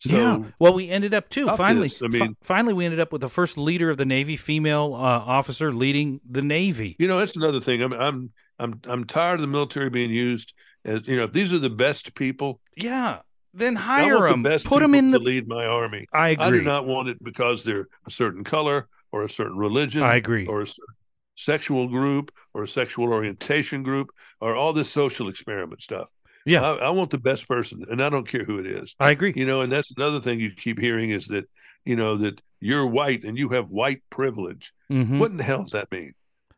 So 0.00 0.10
yeah. 0.16 0.42
Well, 0.58 0.74
we 0.74 0.88
ended 0.90 1.14
up 1.14 1.28
too. 1.30 1.48
Finally, 1.56 1.88
this. 1.88 2.02
I 2.02 2.08
fi- 2.08 2.18
mean- 2.26 2.36
finally, 2.42 2.74
we 2.74 2.84
ended 2.84 3.00
up 3.00 3.12
with 3.12 3.20
the 3.20 3.28
first 3.30 3.56
leader 3.56 3.88
of 3.88 3.96
the 3.96 4.04
Navy, 4.04 4.36
female 4.36 4.92
uh, 4.94 4.98
officer 4.98 5.72
leading 5.72 6.20
the 6.28 6.42
Navy. 6.42 6.96
you 6.98 7.06
know 7.08 7.18
that's 7.18 7.36
another 7.36 7.60
thing. 7.60 7.82
I'm 7.82 7.92
I'm 7.92 8.30
I'm 8.58 8.80
I'm 8.84 9.04
tired 9.04 9.36
of 9.36 9.40
the 9.42 9.46
military 9.46 9.90
being 9.90 10.10
used 10.10 10.52
as 10.84 11.06
you 11.06 11.16
know 11.16 11.24
if 11.24 11.32
these 11.32 11.52
are 11.52 11.58
the 11.58 11.70
best 11.70 12.14
people, 12.14 12.60
Yeah. 12.76 13.18
Then 13.56 13.74
hire 13.76 14.18
them. 14.28 14.42
the 14.42 14.48
best 14.50 14.66
Put 14.66 14.80
them 14.82 14.94
in 14.94 15.12
to 15.12 15.18
the. 15.18 15.24
lead 15.24 15.48
my 15.48 15.66
army. 15.66 16.06
I 16.12 16.30
agree. 16.30 16.44
I 16.46 16.50
do 16.50 16.62
not 16.62 16.86
want 16.86 17.08
it 17.08 17.22
because 17.22 17.64
they're 17.64 17.88
a 18.06 18.10
certain 18.10 18.44
color 18.44 18.88
or 19.12 19.24
a 19.24 19.28
certain 19.28 19.56
religion 19.56 20.02
I 20.02 20.16
agree. 20.16 20.46
or 20.46 20.60
a 20.62 20.66
certain 20.66 20.94
sexual 21.36 21.88
group 21.88 22.32
or 22.54 22.62
a 22.64 22.68
sexual 22.68 23.12
orientation 23.12 23.82
group 23.82 24.10
or 24.40 24.54
all 24.54 24.72
this 24.72 24.90
social 24.90 25.28
experiment 25.28 25.82
stuff. 25.82 26.08
Yeah. 26.44 26.62
I, 26.62 26.74
I 26.76 26.90
want 26.90 27.10
the 27.10 27.18
best 27.18 27.48
person, 27.48 27.84
and 27.90 28.02
I 28.02 28.08
don't 28.08 28.28
care 28.28 28.44
who 28.44 28.58
it 28.58 28.66
is. 28.66 28.94
I 29.00 29.10
agree. 29.10 29.32
You 29.34 29.46
know, 29.46 29.62
and 29.62 29.72
that's 29.72 29.90
another 29.96 30.20
thing 30.20 30.38
you 30.40 30.50
keep 30.50 30.78
hearing 30.78 31.10
is 31.10 31.26
that 31.28 31.48
you 31.84 31.96
know 31.96 32.16
that 32.16 32.40
you're 32.60 32.86
white 32.86 33.24
and 33.24 33.36
you 33.38 33.48
have 33.50 33.68
white 33.68 34.02
privilege. 34.10 34.72
Mhm. 34.90 35.18
What 35.18 35.30
in 35.30 35.36
the 35.38 35.44
hell 35.44 35.62
does 35.62 35.72
that 35.72 35.90
mean? 35.90 36.14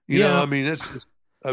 You 0.07 0.21
know, 0.21 0.29
Yeah. 0.29 0.43
I 0.43 0.47
mean, 0.47 0.67
it's 0.67 0.87
just. 0.93 1.07
I, 1.45 1.51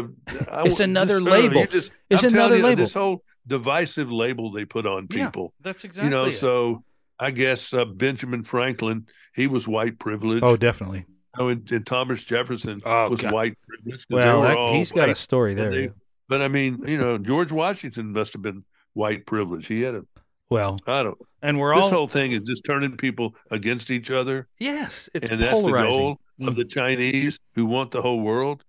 I, 0.50 0.64
It's 0.64 0.80
another 0.80 1.20
just, 1.20 1.28
I 1.32 1.40
don't 1.42 1.52
know, 1.52 1.58
label. 1.60 1.72
Just, 1.72 1.90
It's 2.10 2.24
I'm 2.24 2.32
another 2.34 2.56
you, 2.56 2.62
label. 2.64 2.82
This 2.82 2.92
whole 2.92 3.22
divisive 3.46 4.10
label 4.10 4.50
they 4.50 4.64
put 4.64 4.86
on 4.86 5.06
people. 5.08 5.18
Yeah, 5.18 5.26
people. 5.30 5.54
That's 5.60 5.84
exactly. 5.84 6.06
you 6.06 6.10
know, 6.10 6.24
it. 6.26 6.32
so 6.32 6.82
I 7.18 7.30
guess 7.30 7.72
uh, 7.72 7.84
Benjamin 7.84 8.42
Franklin, 8.44 9.06
he 9.34 9.46
was 9.46 9.66
white 9.68 9.98
privilege. 9.98 10.40
oh, 10.42 10.56
definitely. 10.56 11.04
Oh, 11.38 11.48
and, 11.48 11.70
and 11.70 11.84
Thomas 11.86 12.22
Jefferson 12.22 12.80
Oh, 12.84 13.08
was 13.10 13.20
God. 13.20 13.32
white 13.32 13.58
privilege. 13.68 14.00
'cause 14.00 14.06
they 14.08 14.16
Well, 14.16 14.42
that, 14.42 14.76
he's 14.76 14.90
got 14.92 15.08
a 15.10 15.14
story 15.14 15.54
there. 15.54 15.70
they- 15.70 15.82
yeah. 15.84 15.88
But 16.28 16.42
I 16.42 16.48
mean, 16.48 16.82
you 16.88 16.98
know, 16.98 17.18
George 17.18 17.52
Washington 17.52 18.12
must 18.12 18.32
have 18.32 18.42
been 18.42 18.64
white 18.94 19.26
privilege. 19.26 19.66
He 19.68 19.82
had 19.82 19.94
a, 19.94 20.02
Well, 20.50 20.78
I 20.86 21.02
don't. 21.04 21.16
and 21.42 21.58
we're 21.60 21.74
This 21.74 21.82
all 21.84 21.88
this 21.90 21.96
whole 21.96 22.08
thing 22.08 22.32
is 22.32 22.40
just 22.40 22.64
turning 22.64 22.96
people 22.96 23.34
against 23.50 23.90
each 23.92 24.10
other, 24.10 24.48
yes, 24.58 25.08
it's 25.14 25.30
and 25.30 25.40
that's 25.40 25.52
polarizing. 25.52 25.90
the 25.92 25.96
goal 25.98 26.20
Mm. 26.40 26.48
of 26.48 26.56
the 26.56 26.64
Chinese 26.66 27.38
who 27.54 27.64
want 27.64 27.92
the 27.92 28.02
whole 28.02 28.20
world, 28.20 28.62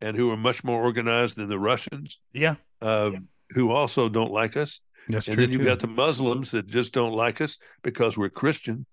and 0.00 0.14
who 0.16 0.30
are 0.30 0.36
much 0.36 0.62
more 0.64 0.82
organized 0.82 1.36
than 1.36 1.48
the 1.48 1.58
Russians, 1.58 2.18
Yeah, 2.34 2.56
uh, 2.82 3.12
who 3.54 3.70
also 3.70 4.08
don't 4.08 4.32
like 4.32 4.56
us. 4.56 4.80
that's 5.08 5.28
and 5.28 5.36
true 5.36 5.44
then 5.46 5.52
you've 5.52 5.62
too. 5.62 5.66
got 5.66 5.80
the 5.80 5.86
Muslims 5.86 6.50
that 6.50 6.66
just 6.66 6.92
don't 6.92 7.12
like 7.12 7.40
us 7.40 7.58
because 7.82 8.16
we're 8.18 8.28
Christian, 8.30 8.86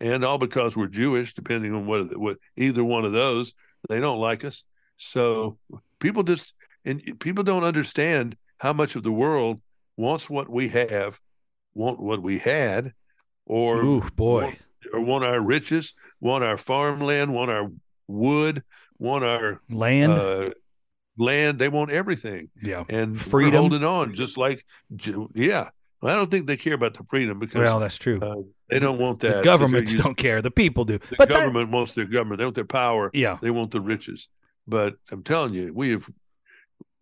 and 0.00 0.24
all 0.24 0.38
because 0.38 0.76
we're 0.76 0.86
Jewish, 0.88 1.34
depending 1.34 1.74
on 1.74 1.86
what, 1.86 2.16
what 2.18 2.38
either 2.56 2.84
one 2.84 3.04
of 3.04 3.12
those, 3.12 3.54
they 3.88 4.00
don't 4.00 4.18
like 4.18 4.44
us. 4.44 4.64
So 4.96 5.58
people 5.98 6.22
just 6.22 6.52
and 6.84 7.00
people 7.20 7.44
don't 7.44 7.64
understand 7.64 8.36
how 8.58 8.72
much 8.72 8.96
of 8.96 9.02
the 9.02 9.12
world 9.12 9.60
wants 9.96 10.28
what 10.30 10.48
we 10.48 10.68
have, 10.68 11.18
want 11.74 12.00
what 12.00 12.22
we 12.22 12.38
had, 12.38 12.92
or 13.46 13.82
Ooh, 13.82 14.00
boy. 14.14 14.42
want, 14.44 14.58
or 14.92 15.00
want 15.00 15.24
our 15.24 15.40
riches, 15.40 15.94
want 16.20 16.44
our 16.44 16.56
farmland, 16.56 17.32
want 17.32 17.50
our 17.50 17.70
wood, 18.08 18.62
want 18.98 19.24
our 19.24 19.60
Land. 19.70 20.12
uh, 20.12 20.50
land. 21.18 21.58
They 21.58 21.68
want 21.68 21.90
everything 21.90 22.50
yeah. 22.62 22.84
and 22.88 23.18
Freedom. 23.20 23.60
holding 23.60 23.84
on 23.84 24.14
just 24.14 24.36
like 24.38 24.64
yeah 25.34 25.68
well, 26.00 26.12
i 26.12 26.16
don't 26.16 26.30
think 26.30 26.46
they 26.46 26.56
care 26.56 26.74
about 26.74 26.94
the 26.94 27.04
freedom 27.04 27.38
because 27.38 27.60
Well, 27.60 27.78
that's 27.80 27.98
true. 27.98 28.18
uh, 28.20 28.36
they 28.70 28.78
don't 28.78 28.98
want 28.98 29.20
that 29.20 29.36
the 29.36 29.42
governments 29.42 29.92
used- 29.92 30.02
don't 30.04 30.16
care. 30.16 30.40
The 30.42 30.50
people 30.50 30.84
do. 30.84 30.98
the 30.98 31.16
but 31.18 31.28
that- 31.28 31.34
government 31.38 31.70
wants 31.70 31.92
their 31.94 32.06
government 32.06 32.38
they 32.38 32.44
want 32.44 32.54
their 32.56 32.64
power 32.64 33.10
yeah, 33.14 33.38
they 33.42 33.50
want 33.50 33.70
the 33.72 33.80
riches 33.80 34.28
but 34.66 34.94
i'm 35.10 35.22
telling 35.22 35.54
you 35.54 35.72
we 35.74 35.90
have 35.90 36.08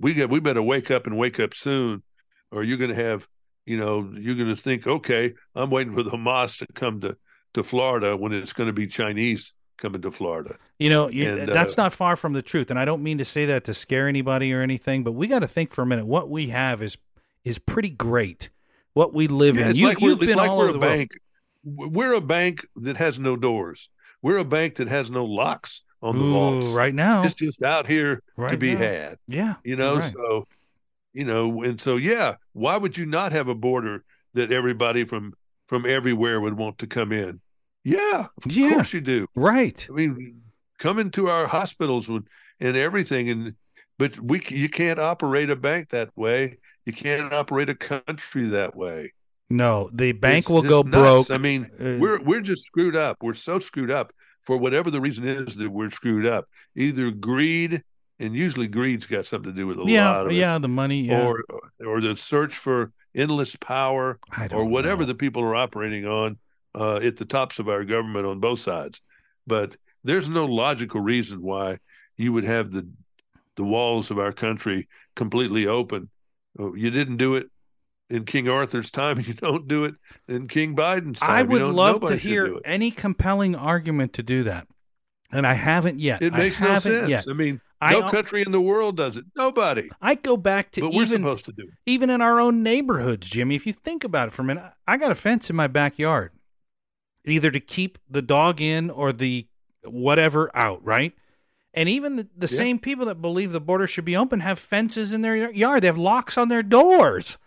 we 0.01 0.15
got 0.15 0.29
we 0.31 0.41
better 0.41 0.63
wake 0.63 0.91
up 0.91 1.07
and 1.07 1.17
wake 1.17 1.39
up 1.39 1.55
soon 1.55 2.03
or 2.51 2.63
you're 2.65 2.79
going 2.79 2.95
to 2.95 3.03
have 3.03 3.29
you 3.67 3.77
know 3.79 4.13
you're 4.19 4.35
going 4.35 4.49
to 4.55 4.61
think 4.61 4.87
okay 4.87 5.35
i'm 5.55 5.71
waiting 5.71 5.93
for 5.95 6.03
the 6.03 6.11
hamas 6.17 6.59
to 6.59 6.67
come 6.75 7.01
to 7.01 7.17
to 7.55 7.63
florida 7.63 8.17
when 8.17 8.33
it's 8.33 8.53
going 8.53 8.67
to 8.67 8.73
be 8.73 8.87
chinese 8.87 9.53
coming 9.81 10.01
to 10.03 10.11
florida 10.11 10.57
you 10.79 10.89
know, 10.89 11.11
you, 11.11 11.29
And, 11.29 11.51
uh, 11.51 11.53
that's 11.53 11.77
not 11.77 11.93
far 11.93 12.17
from 12.17 12.33
the 12.33 12.41
truth. 12.41 12.71
And 12.71 12.79
I 12.79 12.87
don't 12.87 13.03
mean 13.03 13.19
to 13.19 13.25
say 13.25 13.45
that 13.47 13.65
to 13.65 13.75
scare 13.75 14.09
anybody 14.09 14.51
or 14.53 14.63
anything, 14.63 15.05
but 15.05 15.13
we 15.13 15.27
got 15.27 15.41
to 15.41 15.49
think 15.49 15.75
for 15.75 15.83
a 15.83 15.87
minute. 15.87 16.07
What 16.07 16.31
we 16.31 16.49
have 16.49 16.81
is 16.81 16.97
is 17.45 17.59
pretty 17.59 17.91
great. 17.91 18.49
What 18.95 19.13
we 19.13 19.29
live 19.29 19.57
Yeah, 19.57 19.69
in. 19.71 19.77
You, 19.77 19.87
like 19.89 20.01
you've 20.01 20.19
been 20.21 20.37
like 20.39 20.49
all 20.49 20.57
we're 20.57 20.69
over 20.69 20.71
a 20.71 20.73
the 20.73 20.79
world. 20.79 20.99
bank. 20.99 21.11
We're 21.65 22.15
a 22.15 22.21
bank 22.23 22.67
that 22.77 22.97
has 22.97 23.19
no 23.19 23.37
doors. 23.37 23.91
We're 24.23 24.39
a 24.39 24.45
bank 24.45 24.77
that 24.77 24.89
has 24.89 25.11
no 25.11 25.25
locks 25.27 25.83
on 26.03 26.19
the 26.19 26.25
Ooh, 26.25 26.33
vaults. 26.33 26.67
right 26.69 26.95
now. 26.95 27.25
It's 27.25 27.35
just 27.35 27.63
out 27.63 27.87
here 27.87 28.23
right 28.39 28.51
to 28.51 28.57
be 28.57 28.73
now. 28.73 28.79
had. 28.79 29.19
Yeah. 29.27 29.55
You 29.65 29.77
know, 29.77 29.97
right. 29.97 30.13
so 30.13 30.47
you 31.13 31.25
know, 31.25 31.63
and 31.63 31.79
so 31.79 31.97
yeah, 31.97 32.37
why 32.55 32.77
would 32.79 32.97
you 32.97 33.05
not 33.05 33.33
have 33.33 33.49
a 33.49 33.55
border 33.55 34.03
that 34.33 34.51
everybody 34.51 35.05
from 35.05 35.35
from 35.67 35.85
everywhere 35.85 36.41
would 36.41 36.57
want 36.57 36.79
to 36.79 36.87
come 36.87 37.13
in? 37.13 37.41
Yeah, 37.85 38.27
of 38.45 38.53
Yeah. 38.53 38.75
course 38.75 38.93
you 38.93 39.01
do. 39.01 39.27
Right. 39.35 39.87
I 39.89 39.93
mean, 39.93 40.43
come 40.79 40.99
into 40.99 41.29
our 41.29 41.47
hospitals 41.47 42.09
and, 42.09 42.27
and 42.59 42.77
everything, 42.77 43.29
and 43.31 43.55
but 43.99 44.19
we 44.21 44.43
you 44.49 44.69
can't 44.69 44.99
operate 44.99 45.51
a 45.51 45.57
bank 45.57 45.91
that 45.91 46.11
way. 46.17 46.59
You 46.85 46.93
can't 46.93 47.33
operate 47.33 47.69
a 47.69 47.75
country 47.75 48.47
that 48.47 48.75
way. 48.77 49.13
No, 49.49 49.91
the 49.93 50.13
bank 50.13 50.45
It's 50.45 50.49
will 50.49 50.63
go 50.63 50.83
nuts. 50.83 50.91
broke. 51.29 51.31
I 51.31 51.39
mean, 51.39 51.71
Uh, 51.81 51.97
we're 51.99 52.21
we're 52.23 52.41
just 52.41 52.65
screwed 52.65 52.97
up. 52.97 53.19
We're 53.23 53.35
so 53.35 53.59
screwed 53.59 53.91
up 53.91 54.13
for 54.43 54.57
whatever 54.57 54.91
the 54.91 55.01
reason 55.01 55.27
is 55.27 55.57
that 55.57 55.71
we're 55.71 55.91
screwed 55.91 56.27
up. 56.27 56.49
Either 56.77 57.11
greed, 57.11 57.83
and 58.19 58.35
usually 58.35 58.69
greed's 58.69 59.07
got 59.07 59.27
something 59.27 59.53
to 59.53 59.57
do 59.57 59.67
with 59.67 59.79
a 59.79 59.81
lot 59.83 59.91
yeah, 59.91 60.21
of 60.21 60.27
it, 60.31 60.35
yeah, 60.35 60.59
the 60.59 60.69
money. 60.69 61.03
Yeah. 61.03 61.25
or 61.27 61.45
or 61.85 62.01
the 62.01 62.17
search 62.17 62.55
for 62.55 62.93
endless 63.15 63.57
power, 63.57 64.19
or 64.53 64.65
whatever 64.67 65.03
know. 65.03 65.09
the 65.09 65.15
people 65.15 65.43
are 65.43 65.57
operating 65.57 66.07
on 66.07 66.39
uh, 66.75 66.97
at 66.97 67.17
the 67.17 67.25
tops 67.25 67.59
of 67.59 67.69
our 67.69 67.85
government 67.85 68.27
on 68.27 68.41
both 68.41 68.61
sides. 68.61 69.01
But 69.47 69.77
there's 70.05 70.29
no 70.29 70.47
logical 70.47 71.01
reason 71.01 71.43
why 71.43 71.79
you 72.17 72.33
would 72.33 72.45
have 72.45 72.71
the 72.71 72.89
the 73.57 73.65
walls 73.65 74.11
of 74.11 74.19
our 74.19 74.33
country 74.33 74.89
completely 75.17 75.67
open. 75.67 76.09
Uh, 76.59 76.73
You 76.73 76.91
didn't 76.91 77.17
do 77.19 77.35
it 77.35 77.49
in 78.09 78.25
King 78.25 78.49
Arthur's 78.49 78.91
time, 78.91 79.19
and 79.19 79.27
you 79.29 79.35
don't 79.35 79.69
do 79.69 79.85
it 79.85 79.95
in 80.29 80.49
King 80.49 80.75
Biden's 80.75 81.21
time. 81.21 81.31
I 81.31 81.43
would 81.43 81.63
love 81.63 81.97
to 81.97 82.01
nobody 82.01 82.19
should 82.21 82.29
do 82.29 82.29
hear 82.29 82.61
any 82.65 82.91
compelling 82.91 83.55
argument 83.55 84.15
to 84.15 84.23
do 84.23 84.45
that, 84.45 84.67
and 85.33 85.47
I 85.47 85.55
haven't 85.55 86.01
yet. 86.01 86.23
It 86.23 86.33
I 86.33 86.39
makes 86.39 86.61
no 86.61 86.79
sense. 86.79 87.09
Yet. 87.09 87.27
I 87.29 87.33
mean, 87.33 87.61
I 87.81 87.93
no 87.93 88.09
country 88.09 88.43
in 88.43 88.53
the 88.53 88.61
world 88.61 88.97
does 88.97 89.17
it. 89.17 89.25
Nobody. 89.37 89.91
I 90.01 90.15
go 90.15 90.37
back 90.37 90.71
to 90.73 90.83
But 90.83 90.93
we're 90.93 91.03
even 91.03 91.23
supposed 91.23 91.45
to 91.47 91.53
do 91.53 91.63
it. 91.65 91.75
even 91.87 92.11
in 92.11 92.21
our 92.21 92.41
own 92.41 92.63
neighborhoods, 92.63 93.29
Jimmy. 93.29 93.55
If 93.57 93.67
you 93.67 93.73
think 93.73 94.05
about 94.05 94.29
it 94.29 94.31
for 94.33 94.43
a 94.43 94.45
minute, 94.45 94.65
I 94.87 94.97
got 94.97 95.11
a 95.11 95.15
fence 95.15 95.51
in 95.51 95.57
my 95.57 95.67
backyard, 95.67 96.33
either 97.25 97.51
to 97.51 97.61
keep 97.61 97.99
the 98.09 98.23
dog 98.23 98.61
in 98.61 98.91
or 98.91 99.13
the 99.13 99.47
whatever 99.85 100.51
out, 100.57 100.85
right? 100.85 101.13
And 101.73 101.89
even 101.89 102.17
the, 102.17 102.25
the 102.37 102.49
Yeah. 102.51 102.57
same 102.59 102.79
people 102.79 103.07
that 103.07 103.23
believe 103.23 103.53
the 103.53 103.61
border 103.61 103.87
should 103.87 104.05
be 104.05 104.17
open 104.17 104.41
have 104.41 104.59
fences 104.59 105.13
in 105.13 105.23
their 105.23 105.51
yard. 105.53 105.83
They 105.83 105.87
have 105.87 105.99
locks 105.99 106.37
on 106.37 106.49
their 106.49 106.63
doors. 106.63 107.39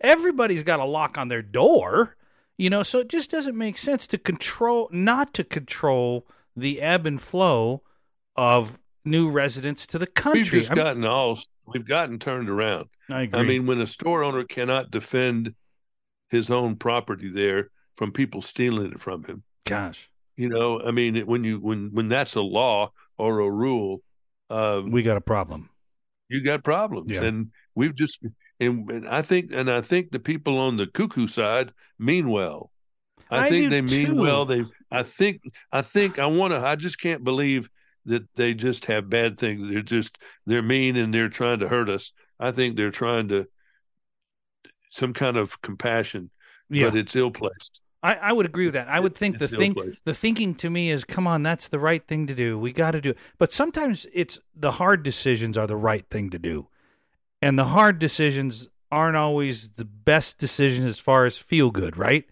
Everybody's 0.00 0.62
got 0.64 0.80
a 0.80 0.84
lock 0.84 1.16
on 1.18 1.28
their 1.28 1.42
door, 1.42 2.16
you 2.56 2.70
know. 2.70 2.82
So 2.82 3.00
it 3.00 3.08
just 3.08 3.30
doesn't 3.30 3.56
make 3.56 3.78
sense 3.78 4.06
to 4.08 4.18
control, 4.18 4.88
not 4.92 5.34
to 5.34 5.44
control 5.44 6.26
the 6.56 6.80
ebb 6.80 7.06
and 7.06 7.20
flow 7.20 7.82
of 8.36 8.82
new 9.04 9.30
residents 9.30 9.86
to 9.88 9.98
the 9.98 10.06
country. 10.06 10.40
We've 10.58 10.66
just 10.66 10.74
gotten 10.74 11.04
all 11.04 11.38
we've 11.66 11.86
gotten 11.86 12.18
turned 12.18 12.48
around. 12.48 12.88
I 13.08 13.22
agree. 13.22 13.40
I 13.40 13.42
mean, 13.42 13.66
when 13.66 13.80
a 13.80 13.86
store 13.86 14.22
owner 14.22 14.44
cannot 14.44 14.90
defend 14.90 15.54
his 16.30 16.50
own 16.50 16.76
property 16.76 17.28
there 17.30 17.70
from 18.02 18.10
people 18.12 18.42
stealing 18.42 18.90
it 18.90 19.00
from 19.00 19.22
him, 19.22 19.44
gosh, 19.64 20.10
you 20.36 20.48
know, 20.48 20.80
I 20.80 20.90
mean, 20.90 21.16
when 21.24 21.44
you 21.44 21.60
when 21.60 21.90
when 21.92 22.08
that's 22.08 22.34
a 22.34 22.42
law 22.42 22.90
or 23.16 23.38
a 23.38 23.48
rule, 23.48 24.02
uh, 24.50 24.82
we 24.84 25.04
got 25.04 25.16
a 25.16 25.20
problem. 25.20 25.68
you 26.28 26.42
got 26.42 26.64
problems, 26.64 27.12
Yeah. 27.12 27.22
and 27.22 27.52
we've 27.76 27.94
just 27.94 28.18
and, 28.58 28.90
and 28.90 29.08
I 29.08 29.22
think 29.22 29.52
and 29.52 29.70
I 29.70 29.82
think 29.82 30.10
the 30.10 30.18
people 30.18 30.58
on 30.58 30.76
the 30.78 30.88
cuckoo 30.88 31.28
side 31.28 31.72
mean 31.96 32.28
well. 32.28 32.72
I, 33.30 33.46
I 33.46 33.48
think 33.48 33.70
they 33.70 33.82
mean 33.82 34.06
too. 34.08 34.14
well. 34.16 34.44
They 34.46 34.64
I 34.90 35.04
think 35.04 35.42
I 35.70 35.82
think 35.82 36.18
I 36.18 36.26
want 36.26 36.54
to. 36.54 36.58
I 36.66 36.74
just 36.74 37.00
can't 37.00 37.22
believe 37.22 37.70
that 38.06 38.24
they 38.34 38.52
just 38.52 38.86
have 38.86 39.08
bad 39.08 39.38
things. 39.38 39.70
They're 39.70 39.80
just 39.80 40.18
they're 40.44 40.60
mean 40.60 40.96
and 40.96 41.14
they're 41.14 41.28
trying 41.28 41.60
to 41.60 41.68
hurt 41.68 41.88
us. 41.88 42.12
I 42.40 42.50
think 42.50 42.74
they're 42.76 42.90
trying 42.90 43.28
to 43.28 43.46
some 44.90 45.12
kind 45.12 45.36
of 45.36 45.60
compassion, 45.62 46.30
Yeah, 46.68 46.88
but 46.90 46.98
it's 46.98 47.14
ill 47.16 47.30
placed. 47.30 47.80
I, 48.02 48.14
I 48.14 48.32
would 48.32 48.46
agree 48.46 48.64
with 48.64 48.74
that. 48.74 48.88
I 48.88 48.98
would 48.98 49.14
think 49.14 49.38
the 49.38 49.46
thing, 49.46 49.74
ill-placed. 49.76 50.04
the 50.04 50.14
thinking 50.14 50.54
to 50.56 50.68
me 50.68 50.90
is, 50.90 51.04
come 51.04 51.26
on, 51.26 51.42
that's 51.44 51.68
the 51.68 51.78
right 51.78 52.04
thing 52.04 52.26
to 52.26 52.34
do. 52.34 52.58
We 52.58 52.72
got 52.72 52.90
to 52.92 53.00
do 53.00 53.10
it. 53.10 53.18
But 53.38 53.52
sometimes 53.52 54.06
it's 54.12 54.40
the 54.56 54.72
hard 54.72 55.02
decisions 55.04 55.56
are 55.56 55.68
the 55.68 55.76
right 55.76 56.04
thing 56.10 56.30
to 56.30 56.38
do, 56.38 56.66
and 57.40 57.58
the 57.58 57.66
hard 57.66 57.98
decisions 57.98 58.68
aren't 58.90 59.16
always 59.16 59.70
the 59.70 59.84
best 59.84 60.38
decisions 60.38 60.84
as 60.84 60.98
far 60.98 61.24
as 61.24 61.38
feel 61.38 61.70
good, 61.70 61.96
right? 61.96 62.24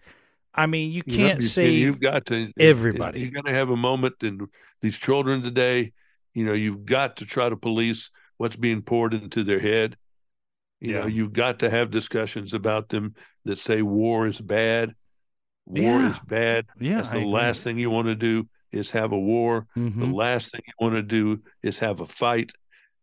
I 0.53 0.65
mean, 0.67 0.91
you 0.91 1.03
You 1.05 1.15
can't 1.17 1.41
you- 1.41 1.47
save. 1.47 1.79
You've 1.79 2.01
got 2.01 2.25
to 2.27 2.51
everybody. 2.59 3.21
You're 3.21 3.31
going 3.31 3.45
to 3.45 3.53
have 3.53 3.69
a 3.69 3.77
moment, 3.77 4.15
and 4.21 4.49
these 4.81 4.97
children 4.97 5.41
today, 5.41 5.93
you 6.33 6.45
know, 6.45 6.53
you've 6.53 6.85
got 6.85 7.17
to 7.17 7.25
try 7.25 7.47
to 7.47 7.55
police 7.55 8.11
what's 8.37 8.57
being 8.57 8.81
poured 8.81 9.13
into 9.13 9.43
their 9.43 9.59
head. 9.59 9.95
You 10.81 10.93
know, 10.93 11.05
you've 11.05 11.33
got 11.33 11.59
to 11.59 11.69
have 11.69 11.91
discussions 11.91 12.53
about 12.53 12.89
them 12.89 13.13
that 13.45 13.59
say 13.59 13.81
war 13.83 14.27
is 14.27 14.41
bad. 14.41 14.95
War 15.71 15.99
Yeah. 16.01 16.11
is 16.11 16.19
bad. 16.27 16.65
yeah, 16.79 16.95
That's 16.97 17.09
I 17.09 17.13
the 17.13 17.17
agree. 17.19 17.31
last 17.31 17.63
thing 17.63 17.77
you 17.79 17.89
want 17.89 18.07
to 18.07 18.15
do 18.15 18.47
is 18.71 18.91
have 18.91 19.11
a 19.13 19.19
war. 19.19 19.67
The 19.75 19.81
Mhm. 19.81 20.13
last 20.13 20.51
thing 20.51 20.61
you 20.67 20.73
want 20.79 20.95
to 20.95 21.01
do 21.01 21.41
is 21.63 21.79
have 21.79 22.01
a 22.01 22.07
fight. 22.07 22.51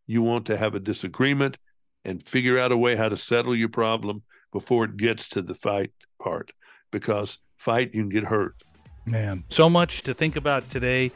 You 0.07 0.23
want 0.23 0.47
to 0.47 0.57
have 0.57 0.75
a 0.75 0.81
disagreement 0.81 1.57
and 2.05 2.23
figure 2.27 2.59
out 2.59 2.73
a 2.73 2.77
way 2.77 2.97
how 2.97 3.09
to 3.09 3.17
settle 3.17 3.55
your 3.57 3.69
problem 3.69 4.23
before 4.53 4.85
it 4.85 4.97
gets 4.97 5.29
to 5.29 5.43
the 5.43 5.55
fight 5.55 5.93
part. 6.23 6.53
Because 6.91 7.39
fight, 7.57 7.95
you 7.95 8.03
can 8.03 8.09
get 8.09 8.25
hurt. 8.25 8.63
Man, 9.07 9.45
so 9.49 9.69
much 9.71 10.03
to 10.03 10.15
think 10.15 10.37
about 10.37 10.69
today 10.69 11.11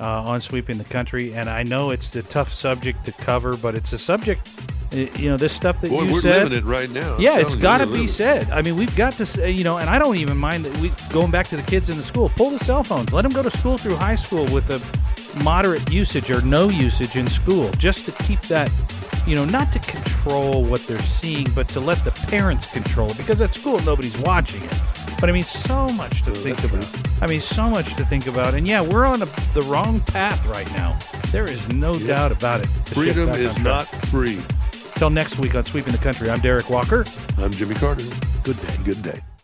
uh, 0.00 0.22
on 0.22 0.40
sweeping 0.40 0.76
the 0.78 0.84
country, 0.84 1.32
and 1.32 1.48
I 1.48 1.62
know 1.62 1.90
it's 1.90 2.14
a 2.16 2.22
tough 2.22 2.52
subject 2.52 3.04
to 3.06 3.12
cover, 3.12 3.56
but 3.56 3.74
it's 3.74 3.92
a 3.92 3.98
subject 3.98 4.46
Uh, 4.96 5.18
you 5.18 5.28
know, 5.28 5.36
this 5.36 5.52
stuff 5.52 5.80
that 5.82 5.90
Boy, 5.90 6.04
you 6.04 6.12
we're 6.14 6.20
said. 6.20 6.44
living 6.44 6.58
it 6.58 6.64
right 6.64 6.90
now. 6.90 7.18
Yeah, 7.18 7.38
it's 7.38 7.54
got 7.54 7.78
to 7.78 7.86
be 7.86 7.92
living 7.92 8.08
said. 8.08 8.50
I 8.50 8.62
mean, 8.62 8.76
we've 8.76 8.94
got 8.96 9.12
to, 9.14 9.26
say, 9.26 9.44
uh, 9.44 9.46
you 9.48 9.62
know, 9.62 9.76
and 9.76 9.90
I 9.90 9.98
don't 9.98 10.16
even 10.16 10.38
mind 10.38 10.64
that 10.64 10.76
we 10.78 10.90
going 11.12 11.30
back 11.30 11.48
to 11.48 11.56
the 11.56 11.62
kids 11.62 11.90
in 11.90 11.96
the 11.96 12.02
school. 12.02 12.30
Pull 12.30 12.50
the 12.50 12.58
cell 12.58 12.82
phones. 12.82 13.12
Let 13.12 13.22
them 13.22 13.32
go 13.32 13.42
to 13.42 13.50
school 13.58 13.76
through 13.76 13.96
high 13.96 14.16
school 14.16 14.44
with 14.46 14.70
a 14.70 15.44
moderate 15.44 15.92
usage 15.92 16.30
or 16.30 16.40
no 16.42 16.68
usage 16.68 17.16
in 17.16 17.26
school, 17.26 17.70
just 17.72 18.06
to 18.06 18.12
keep 18.24 18.40
that, 18.42 18.70
you 19.26 19.34
know, 19.34 19.44
not 19.44 19.70
to 19.72 19.78
control 19.80 20.64
what 20.64 20.80
they're 20.86 20.98
seeing, 21.00 21.46
but 21.54 21.68
to 21.68 21.80
let 21.80 22.02
the 22.04 22.12
parents 22.28 22.70
control 22.72 23.10
it. 23.10 23.18
Because 23.18 23.42
at 23.42 23.54
school 23.54 23.78
nobody's 23.80 24.16
watching 24.22 24.62
it. 24.62 24.74
But 25.20 25.30
I 25.30 25.32
mean, 25.32 25.42
so 25.42 25.88
much 25.90 26.22
to 26.24 26.30
think 26.32 26.58
that's 26.58 26.74
about. 26.74 27.22
I 27.22 27.26
mean, 27.26 27.40
so 27.40 27.68
much 27.70 27.94
to 27.96 28.04
think 28.04 28.26
about. 28.26 28.54
And 28.54 28.66
yeah, 28.66 28.82
we're 28.82 29.06
on 29.06 29.22
a, 29.22 29.26
the 29.54 29.62
wrong 29.66 30.00
path 30.00 30.46
right 30.46 30.70
now. 30.74 30.98
There 31.32 31.48
is 31.48 31.68
no 31.70 31.98
doubt 31.98 32.32
about 32.32 32.60
it. 32.60 32.66
Freedom 32.88 33.28
is 33.30 33.58
not 33.60 33.86
free. 33.86 34.38
Till 34.96 35.10
next 35.10 35.38
week 35.38 35.54
on 35.54 35.64
Sweeping 35.66 35.92
the 35.92 35.98
Country, 35.98 36.30
I'm 36.30 36.40
Derek 36.40 36.70
Walker. 36.70 37.04
I'm 37.38 37.52
Jimmy 37.52 37.74
Carter. 37.74 38.04
Good 38.42 38.60
day. 38.60 38.76
Good 38.84 39.02
day. 39.02 39.35